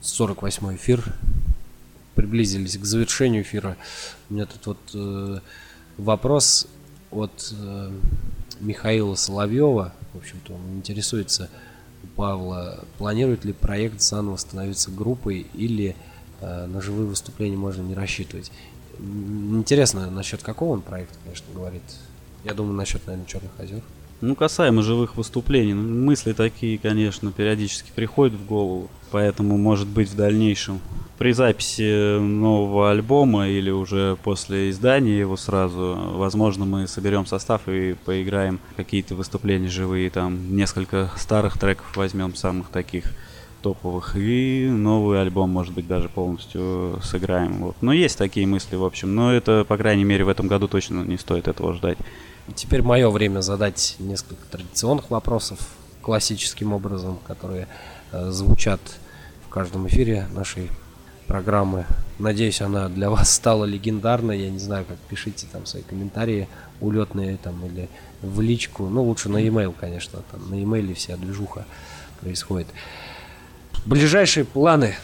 48 0.00 0.74
эфир. 0.74 1.14
Приблизились 2.16 2.76
к 2.76 2.84
завершению 2.84 3.42
эфира. 3.42 3.76
У 4.28 4.34
меня 4.34 4.46
тут 4.46 4.66
вот 4.66 4.78
э, 4.94 5.38
вопрос 5.98 6.66
от 7.12 7.54
э, 7.56 7.92
Михаила 8.58 9.14
Соловьева. 9.14 9.92
В 10.12 10.18
общем-то, 10.18 10.54
он 10.54 10.78
интересуется 10.78 11.48
у 12.02 12.08
Павла, 12.08 12.80
планирует 12.98 13.44
ли 13.44 13.52
проект 13.52 14.00
заново 14.00 14.38
становиться 14.38 14.90
группой 14.90 15.46
или 15.54 15.94
э, 16.40 16.66
на 16.66 16.80
живые 16.80 17.06
выступления 17.06 17.56
можно 17.56 17.82
не 17.82 17.94
рассчитывать. 17.94 18.50
Интересно, 18.98 20.10
насчет 20.10 20.42
какого 20.42 20.72
он 20.72 20.82
проекта, 20.82 21.14
конечно, 21.22 21.46
говорит. 21.54 21.84
Я 22.42 22.54
думаю, 22.54 22.74
насчет, 22.74 23.06
наверное, 23.06 23.28
Черных 23.28 23.52
озер. 23.56 23.82
Ну, 24.22 24.36
касаемо 24.36 24.82
живых 24.82 25.16
выступлений, 25.16 25.74
ну, 25.74 25.82
мысли 25.82 26.32
такие, 26.32 26.78
конечно, 26.78 27.32
периодически 27.32 27.90
приходят 27.92 28.38
в 28.38 28.46
голову, 28.46 28.88
поэтому, 29.10 29.58
может 29.58 29.88
быть, 29.88 30.10
в 30.10 30.14
дальнейшем 30.14 30.78
при 31.18 31.32
записи 31.32 32.20
нового 32.20 32.92
альбома 32.92 33.48
или 33.48 33.70
уже 33.70 34.16
после 34.22 34.70
издания 34.70 35.18
его 35.18 35.36
сразу, 35.36 35.98
возможно, 36.14 36.64
мы 36.64 36.86
соберем 36.86 37.26
состав 37.26 37.62
и 37.66 37.96
поиграем 38.04 38.60
какие-то 38.76 39.16
выступления 39.16 39.68
живые, 39.68 40.08
там 40.08 40.54
несколько 40.54 41.10
старых 41.16 41.58
треков 41.58 41.96
возьмем, 41.96 42.36
самых 42.36 42.68
таких 42.68 43.06
топовых, 43.60 44.14
и 44.14 44.68
новый 44.68 45.20
альбом, 45.20 45.50
может 45.50 45.74
быть, 45.74 45.88
даже 45.88 46.08
полностью 46.08 47.00
сыграем. 47.02 47.54
Вот. 47.54 47.76
Но 47.80 47.92
есть 47.92 48.18
такие 48.18 48.46
мысли, 48.46 48.76
в 48.76 48.84
общем, 48.84 49.16
но 49.16 49.32
это, 49.32 49.64
по 49.66 49.76
крайней 49.76 50.04
мере, 50.04 50.24
в 50.24 50.28
этом 50.28 50.46
году 50.46 50.68
точно 50.68 51.02
не 51.02 51.18
стоит 51.18 51.48
этого 51.48 51.74
ждать. 51.74 51.98
Теперь 52.54 52.82
мое 52.82 53.08
время 53.10 53.40
задать 53.40 53.96
несколько 53.98 54.44
традиционных 54.46 55.10
вопросов 55.10 55.58
классическим 56.00 56.72
образом, 56.72 57.18
которые 57.26 57.68
э, 58.10 58.30
звучат 58.30 58.80
в 59.46 59.48
каждом 59.48 59.86
эфире 59.86 60.26
нашей 60.32 60.70
программы. 61.26 61.86
Надеюсь, 62.18 62.60
она 62.60 62.88
для 62.88 63.10
вас 63.10 63.32
стала 63.32 63.64
легендарной. 63.64 64.40
Я 64.40 64.50
не 64.50 64.58
знаю, 64.58 64.84
как 64.84 64.98
пишите 65.08 65.46
там 65.50 65.66
свои 65.66 65.82
комментарии 65.82 66.48
улетные 66.80 67.36
там 67.36 67.64
или 67.66 67.88
в 68.20 68.40
личку. 68.40 68.88
Ну, 68.88 69.04
лучше 69.04 69.28
на 69.28 69.38
e-mail, 69.38 69.74
конечно. 69.78 70.20
Там 70.30 70.50
на 70.50 70.54
e-mail 70.56 70.92
вся 70.94 71.16
движуха 71.16 71.64
происходит. 72.20 72.68
Ближайшие 73.86 74.44
планы 74.44 74.96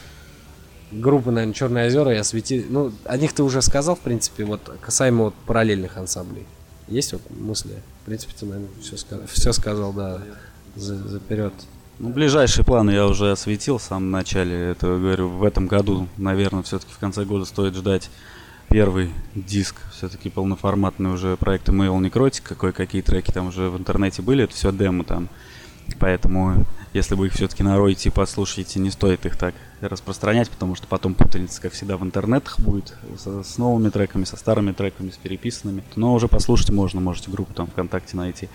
группы, 0.90 1.30
наверное, 1.30 1.54
Черные 1.54 1.86
озера 1.86 2.14
и 2.14 2.18
освети... 2.18 2.64
Ну, 2.68 2.92
о 3.04 3.16
них 3.16 3.32
ты 3.32 3.42
уже 3.42 3.62
сказал, 3.62 3.96
в 3.96 4.00
принципе, 4.00 4.44
вот 4.44 4.72
касаемо 4.80 5.24
вот 5.24 5.34
параллельных 5.46 5.96
ансамблей. 5.96 6.46
Есть 6.88 7.12
вот 7.12 7.22
мысли? 7.30 7.82
В 8.02 8.06
принципе, 8.06 8.32
ты, 8.38 8.46
наверное, 8.46 8.70
все, 8.80 8.96
все 9.26 9.52
сказал, 9.52 9.92
да, 9.92 10.22
за, 10.74 10.96
заперед. 10.96 11.52
Ну, 11.98 12.10
ближайшие 12.10 12.64
планы 12.64 12.92
я 12.92 13.06
уже 13.06 13.32
осветил 13.32 13.78
в 13.78 13.82
самом 13.82 14.10
начале. 14.10 14.70
Это, 14.70 14.86
говорю, 14.86 15.28
в 15.28 15.44
этом 15.44 15.66
году, 15.66 16.08
наверное, 16.16 16.62
все-таки 16.62 16.92
в 16.92 16.98
конце 16.98 17.24
года 17.24 17.44
стоит 17.44 17.74
ждать 17.74 18.08
первый 18.68 19.10
диск, 19.34 19.76
все-таки 19.92 20.30
полноформатный 20.30 21.10
уже 21.10 21.36
проект 21.36 21.68
Mail 21.68 21.98
Necrotic, 22.00 22.42
какой 22.42 22.72
какие 22.72 23.02
треки 23.02 23.30
там 23.30 23.48
уже 23.48 23.70
в 23.70 23.78
интернете 23.78 24.22
были, 24.22 24.44
это 24.44 24.54
все 24.54 24.72
демо 24.72 25.04
там. 25.04 25.28
Поэтому, 25.98 26.64
если 26.92 27.14
вы 27.14 27.26
их 27.26 27.34
все-таки 27.34 27.62
нароете 27.62 28.08
и 28.08 28.12
послушаете, 28.12 28.80
не 28.80 28.90
стоит 28.90 29.26
их 29.26 29.36
так 29.36 29.54
распространять, 29.80 30.50
потому 30.50 30.74
что 30.74 30.86
потом 30.86 31.14
путаница, 31.14 31.60
как 31.60 31.72
всегда, 31.72 31.96
в 31.96 32.02
интернетах 32.02 32.58
будет 32.58 32.94
с, 33.16 33.44
с 33.44 33.58
новыми 33.58 33.90
треками, 33.90 34.24
со 34.24 34.36
старыми 34.36 34.72
треками, 34.72 35.10
с 35.10 35.16
переписанными. 35.16 35.82
Но 35.96 36.14
уже 36.14 36.28
послушать 36.28 36.70
можно, 36.70 37.00
можете 37.00 37.30
группу 37.30 37.54
там 37.54 37.66
ВКонтакте 37.68 38.16
найти. 38.16 38.48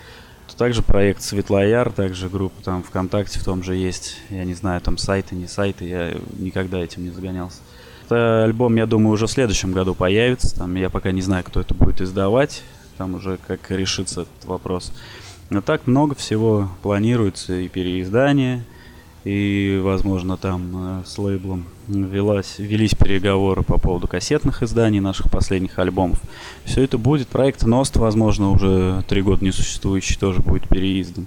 Также 0.56 0.82
проект 0.82 1.20
Светлояр, 1.22 1.90
также 1.90 2.28
группа 2.28 2.62
там 2.62 2.84
ВКонтакте 2.84 3.40
в 3.40 3.44
том 3.44 3.64
же 3.64 3.74
есть. 3.74 4.18
Я 4.30 4.44
не 4.44 4.54
знаю, 4.54 4.80
там 4.80 4.98
сайты, 4.98 5.34
не 5.34 5.48
сайты, 5.48 5.84
я 5.84 6.14
никогда 6.38 6.78
этим 6.78 7.02
не 7.02 7.10
загонялся. 7.10 7.58
Это 8.06 8.44
альбом, 8.44 8.76
я 8.76 8.86
думаю, 8.86 9.14
уже 9.14 9.26
в 9.26 9.30
следующем 9.30 9.72
году 9.72 9.94
появится. 9.94 10.54
Там 10.54 10.74
я 10.76 10.90
пока 10.90 11.10
не 11.10 11.22
знаю, 11.22 11.42
кто 11.42 11.60
это 11.60 11.74
будет 11.74 12.00
издавать. 12.00 12.62
Там 12.98 13.14
уже 13.14 13.38
как 13.46 13.68
решится 13.70 14.22
этот 14.22 14.44
вопрос. 14.44 14.92
Но 15.50 15.60
так 15.60 15.86
много 15.86 16.14
всего 16.14 16.68
планируется 16.82 17.54
и 17.54 17.68
переиздание, 17.68 18.64
и, 19.24 19.80
возможно, 19.82 20.36
там 20.36 21.00
э, 21.00 21.02
с 21.06 21.16
лейблом 21.18 21.64
велась, 21.88 22.58
велись 22.58 22.94
переговоры 22.94 23.62
по 23.62 23.78
поводу 23.78 24.06
кассетных 24.06 24.62
изданий 24.62 25.00
наших 25.00 25.30
последних 25.30 25.78
альбомов. 25.78 26.20
Все 26.64 26.82
это 26.82 26.98
будет. 26.98 27.28
Проект 27.28 27.62
Ност, 27.62 27.96
возможно, 27.96 28.50
уже 28.50 29.02
три 29.08 29.22
года 29.22 29.44
не 29.44 29.52
существующий, 29.52 30.18
тоже 30.18 30.40
будет 30.40 30.68
переиздан. 30.68 31.26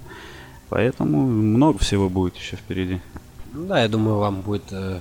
Поэтому 0.68 1.26
много 1.26 1.78
всего 1.78 2.08
будет 2.08 2.36
еще 2.36 2.56
впереди. 2.56 3.00
Да, 3.52 3.80
я 3.80 3.88
думаю, 3.88 4.18
вам 4.18 4.42
будет 4.42 4.64
э, 4.70 5.00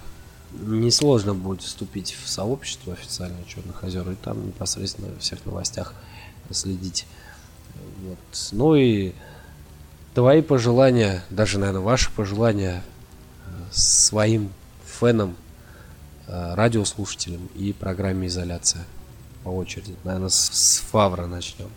несложно 0.54 1.34
будет 1.34 1.62
вступить 1.62 2.16
в 2.24 2.28
сообщество 2.28 2.94
официальное 2.94 3.44
Черных 3.46 3.84
озер 3.84 4.10
и 4.10 4.16
там 4.16 4.48
непосредственно 4.48 5.10
во 5.14 5.20
всех 5.20 5.46
новостях 5.46 5.94
следить. 6.52 7.06
Вот. 8.04 8.18
Ну 8.52 8.76
и 8.76 9.14
твои 10.14 10.42
пожелания, 10.42 11.24
даже, 11.30 11.60
наверное, 11.60 11.82
ваши 11.82 12.12
пожелания 12.12 12.84
э, 13.46 13.50
своим 13.72 14.52
фенам, 14.86 15.36
э, 16.28 16.54
радиослушателям 16.56 17.48
и 17.56 17.74
программе 17.74 18.28
«Изоляция» 18.28 18.86
по 19.44 19.50
очереди. 19.50 19.96
Наверное, 20.04 20.30
с, 20.30 20.84
Фавра 20.92 21.26
начнем. 21.28 21.70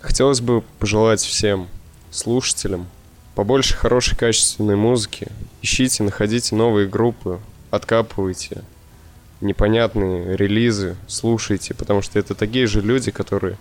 Хотелось 0.00 0.40
бы 0.40 0.62
пожелать 0.78 1.20
всем 1.20 1.68
слушателям 2.10 2.86
побольше 3.34 3.74
хорошей 3.74 4.16
качественной 4.16 4.76
музыки. 4.76 5.28
Ищите, 5.62 6.02
находите 6.02 6.54
новые 6.54 6.88
группы, 6.88 7.40
откапывайте 7.70 8.62
непонятные 9.40 10.36
релизы, 10.36 10.96
слушайте, 11.06 11.74
потому 11.74 12.02
что 12.02 12.18
это 12.18 12.34
такие 12.34 12.66
же 12.66 12.80
люди, 12.80 13.10
которые 13.10 13.56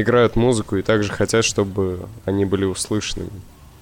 играют 0.00 0.36
музыку 0.36 0.76
и 0.76 0.82
также 0.82 1.10
хотят, 1.10 1.44
чтобы 1.44 2.08
они 2.24 2.44
были 2.44 2.64
услышанными. 2.64 3.32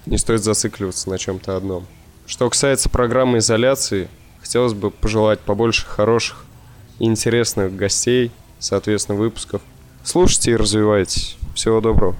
Не 0.06 0.16
стоит 0.16 0.42
зацикливаться 0.42 1.10
на 1.10 1.18
чем-то 1.18 1.56
одном. 1.56 1.86
Что 2.26 2.48
касается 2.48 2.88
программы 2.88 3.38
изоляции, 3.38 4.08
хотелось 4.40 4.72
бы 4.72 4.90
пожелать 4.90 5.40
побольше 5.40 5.84
хороших 5.86 6.44
и 6.98 7.04
интересных 7.04 7.76
гостей, 7.76 8.30
соответственно, 8.58 9.18
выпусков. 9.18 9.60
Слушайте 10.04 10.52
и 10.52 10.56
развивайтесь. 10.56 11.36
Всего 11.54 11.82
доброго. 11.82 12.16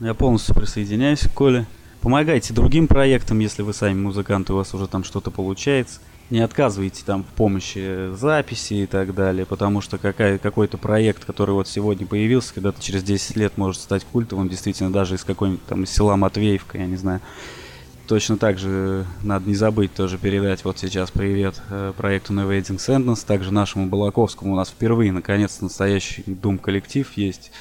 Я 0.00 0.14
полностью 0.14 0.54
присоединяюсь 0.54 1.20
к 1.20 1.32
Коле. 1.32 1.66
Помогайте 2.00 2.54
другим 2.54 2.88
проектам, 2.88 3.40
если 3.40 3.60
вы 3.60 3.74
сами 3.74 4.00
музыканты, 4.00 4.54
у 4.54 4.56
вас 4.56 4.72
уже 4.72 4.86
там 4.86 5.04
что-то 5.04 5.30
получается 5.30 6.00
не 6.30 6.40
отказывайте 6.40 7.02
там 7.04 7.24
в 7.24 7.26
помощи 7.26 8.14
записи 8.14 8.74
и 8.74 8.86
так 8.86 9.14
далее, 9.14 9.44
потому 9.44 9.80
что 9.80 9.98
какая, 9.98 10.38
какой-то 10.38 10.78
проект, 10.78 11.24
который 11.24 11.50
вот 11.50 11.68
сегодня 11.68 12.06
появился, 12.06 12.54
когда-то 12.54 12.80
через 12.80 13.02
10 13.02 13.36
лет 13.36 13.56
может 13.56 13.80
стать 13.80 14.04
культовым, 14.04 14.48
действительно, 14.48 14.92
даже 14.92 15.16
из 15.16 15.24
какой-нибудь 15.24 15.64
там 15.66 15.84
из 15.84 15.90
села 15.90 16.16
Матвеевка, 16.16 16.78
я 16.78 16.86
не 16.86 16.96
знаю. 16.96 17.20
Точно 18.06 18.36
так 18.36 18.58
же 18.58 19.06
надо 19.22 19.48
не 19.48 19.54
забыть 19.54 19.94
тоже 19.94 20.18
передать 20.18 20.64
вот 20.64 20.78
сейчас 20.78 21.12
привет 21.12 21.62
э, 21.70 21.92
проекту 21.96 22.32
Never 22.32 22.60
Sentence, 22.60 23.24
также 23.24 23.52
нашему 23.52 23.86
Балаковскому. 23.86 24.52
У 24.52 24.56
нас 24.56 24.70
впервые, 24.70 25.12
наконец, 25.12 25.60
настоящий 25.60 26.24
Дум 26.26 26.58
коллектив 26.58 27.08
есть 27.16 27.52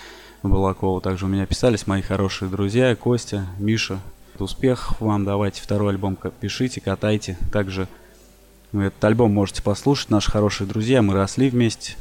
Балакова. 0.41 1.02
Также 1.02 1.26
у 1.26 1.27
меня 1.27 1.45
писались 1.45 1.85
мои 1.85 2.02
хорошие 2.02 2.49
друзья 2.49 2.95
Костя, 2.95 3.45
Миша. 3.60 3.99
Успех 4.39 4.99
вам, 5.02 5.26
давайте 5.26 5.61
второй 5.61 5.91
альбом 5.91 6.18
пишите, 6.39 6.81
катайте. 6.81 7.38
Также 7.52 7.88
вы 8.72 8.84
этот 8.84 9.04
альбом 9.04 9.34
можете 9.34 9.64
послушать, 9.64 10.10
наши 10.10 10.32
хорошие 10.32 10.68
друзья, 10.68 11.02
мы 11.02 11.14
росли 11.14 11.50
вместе. 11.50 11.96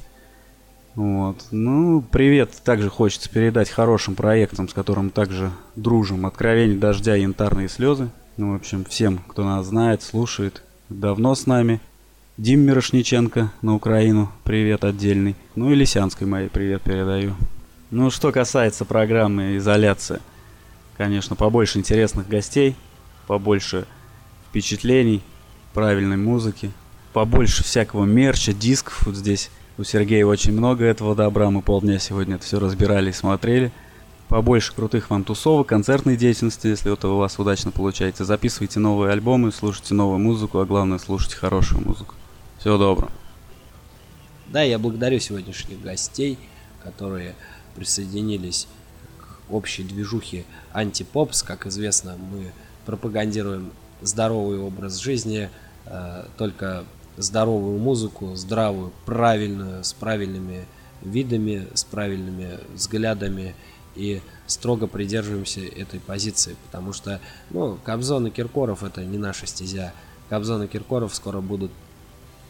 Вот. 0.95 1.47
Ну, 1.51 2.03
привет 2.03 2.51
также 2.65 2.91
хочется 2.91 3.31
передать 3.31 3.71
хорошим 3.71 4.17
проектам, 4.17 4.69
с 4.69 4.75
которым 4.75 5.11
также 5.11 5.53
дружим. 5.77 6.27
Откровение 6.27 6.77
дождя, 6.77 7.15
янтарные 7.15 7.69
слезы. 7.69 8.11
Ну, 8.37 8.53
в 8.53 8.57
общем, 8.57 8.85
всем, 8.85 9.19
кто 9.29 9.45
нас 9.45 9.67
знает, 9.67 10.03
слушает, 10.03 10.63
давно 10.89 11.35
с 11.35 11.47
нами. 11.47 11.81
Дим 12.37 12.61
Мирошниченко 12.61 13.53
на 13.63 13.75
Украину, 13.75 14.31
привет 14.45 14.85
отдельный. 14.85 15.35
Ну 15.57 15.73
и 15.73 15.75
Лисянской 15.75 16.27
моей 16.27 16.49
привет 16.49 16.83
передаю. 16.83 17.35
Ну, 17.91 18.11
что 18.11 18.31
касается 18.33 18.85
программы 18.85 19.57
«Изоляция», 19.57 20.21
конечно, 20.97 21.35
побольше 21.37 21.79
интересных 21.79 22.29
гостей, 22.29 22.77
побольше 23.27 23.87
впечатлений, 24.51 25.23
правильной 25.79 26.17
музыки, 26.17 26.73
побольше 27.13 27.63
всякого 27.63 28.05
мерча, 28.05 28.53
дисков. 28.53 29.07
Вот 29.07 29.15
здесь 29.15 29.49
у 29.79 29.85
Сергея 29.85 30.27
очень 30.27 30.51
много 30.51 30.85
этого 30.85 31.15
добра. 31.15 31.49
Мы 31.53 31.63
полдня 31.63 32.01
сегодня 32.01 32.35
это 32.35 32.45
все 32.45 32.59
разбирали 32.59 33.11
и 33.11 33.13
смотрели. 33.13 33.71
Побольше 34.27 34.75
крутых 34.75 35.09
вам 35.09 35.23
тусовок, 35.23 35.69
концертной 35.69 36.17
деятельности, 36.17 36.67
если 36.67 36.93
это 36.93 37.07
у 37.07 37.19
вас 37.19 37.39
удачно 37.39 37.71
получается. 37.71 38.25
Записывайте 38.25 38.81
новые 38.81 39.13
альбомы, 39.13 39.53
слушайте 39.53 39.95
новую 39.95 40.19
музыку, 40.19 40.59
а 40.59 40.67
главное 40.67 40.99
слушайте 40.99 41.37
хорошую 41.37 41.87
музыку. 41.87 42.17
Всего 42.59 42.77
доброго. 42.77 43.13
Да, 44.49 44.63
я 44.63 44.81
благодарю 44.81 45.21
сегодняшних 45.21 45.81
гостей, 45.81 46.41
которые 46.83 47.37
присоединились 47.77 48.67
к 49.21 49.53
общей 49.53 49.85
движухе 49.85 50.45
антипопс. 50.73 51.45
Как 51.45 51.69
известно, 51.69 52.17
мы 52.17 52.51
пропагандируем 52.85 53.71
здоровый 54.03 54.59
образ 54.59 54.97
жизни, 54.97 55.51
только 56.37 56.85
здоровую 57.17 57.79
музыку, 57.79 58.35
здравую, 58.35 58.93
правильную, 59.07 59.85
с 59.85 59.93
правильными 59.93 60.67
видами, 61.03 61.69
с 61.75 61.85
правильными 61.85 62.59
взглядами 62.75 63.55
и 63.95 64.21
строго 64.47 64.87
придерживаемся 64.87 65.61
этой 65.61 66.01
позиции, 66.01 66.57
потому 66.67 66.93
что, 66.93 67.21
ну, 67.51 67.79
Кобзон 67.85 68.29
и 68.29 68.31
Киркоров 68.31 68.85
это 68.85 69.05
не 69.05 69.19
наша 69.19 69.47
стезя. 69.47 69.93
Кобзон 70.29 70.63
и 70.63 70.67
Киркоров 70.69 71.15
скоро 71.15 71.41
будут 71.41 71.73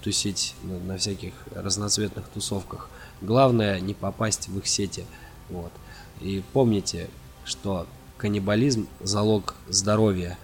тусить 0.02 0.54
на 0.62 0.98
всяких 0.98 1.32
разноцветных 1.54 2.28
тусовках. 2.28 2.88
Главное 3.20 3.80
не 3.80 3.94
попасть 3.94 4.48
в 4.48 4.58
их 4.58 4.66
сети. 4.66 5.04
Вот. 5.48 5.72
И 6.20 6.42
помните, 6.52 7.08
что 7.44 7.86
каннибализм 8.16 8.88
залог 9.00 9.54
здоровья. 9.68 10.38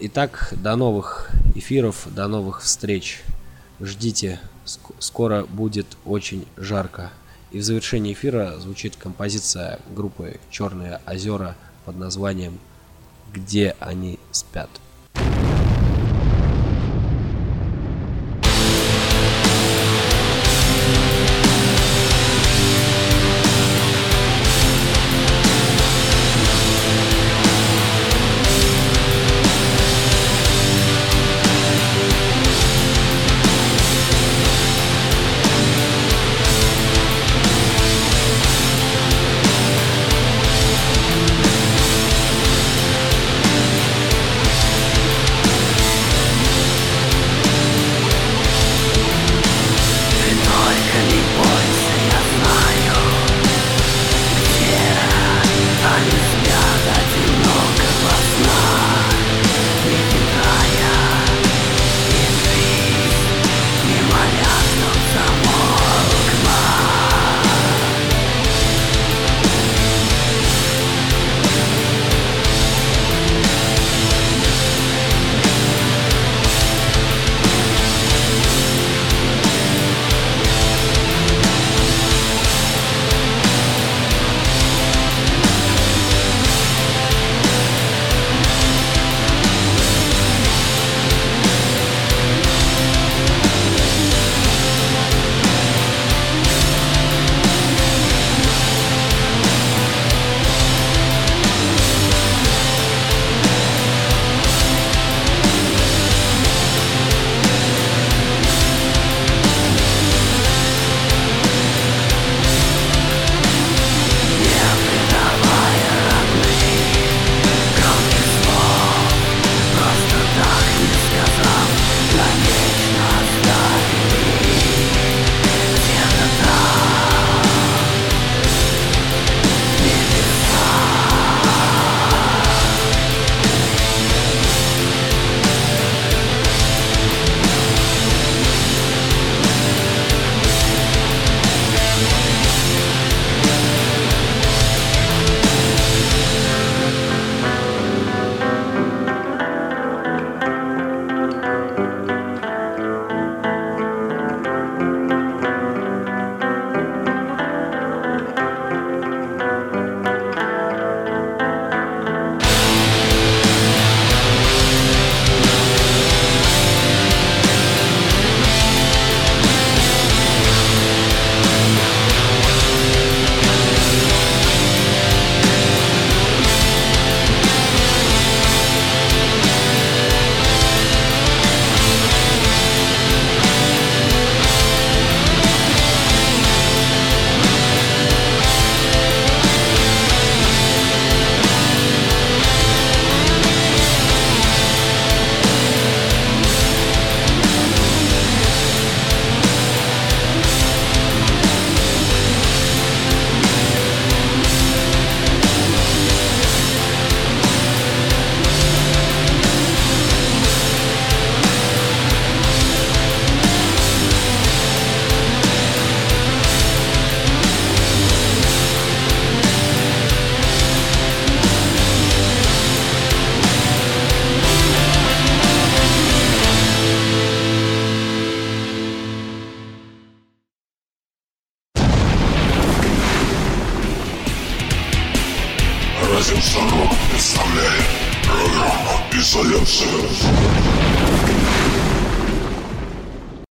Итак, 0.00 0.54
до 0.56 0.76
новых 0.76 1.28
эфиров, 1.56 2.06
до 2.14 2.28
новых 2.28 2.62
встреч. 2.62 3.20
Ждите, 3.80 4.38
скоро 5.00 5.44
будет 5.44 5.88
очень 6.04 6.46
жарко. 6.56 7.10
И 7.50 7.58
в 7.58 7.64
завершении 7.64 8.12
эфира 8.12 8.54
звучит 8.60 8.94
композиция 8.94 9.80
группы 9.96 10.38
Черные 10.50 11.00
озера 11.04 11.56
под 11.84 11.96
названием 11.96 12.60
«Где 13.32 13.74
они 13.80 14.20
спят». 14.30 14.70